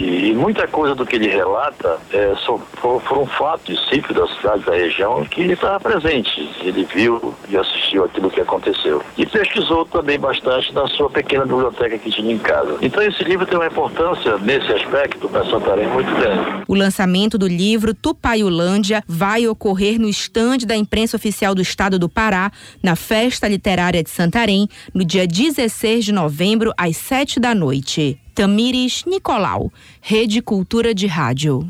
e, 0.00 0.30
e 0.30 0.34
muita 0.34 0.66
coisa 0.66 0.94
do 0.94 1.04
que 1.04 1.16
ele 1.16 1.28
relata 1.28 1.98
é, 2.12 2.34
só, 2.38 2.56
foram 2.80 3.26
fatos 3.26 3.78
simples 3.90 4.16
das 4.16 4.30
cidades 4.36 4.64
da 4.64 4.72
região 4.72 5.24
que 5.26 5.42
ele 5.42 5.52
estava 5.52 5.78
presente. 5.78 6.48
Ele 6.62 6.84
viu 6.84 7.34
e 7.48 7.56
assistiu 7.58 7.89
assistiu 7.90 8.04
aquilo 8.04 8.30
que 8.30 8.40
aconteceu. 8.40 9.02
E 9.18 9.26
pesquisou 9.26 9.84
também 9.84 10.18
bastante 10.18 10.72
na 10.72 10.86
sua 10.88 11.10
pequena 11.10 11.44
biblioteca 11.44 11.98
que 11.98 12.10
tinha 12.10 12.32
em 12.32 12.38
casa. 12.38 12.78
Então 12.80 13.02
esse 13.02 13.22
livro 13.24 13.46
tem 13.46 13.58
uma 13.58 13.66
importância 13.66 14.38
nesse 14.38 14.72
aspecto 14.72 15.28
para 15.28 15.44
Santarém 15.46 15.88
muito 15.88 16.12
grande. 16.14 16.64
O 16.68 16.74
lançamento 16.74 17.36
do 17.36 17.48
livro 17.48 17.92
Tupaiulândia 17.92 19.02
vai 19.06 19.46
ocorrer 19.48 20.00
no 20.00 20.08
estande 20.08 20.64
da 20.64 20.76
imprensa 20.76 21.16
oficial 21.16 21.54
do 21.54 21.62
estado 21.62 21.98
do 21.98 22.08
Pará, 22.08 22.52
na 22.82 22.94
Festa 22.94 23.48
Literária 23.48 24.02
de 24.02 24.10
Santarém, 24.10 24.68
no 24.94 25.04
dia 25.04 25.26
16 25.26 26.04
de 26.04 26.12
novembro, 26.12 26.72
às 26.76 26.96
7 26.96 27.40
da 27.40 27.54
noite. 27.54 28.18
Tamires 28.34 29.04
Nicolau, 29.06 29.72
Rede 30.00 30.40
Cultura 30.40 30.94
de 30.94 31.06
Rádio. 31.06 31.68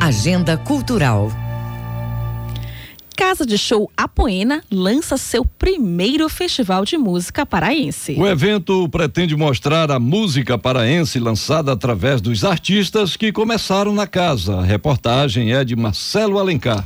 Agenda 0.00 0.56
Cultural. 0.56 1.30
Casa 3.22 3.46
de 3.46 3.56
Show 3.56 3.88
Apoena 3.96 4.64
lança 4.68 5.16
seu 5.16 5.44
primeiro 5.44 6.28
festival 6.28 6.84
de 6.84 6.98
música 6.98 7.46
paraense. 7.46 8.16
O 8.18 8.26
evento 8.26 8.88
pretende 8.88 9.36
mostrar 9.36 9.92
a 9.92 10.00
música 10.00 10.58
paraense 10.58 11.20
lançada 11.20 11.70
através 11.70 12.20
dos 12.20 12.44
artistas 12.44 13.16
que 13.16 13.30
começaram 13.30 13.94
na 13.94 14.08
casa. 14.08 14.56
A 14.56 14.64
reportagem 14.64 15.54
é 15.54 15.62
de 15.62 15.76
Marcelo 15.76 16.36
Alencar. 16.36 16.84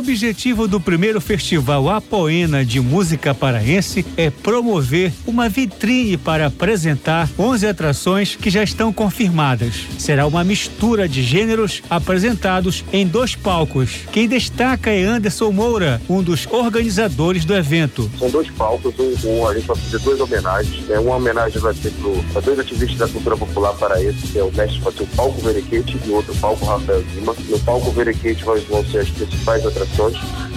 Objetivo 0.00 0.66
do 0.66 0.80
primeiro 0.80 1.20
festival 1.20 1.88
Apoena 1.90 2.64
de 2.64 2.80
música 2.80 3.34
paraense 3.34 4.04
é 4.16 4.30
promover 4.30 5.12
uma 5.26 5.48
vitrine 5.48 6.16
para 6.16 6.46
apresentar 6.46 7.28
11 7.38 7.66
atrações 7.66 8.34
que 8.34 8.48
já 8.48 8.62
estão 8.62 8.92
confirmadas. 8.92 9.86
Será 9.98 10.26
uma 10.26 10.42
mistura 10.42 11.06
de 11.06 11.22
gêneros 11.22 11.82
apresentados 11.90 12.82
em 12.92 13.06
dois 13.06 13.36
palcos. 13.36 14.00
Quem 14.10 14.26
destaca 14.26 14.90
é 14.90 15.04
Anderson 15.04 15.52
Moura, 15.52 16.00
um 16.08 16.22
dos 16.22 16.46
organizadores 16.50 17.44
do 17.44 17.54
evento. 17.54 18.10
São 18.18 18.30
dois 18.30 18.50
palcos, 18.50 18.94
um, 18.98 19.28
um 19.28 19.46
a 19.46 19.54
gente 19.54 19.66
vai 19.66 19.76
fazer 19.76 19.98
duas 19.98 20.20
homenagens. 20.20 20.86
Né? 20.86 20.98
Uma 20.98 21.16
homenagem 21.16 21.60
vai 21.60 21.74
ser 21.74 21.92
para 22.32 22.40
dois 22.40 22.58
ativistas 22.58 22.98
da 22.98 23.08
cultura 23.08 23.36
popular 23.36 23.74
paraense, 23.74 24.26
que 24.28 24.38
é 24.38 24.42
o 24.42 24.52
mestre 24.52 24.80
vai 24.80 24.92
o 24.98 25.06
palco 25.08 25.40
Verequete 25.42 25.98
e 26.04 26.08
o 26.08 26.14
outro 26.14 26.34
palco 26.36 26.64
Rafael 26.64 27.04
Lima. 27.14 27.36
No 27.48 27.58
palco 27.60 27.90
Verequete 27.90 28.44
vão 28.44 28.84
ser 28.86 29.00
as 29.00 29.10
principais 29.10 29.66
atrações. 29.66 29.89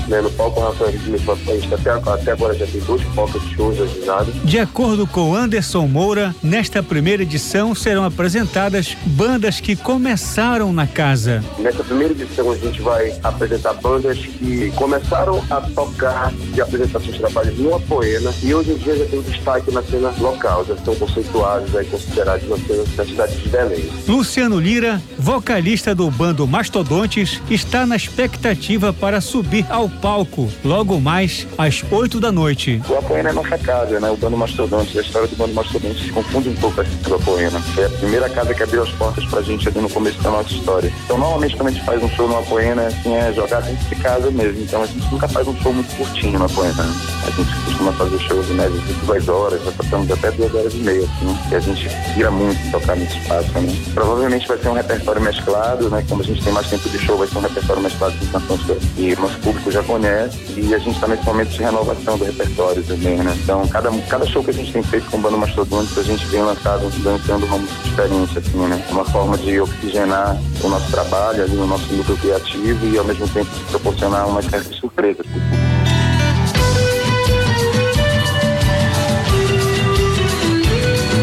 Né? 0.07 0.21
No 0.21 0.29
palco 0.31 0.59
Rafael 0.59 0.91
gente 0.91 1.73
até, 1.73 1.91
até 1.91 2.31
agora 2.31 2.53
já 2.53 2.67
tem 2.67 2.81
dois 2.81 3.03
palcos 3.15 3.41
de 3.41 3.55
shows 3.55 3.79
agendados. 3.79 4.33
De 4.43 4.59
acordo 4.59 5.07
com 5.07 5.35
Anderson 5.35 5.87
Moura, 5.87 6.35
nesta 6.43 6.83
primeira 6.83 7.23
edição 7.23 7.73
serão 7.73 8.03
apresentadas 8.03 8.97
bandas 9.05 9.59
que 9.59 9.75
começaram 9.75 10.73
na 10.73 10.85
casa. 10.85 11.43
Nessa 11.57 11.83
primeira 11.83 12.13
edição 12.13 12.51
a 12.51 12.57
gente 12.57 12.81
vai 12.81 13.13
apresentar 13.23 13.73
bandas 13.73 14.17
que 14.17 14.71
começaram 14.75 15.43
a 15.49 15.61
tocar 15.61 16.31
de 16.53 16.61
apresentações 16.61 17.13
de 17.13 17.19
trabalho 17.19 17.53
no 17.55 17.75
Apoena 17.75 18.33
e 18.43 18.53
hoje 18.53 18.71
em 18.71 18.77
dia 18.77 18.95
já 18.97 19.05
tem 19.05 19.21
destaque 19.21 19.71
na 19.71 19.81
cena 19.83 20.13
local, 20.19 20.65
já 20.65 20.75
são 20.77 20.95
conceituados 20.95 21.73
e 21.73 21.85
considerados 21.85 22.49
na 22.49 22.57
cena 22.57 22.83
da 22.95 23.05
cidade 23.05 23.37
de 23.37 23.49
Belém. 23.49 23.89
Luciano 24.07 24.59
Lira, 24.59 25.01
vocalista 25.17 25.95
do 25.95 26.09
bando 26.11 26.47
Mastodontes, 26.47 27.41
está 27.49 27.85
na 27.85 27.95
expectativa 27.95 28.91
para 28.93 29.21
subir 29.23 29.65
ao 29.69 29.89
palco 29.89 30.49
logo 30.63 30.99
mais 30.99 31.47
às 31.57 31.83
8 31.89 32.19
da 32.19 32.31
noite. 32.31 32.81
O 32.87 32.95
Apoena 32.95 33.29
é 33.29 33.33
nossa 33.33 33.57
casa, 33.57 33.99
né? 33.99 34.09
O 34.09 34.17
bando 34.17 34.37
Mastodontes, 34.37 34.95
a 34.97 35.01
história 35.01 35.27
do 35.27 35.35
bando 35.35 35.53
Mastodontes 35.53 36.03
se 36.03 36.11
confunde 36.11 36.49
um 36.49 36.55
pouco 36.55 36.83
com 36.83 37.11
o 37.11 37.15
Apoena. 37.15 37.61
É 37.77 37.85
a 37.85 37.89
primeira 37.89 38.29
casa 38.29 38.53
que 38.53 38.63
abriu 38.63 38.83
as 38.83 38.89
portas 38.91 39.25
pra 39.25 39.41
gente 39.41 39.67
ali 39.67 39.79
no 39.79 39.89
começo 39.89 40.21
da 40.21 40.29
nossa 40.29 40.53
história. 40.53 40.91
Então, 41.05 41.17
normalmente, 41.17 41.55
quando 41.55 41.69
a 41.69 41.71
gente 41.71 41.85
faz 41.85 42.03
um 42.03 42.09
show 42.09 42.27
no 42.27 42.37
Apoena, 42.37 42.87
assim, 42.87 43.15
é 43.15 43.33
jogar 43.33 43.61
dentro 43.61 43.87
de 43.87 43.95
casa 43.95 44.29
mesmo. 44.29 44.61
Então, 44.61 44.83
a 44.83 44.85
gente 44.85 45.11
nunca 45.11 45.27
faz 45.27 45.47
um 45.47 45.55
show 45.61 45.73
muito 45.73 45.95
curtinho 45.95 46.37
no 46.37 46.45
Apoena. 46.45 46.83
Né? 46.83 46.93
A 47.25 47.31
gente 47.31 47.55
costuma 47.65 47.93
fazer 47.93 48.19
shows 48.19 48.47
média 48.49 48.79
de 48.79 48.93
duas 49.05 49.27
horas, 49.27 49.63
já 49.63 49.71
passamos 49.71 50.11
até 50.11 50.31
duas 50.31 50.53
horas 50.53 50.73
e 50.73 50.77
meia, 50.77 51.03
assim, 51.03 51.37
e 51.51 51.55
a 51.55 51.59
gente 51.59 51.87
vira 52.15 52.31
muito 52.31 52.71
tocar 52.71 52.95
nesse 52.95 53.17
espaço, 53.17 53.47
né? 53.59 53.75
Provavelmente 53.93 54.47
vai 54.47 54.57
ser 54.57 54.67
um 54.69 54.73
repertório 54.73 55.21
mesclado, 55.21 55.89
né? 55.89 56.03
Como 56.07 56.21
a 56.21 56.25
gente 56.25 56.43
tem 56.43 56.53
mais 56.53 56.69
tempo 56.69 56.89
de 56.89 56.97
show, 56.99 57.17
vai 57.17 57.27
ser 57.27 57.37
um 57.37 57.41
repertório 57.41 57.81
mesclado 57.81 58.15
com 58.17 58.39
canções 58.39 58.61
que 58.95 59.12
nosso 59.21 59.37
público 59.39 59.71
já 59.71 59.83
conhece 59.83 60.37
e 60.57 60.73
a 60.73 60.77
gente 60.77 60.95
está 60.95 61.07
nesse 61.07 61.23
momento 61.25 61.49
de 61.49 61.61
renovação 61.61 62.17
do 62.17 62.25
repertório 62.25 62.83
também, 62.83 63.17
né? 63.17 63.37
Então, 63.43 63.67
cada, 63.67 63.91
cada 64.09 64.25
show 64.25 64.43
que 64.43 64.49
a 64.49 64.53
gente 64.53 64.71
tem 64.71 64.83
feito 64.83 65.09
com 65.09 65.17
o 65.17 65.21
Bando 65.21 65.37
Mastodontes, 65.37 65.97
a 65.97 66.03
gente 66.03 66.25
vem 66.27 66.41
lançado, 66.41 66.91
lançando 67.03 67.45
uma 67.45 67.57
experiência, 67.85 68.39
assim, 68.39 68.57
né? 68.67 68.83
Uma 68.89 69.05
forma 69.05 69.37
de 69.37 69.59
oxigenar 69.59 70.37
o 70.63 70.67
nosso 70.67 70.89
trabalho 70.91 71.43
ali, 71.43 71.55
o 71.55 71.65
nosso 71.65 71.93
núcleo 71.93 72.17
criativo 72.17 72.87
e 72.87 72.97
ao 72.97 73.05
mesmo 73.05 73.27
tempo 73.29 73.49
proporcionar 73.69 74.27
uma 74.27 74.41
série 74.41 74.63
de 74.63 74.79
surpresas. 74.79 75.25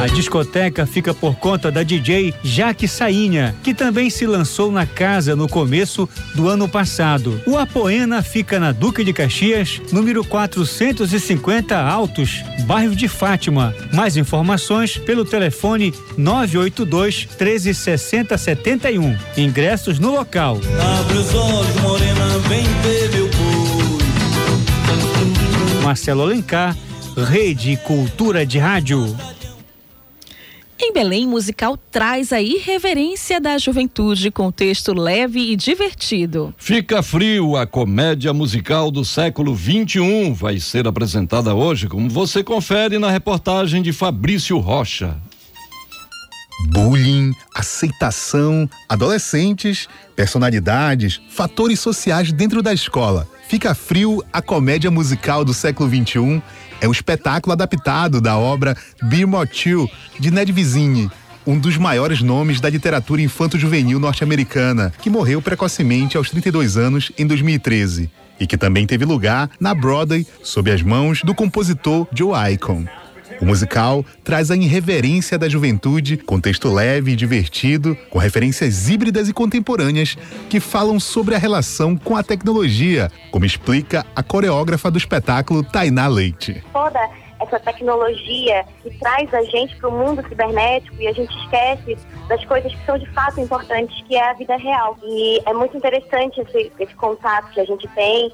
A 0.00 0.06
discoteca 0.06 0.86
fica 0.86 1.12
por 1.12 1.34
conta 1.34 1.70
da 1.70 1.82
DJ 1.82 2.32
Jaque 2.42 2.88
Sainha, 2.88 3.54
que 3.62 3.74
também 3.74 4.08
se 4.08 4.26
lançou 4.26 4.72
na 4.72 4.86
casa 4.86 5.36
no 5.36 5.46
começo 5.46 6.08
do 6.34 6.48
ano 6.48 6.66
passado. 6.66 7.38
O 7.46 7.58
Apoena 7.58 8.22
fica 8.22 8.58
na 8.58 8.72
Duque 8.72 9.04
de 9.04 9.12
Caxias, 9.12 9.78
número 9.92 10.24
450 10.24 11.78
Altos, 11.78 12.42
bairro 12.64 12.96
de 12.96 13.08
Fátima. 13.08 13.74
Mais 13.92 14.16
informações 14.16 14.96
pelo 14.96 15.22
telefone 15.22 15.92
982 16.16 17.26
1360 17.38 18.38
71. 18.38 19.18
Ingressos 19.36 19.98
no 19.98 20.12
local. 20.12 20.58
Abre 20.98 21.18
os 21.18 21.34
olhos, 21.34 21.76
morena, 21.82 22.38
vem 22.48 22.64
ver 22.82 23.10
meu 23.10 23.30
Marcelo 25.82 26.22
Alencar, 26.22 26.74
Rede 27.14 27.76
Cultura 27.76 28.46
de 28.46 28.58
Rádio. 28.58 29.14
Em 30.82 30.94
Belém, 30.94 31.26
musical 31.26 31.76
traz 31.76 32.32
a 32.32 32.40
irreverência 32.40 33.38
da 33.38 33.58
juventude 33.58 34.30
com 34.30 34.50
texto 34.50 34.94
leve 34.94 35.52
e 35.52 35.54
divertido. 35.54 36.54
Fica 36.56 37.02
frio, 37.02 37.54
a 37.54 37.66
comédia 37.66 38.32
musical 38.32 38.90
do 38.90 39.04
século 39.04 39.54
21 39.54 40.32
vai 40.32 40.58
ser 40.58 40.88
apresentada 40.88 41.54
hoje, 41.54 41.86
como 41.86 42.08
você 42.08 42.42
confere 42.42 42.98
na 42.98 43.10
reportagem 43.10 43.82
de 43.82 43.92
Fabrício 43.92 44.56
Rocha. 44.56 45.18
Bullying, 46.68 47.34
aceitação, 47.54 48.68
adolescentes, 48.88 49.88
personalidades, 50.14 51.20
fatores 51.30 51.80
sociais 51.80 52.32
dentro 52.32 52.62
da 52.62 52.72
escola. 52.72 53.26
Fica 53.48 53.74
Frio, 53.74 54.22
a 54.32 54.40
comédia 54.40 54.90
musical 54.90 55.44
do 55.44 55.52
século 55.52 55.88
XXI, 55.88 56.42
é 56.80 56.86
um 56.88 56.92
espetáculo 56.92 57.52
adaptado 57.52 58.20
da 58.20 58.36
obra 58.38 58.76
Be 59.02 59.26
Motil, 59.26 59.90
de 60.18 60.30
Ned 60.30 60.52
Vizzini, 60.52 61.10
um 61.46 61.58
dos 61.58 61.76
maiores 61.76 62.22
nomes 62.22 62.60
da 62.60 62.70
literatura 62.70 63.20
infanto-juvenil 63.20 63.98
norte-americana, 63.98 64.92
que 65.02 65.10
morreu 65.10 65.42
precocemente 65.42 66.16
aos 66.16 66.30
32 66.30 66.76
anos 66.76 67.10
em 67.18 67.26
2013 67.26 68.10
e 68.38 68.46
que 68.46 68.56
também 68.56 68.86
teve 68.86 69.04
lugar 69.04 69.50
na 69.60 69.74
Broadway 69.74 70.26
sob 70.42 70.70
as 70.70 70.82
mãos 70.82 71.22
do 71.22 71.34
compositor 71.34 72.06
Joe 72.12 72.52
Icon. 72.52 72.86
O 73.40 73.46
musical 73.46 74.04
traz 74.22 74.50
a 74.50 74.56
irreverência 74.56 75.38
da 75.38 75.48
juventude, 75.48 76.18
com 76.18 76.38
texto 76.38 76.68
leve 76.68 77.12
e 77.12 77.16
divertido, 77.16 77.96
com 78.10 78.18
referências 78.18 78.90
híbridas 78.90 79.30
e 79.30 79.32
contemporâneas 79.32 80.14
que 80.50 80.60
falam 80.60 81.00
sobre 81.00 81.34
a 81.34 81.38
relação 81.38 81.96
com 81.96 82.16
a 82.16 82.22
tecnologia, 82.22 83.10
como 83.30 83.46
explica 83.46 84.04
a 84.14 84.22
coreógrafa 84.22 84.90
do 84.90 84.98
espetáculo 84.98 85.64
Tainá 85.64 86.06
Leite. 86.06 86.62
Toda 86.70 87.00
essa 87.40 87.58
tecnologia 87.58 88.66
que 88.82 88.90
traz 88.98 89.32
a 89.32 89.42
gente 89.44 89.74
para 89.76 89.88
o 89.88 89.92
mundo 89.92 90.22
cibernético 90.28 90.96
e 91.00 91.08
a 91.08 91.12
gente 91.12 91.34
esquece 91.38 91.96
das 92.28 92.44
coisas 92.44 92.70
que 92.74 92.84
são 92.84 92.98
de 92.98 93.08
fato 93.12 93.40
importantes, 93.40 94.04
que 94.06 94.16
é 94.16 94.30
a 94.30 94.34
vida 94.34 94.56
real. 94.56 94.98
E 95.02 95.40
é 95.46 95.54
muito 95.54 95.74
interessante 95.74 96.42
esse, 96.42 96.70
esse 96.78 96.94
contato 96.94 97.50
que 97.52 97.60
a 97.60 97.64
gente 97.64 97.88
tem 97.88 98.30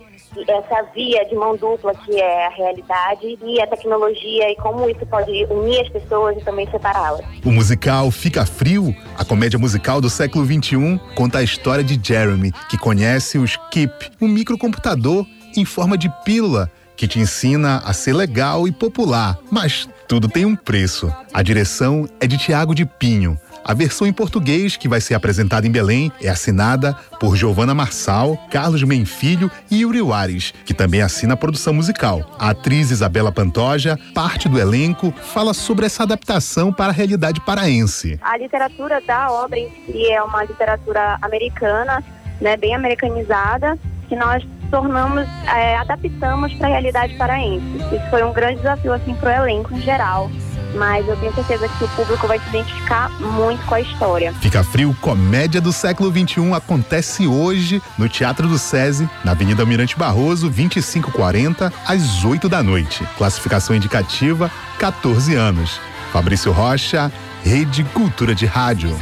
essa 0.47 0.83
via 0.95 1.25
de 1.25 1.35
mão 1.35 1.57
dupla 1.57 1.95
que 1.95 2.21
é 2.21 2.47
a 2.47 2.51
realidade 2.51 3.39
e 3.43 3.61
a 3.61 3.67
tecnologia 3.67 4.51
e 4.51 4.57
como 4.57 4.89
isso 4.89 5.05
pode 5.07 5.45
unir 5.51 5.81
as 5.81 5.89
pessoas 5.89 6.37
e 6.37 6.41
também 6.45 6.69
separá-las. 6.71 7.25
O 7.45 7.51
musical 7.51 8.11
Fica 8.11 8.45
Frio, 8.45 8.95
a 9.17 9.25
comédia 9.25 9.59
musical 9.59 10.01
do 10.01 10.11
século 10.11 10.45
XXI, 10.45 11.01
conta 11.15 11.39
a 11.39 11.43
história 11.43 11.85
de 11.85 12.01
Jeremy, 12.03 12.53
que 12.69 12.79
conhece 12.79 13.39
o 13.39 13.45
Skip, 13.45 14.11
um 14.21 14.29
microcomputador 14.29 15.25
em 15.57 15.65
forma 15.65 15.97
de 15.97 16.11
pílula 16.25 16.71
que 16.97 17.07
te 17.07 17.21
ensina 17.21 17.83
a 17.85 17.93
ser 17.93 18.15
legal 18.15 18.67
e 18.67 18.73
popular, 18.73 19.39
mas 19.51 19.89
tudo 20.09 20.29
tem 20.29 20.45
um 20.45 20.57
preço. 20.57 21.13
A 21.33 21.43
direção 21.43 22.09
é 22.21 22.27
de 22.27 22.39
Tiago 22.39 22.75
de 22.75 22.87
Pinho. 22.87 23.39
A 23.69 23.75
versão 23.75 24.07
em 24.07 24.13
português, 24.13 24.77
que 24.77 24.89
vai 24.89 25.01
ser 25.01 25.15
apresentada 25.15 25.67
em 25.67 25.73
Belém, 25.73 26.13
é 26.23 26.29
assinada 26.29 26.95
por 27.19 27.35
Giovana 27.35 27.75
Marçal, 27.75 28.39
Carlos 28.49 28.85
Menfilho 28.85 29.51
e 29.69 29.81
Yuri 29.81 30.01
Wares, 30.01 30.55
que 30.65 30.73
também 30.73 31.03
assina 31.03 31.35
a 31.35 31.37
produção 31.37 31.75
musical. 31.75 32.37
A 32.39 32.51
atriz 32.51 32.93
Isabela 32.93 33.33
Pantoja, 33.33 33.99
parte 34.15 34.49
do 34.49 34.57
elenco, 34.57 35.11
fala 35.11 35.53
sobre 35.53 35.85
essa 35.85 36.05
adaptação 36.05 36.73
para 36.73 36.91
a 36.91 36.95
realidade 36.95 37.41
paraense. 37.41 38.21
A 38.23 38.39
literatura 38.39 39.01
da 39.01 39.33
obra 39.33 39.59
em 39.59 39.69
si 39.85 40.13
é 40.13 40.23
uma 40.23 40.45
literatura 40.45 41.19
americana, 41.21 42.05
né, 42.41 42.57
bem 42.57 42.73
americanizada, 42.73 43.77
que 44.09 44.17
nós 44.17 44.43
tornamos, 44.71 45.27
é, 45.47 45.77
adaptamos 45.77 46.53
para 46.55 46.67
a 46.67 46.71
realidade 46.71 47.15
paraense. 47.15 47.77
Isso 47.77 48.11
foi 48.11 48.23
um 48.25 48.33
grande 48.33 48.57
desafio 48.57 48.93
assim 48.93 49.15
para 49.15 49.29
o 49.29 49.45
elenco 49.45 49.75
em 49.75 49.81
geral 49.81 50.31
mas 50.77 51.07
eu 51.09 51.17
tenho 51.17 51.35
certeza 51.35 51.69
que 51.69 51.85
o 51.85 51.89
público 51.89 52.27
vai 52.27 52.39
se 52.39 52.49
identificar 52.49 53.11
muito 53.21 53.65
com 53.67 53.75
a 53.75 53.81
história. 53.81 54.33
Fica 54.35 54.63
Frio, 54.63 54.95
comédia 55.01 55.61
do 55.61 55.73
século 55.73 56.11
XXI, 56.11 56.53
acontece 56.53 57.27
hoje 57.27 57.83
no 57.99 58.09
Teatro 58.09 58.47
do 58.47 58.59
SESI, 58.59 59.09
na 59.25 59.33
Avenida 59.33 59.63
Almirante 59.63 59.97
Barroso, 59.97 60.49
2540, 60.51 61.73
às 61.87 62.25
8 62.25 62.49
da 62.49 62.63
noite. 62.63 63.05
Classificação 63.17 63.75
indicativa, 63.75 64.51
14 64.79 65.35
anos. 65.35 65.81
Fabrício 66.13 66.53
Rocha, 66.53 67.11
Rede 67.43 67.85
Cultura 67.85 68.35
de 68.35 68.47
Rádio. 68.47 68.97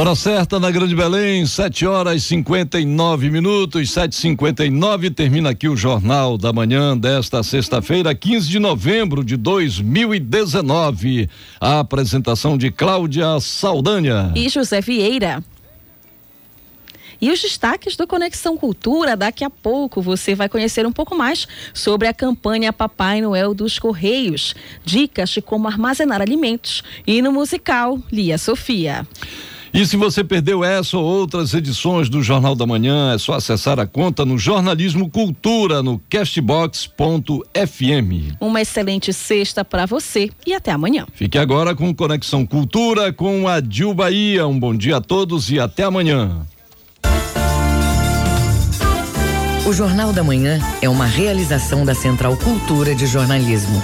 Hora 0.00 0.14
certa 0.14 0.58
na 0.58 0.70
Grande 0.70 0.96
Belém, 0.96 1.44
7 1.44 1.84
horas 1.84 2.22
59 2.22 3.28
minutos, 3.28 3.90
7h59. 3.90 5.14
Termina 5.14 5.50
aqui 5.50 5.68
o 5.68 5.76
Jornal 5.76 6.38
da 6.38 6.54
Manhã 6.54 6.96
desta 6.96 7.42
sexta-feira, 7.42 8.14
15 8.14 8.48
de 8.48 8.58
novembro 8.58 9.22
de 9.22 9.36
2019. 9.36 11.28
A 11.60 11.80
apresentação 11.80 12.56
de 12.56 12.70
Cláudia 12.70 13.38
Saldanha 13.40 14.32
e 14.34 14.48
José 14.48 14.80
Vieira. 14.80 15.44
E 17.20 17.30
os 17.30 17.42
destaques 17.42 17.94
do 17.94 18.06
Conexão 18.06 18.56
Cultura, 18.56 19.14
daqui 19.14 19.44
a 19.44 19.50
pouco 19.50 20.00
você 20.00 20.34
vai 20.34 20.48
conhecer 20.48 20.86
um 20.86 20.92
pouco 20.92 21.14
mais 21.14 21.46
sobre 21.74 22.08
a 22.08 22.14
campanha 22.14 22.72
Papai 22.72 23.20
Noel 23.20 23.52
dos 23.52 23.78
Correios, 23.78 24.54
dicas 24.82 25.28
de 25.28 25.42
como 25.42 25.68
armazenar 25.68 26.22
alimentos 26.22 26.82
e 27.06 27.20
no 27.20 27.30
musical 27.30 27.98
Lia 28.10 28.38
Sofia. 28.38 29.06
E 29.72 29.86
se 29.86 29.96
você 29.96 30.24
perdeu 30.24 30.64
essa 30.64 30.98
ou 30.98 31.04
outras 31.04 31.54
edições 31.54 32.08
do 32.08 32.22
Jornal 32.22 32.56
da 32.56 32.66
Manhã, 32.66 33.14
é 33.14 33.18
só 33.18 33.34
acessar 33.34 33.78
a 33.78 33.86
conta 33.86 34.24
no 34.24 34.36
Jornalismo 34.36 35.08
Cultura 35.08 35.82
no 35.82 36.00
castbox.fm. 36.10 36.90
Uma 38.40 38.60
excelente 38.60 39.12
sexta 39.12 39.64
para 39.64 39.86
você 39.86 40.28
e 40.44 40.52
até 40.52 40.72
amanhã. 40.72 41.06
Fique 41.14 41.38
agora 41.38 41.74
com 41.74 41.94
Conexão 41.94 42.44
Cultura 42.44 43.12
com 43.12 43.46
a 43.46 43.60
Dil 43.60 43.94
Bahia. 43.94 44.46
Um 44.46 44.58
bom 44.58 44.74
dia 44.74 44.96
a 44.96 45.00
todos 45.00 45.50
e 45.50 45.60
até 45.60 45.84
amanhã. 45.84 46.44
O 49.66 49.72
Jornal 49.72 50.12
da 50.12 50.24
Manhã 50.24 50.58
é 50.82 50.88
uma 50.88 51.06
realização 51.06 51.84
da 51.84 51.94
Central 51.94 52.36
Cultura 52.36 52.92
de 52.92 53.06
Jornalismo. 53.06 53.80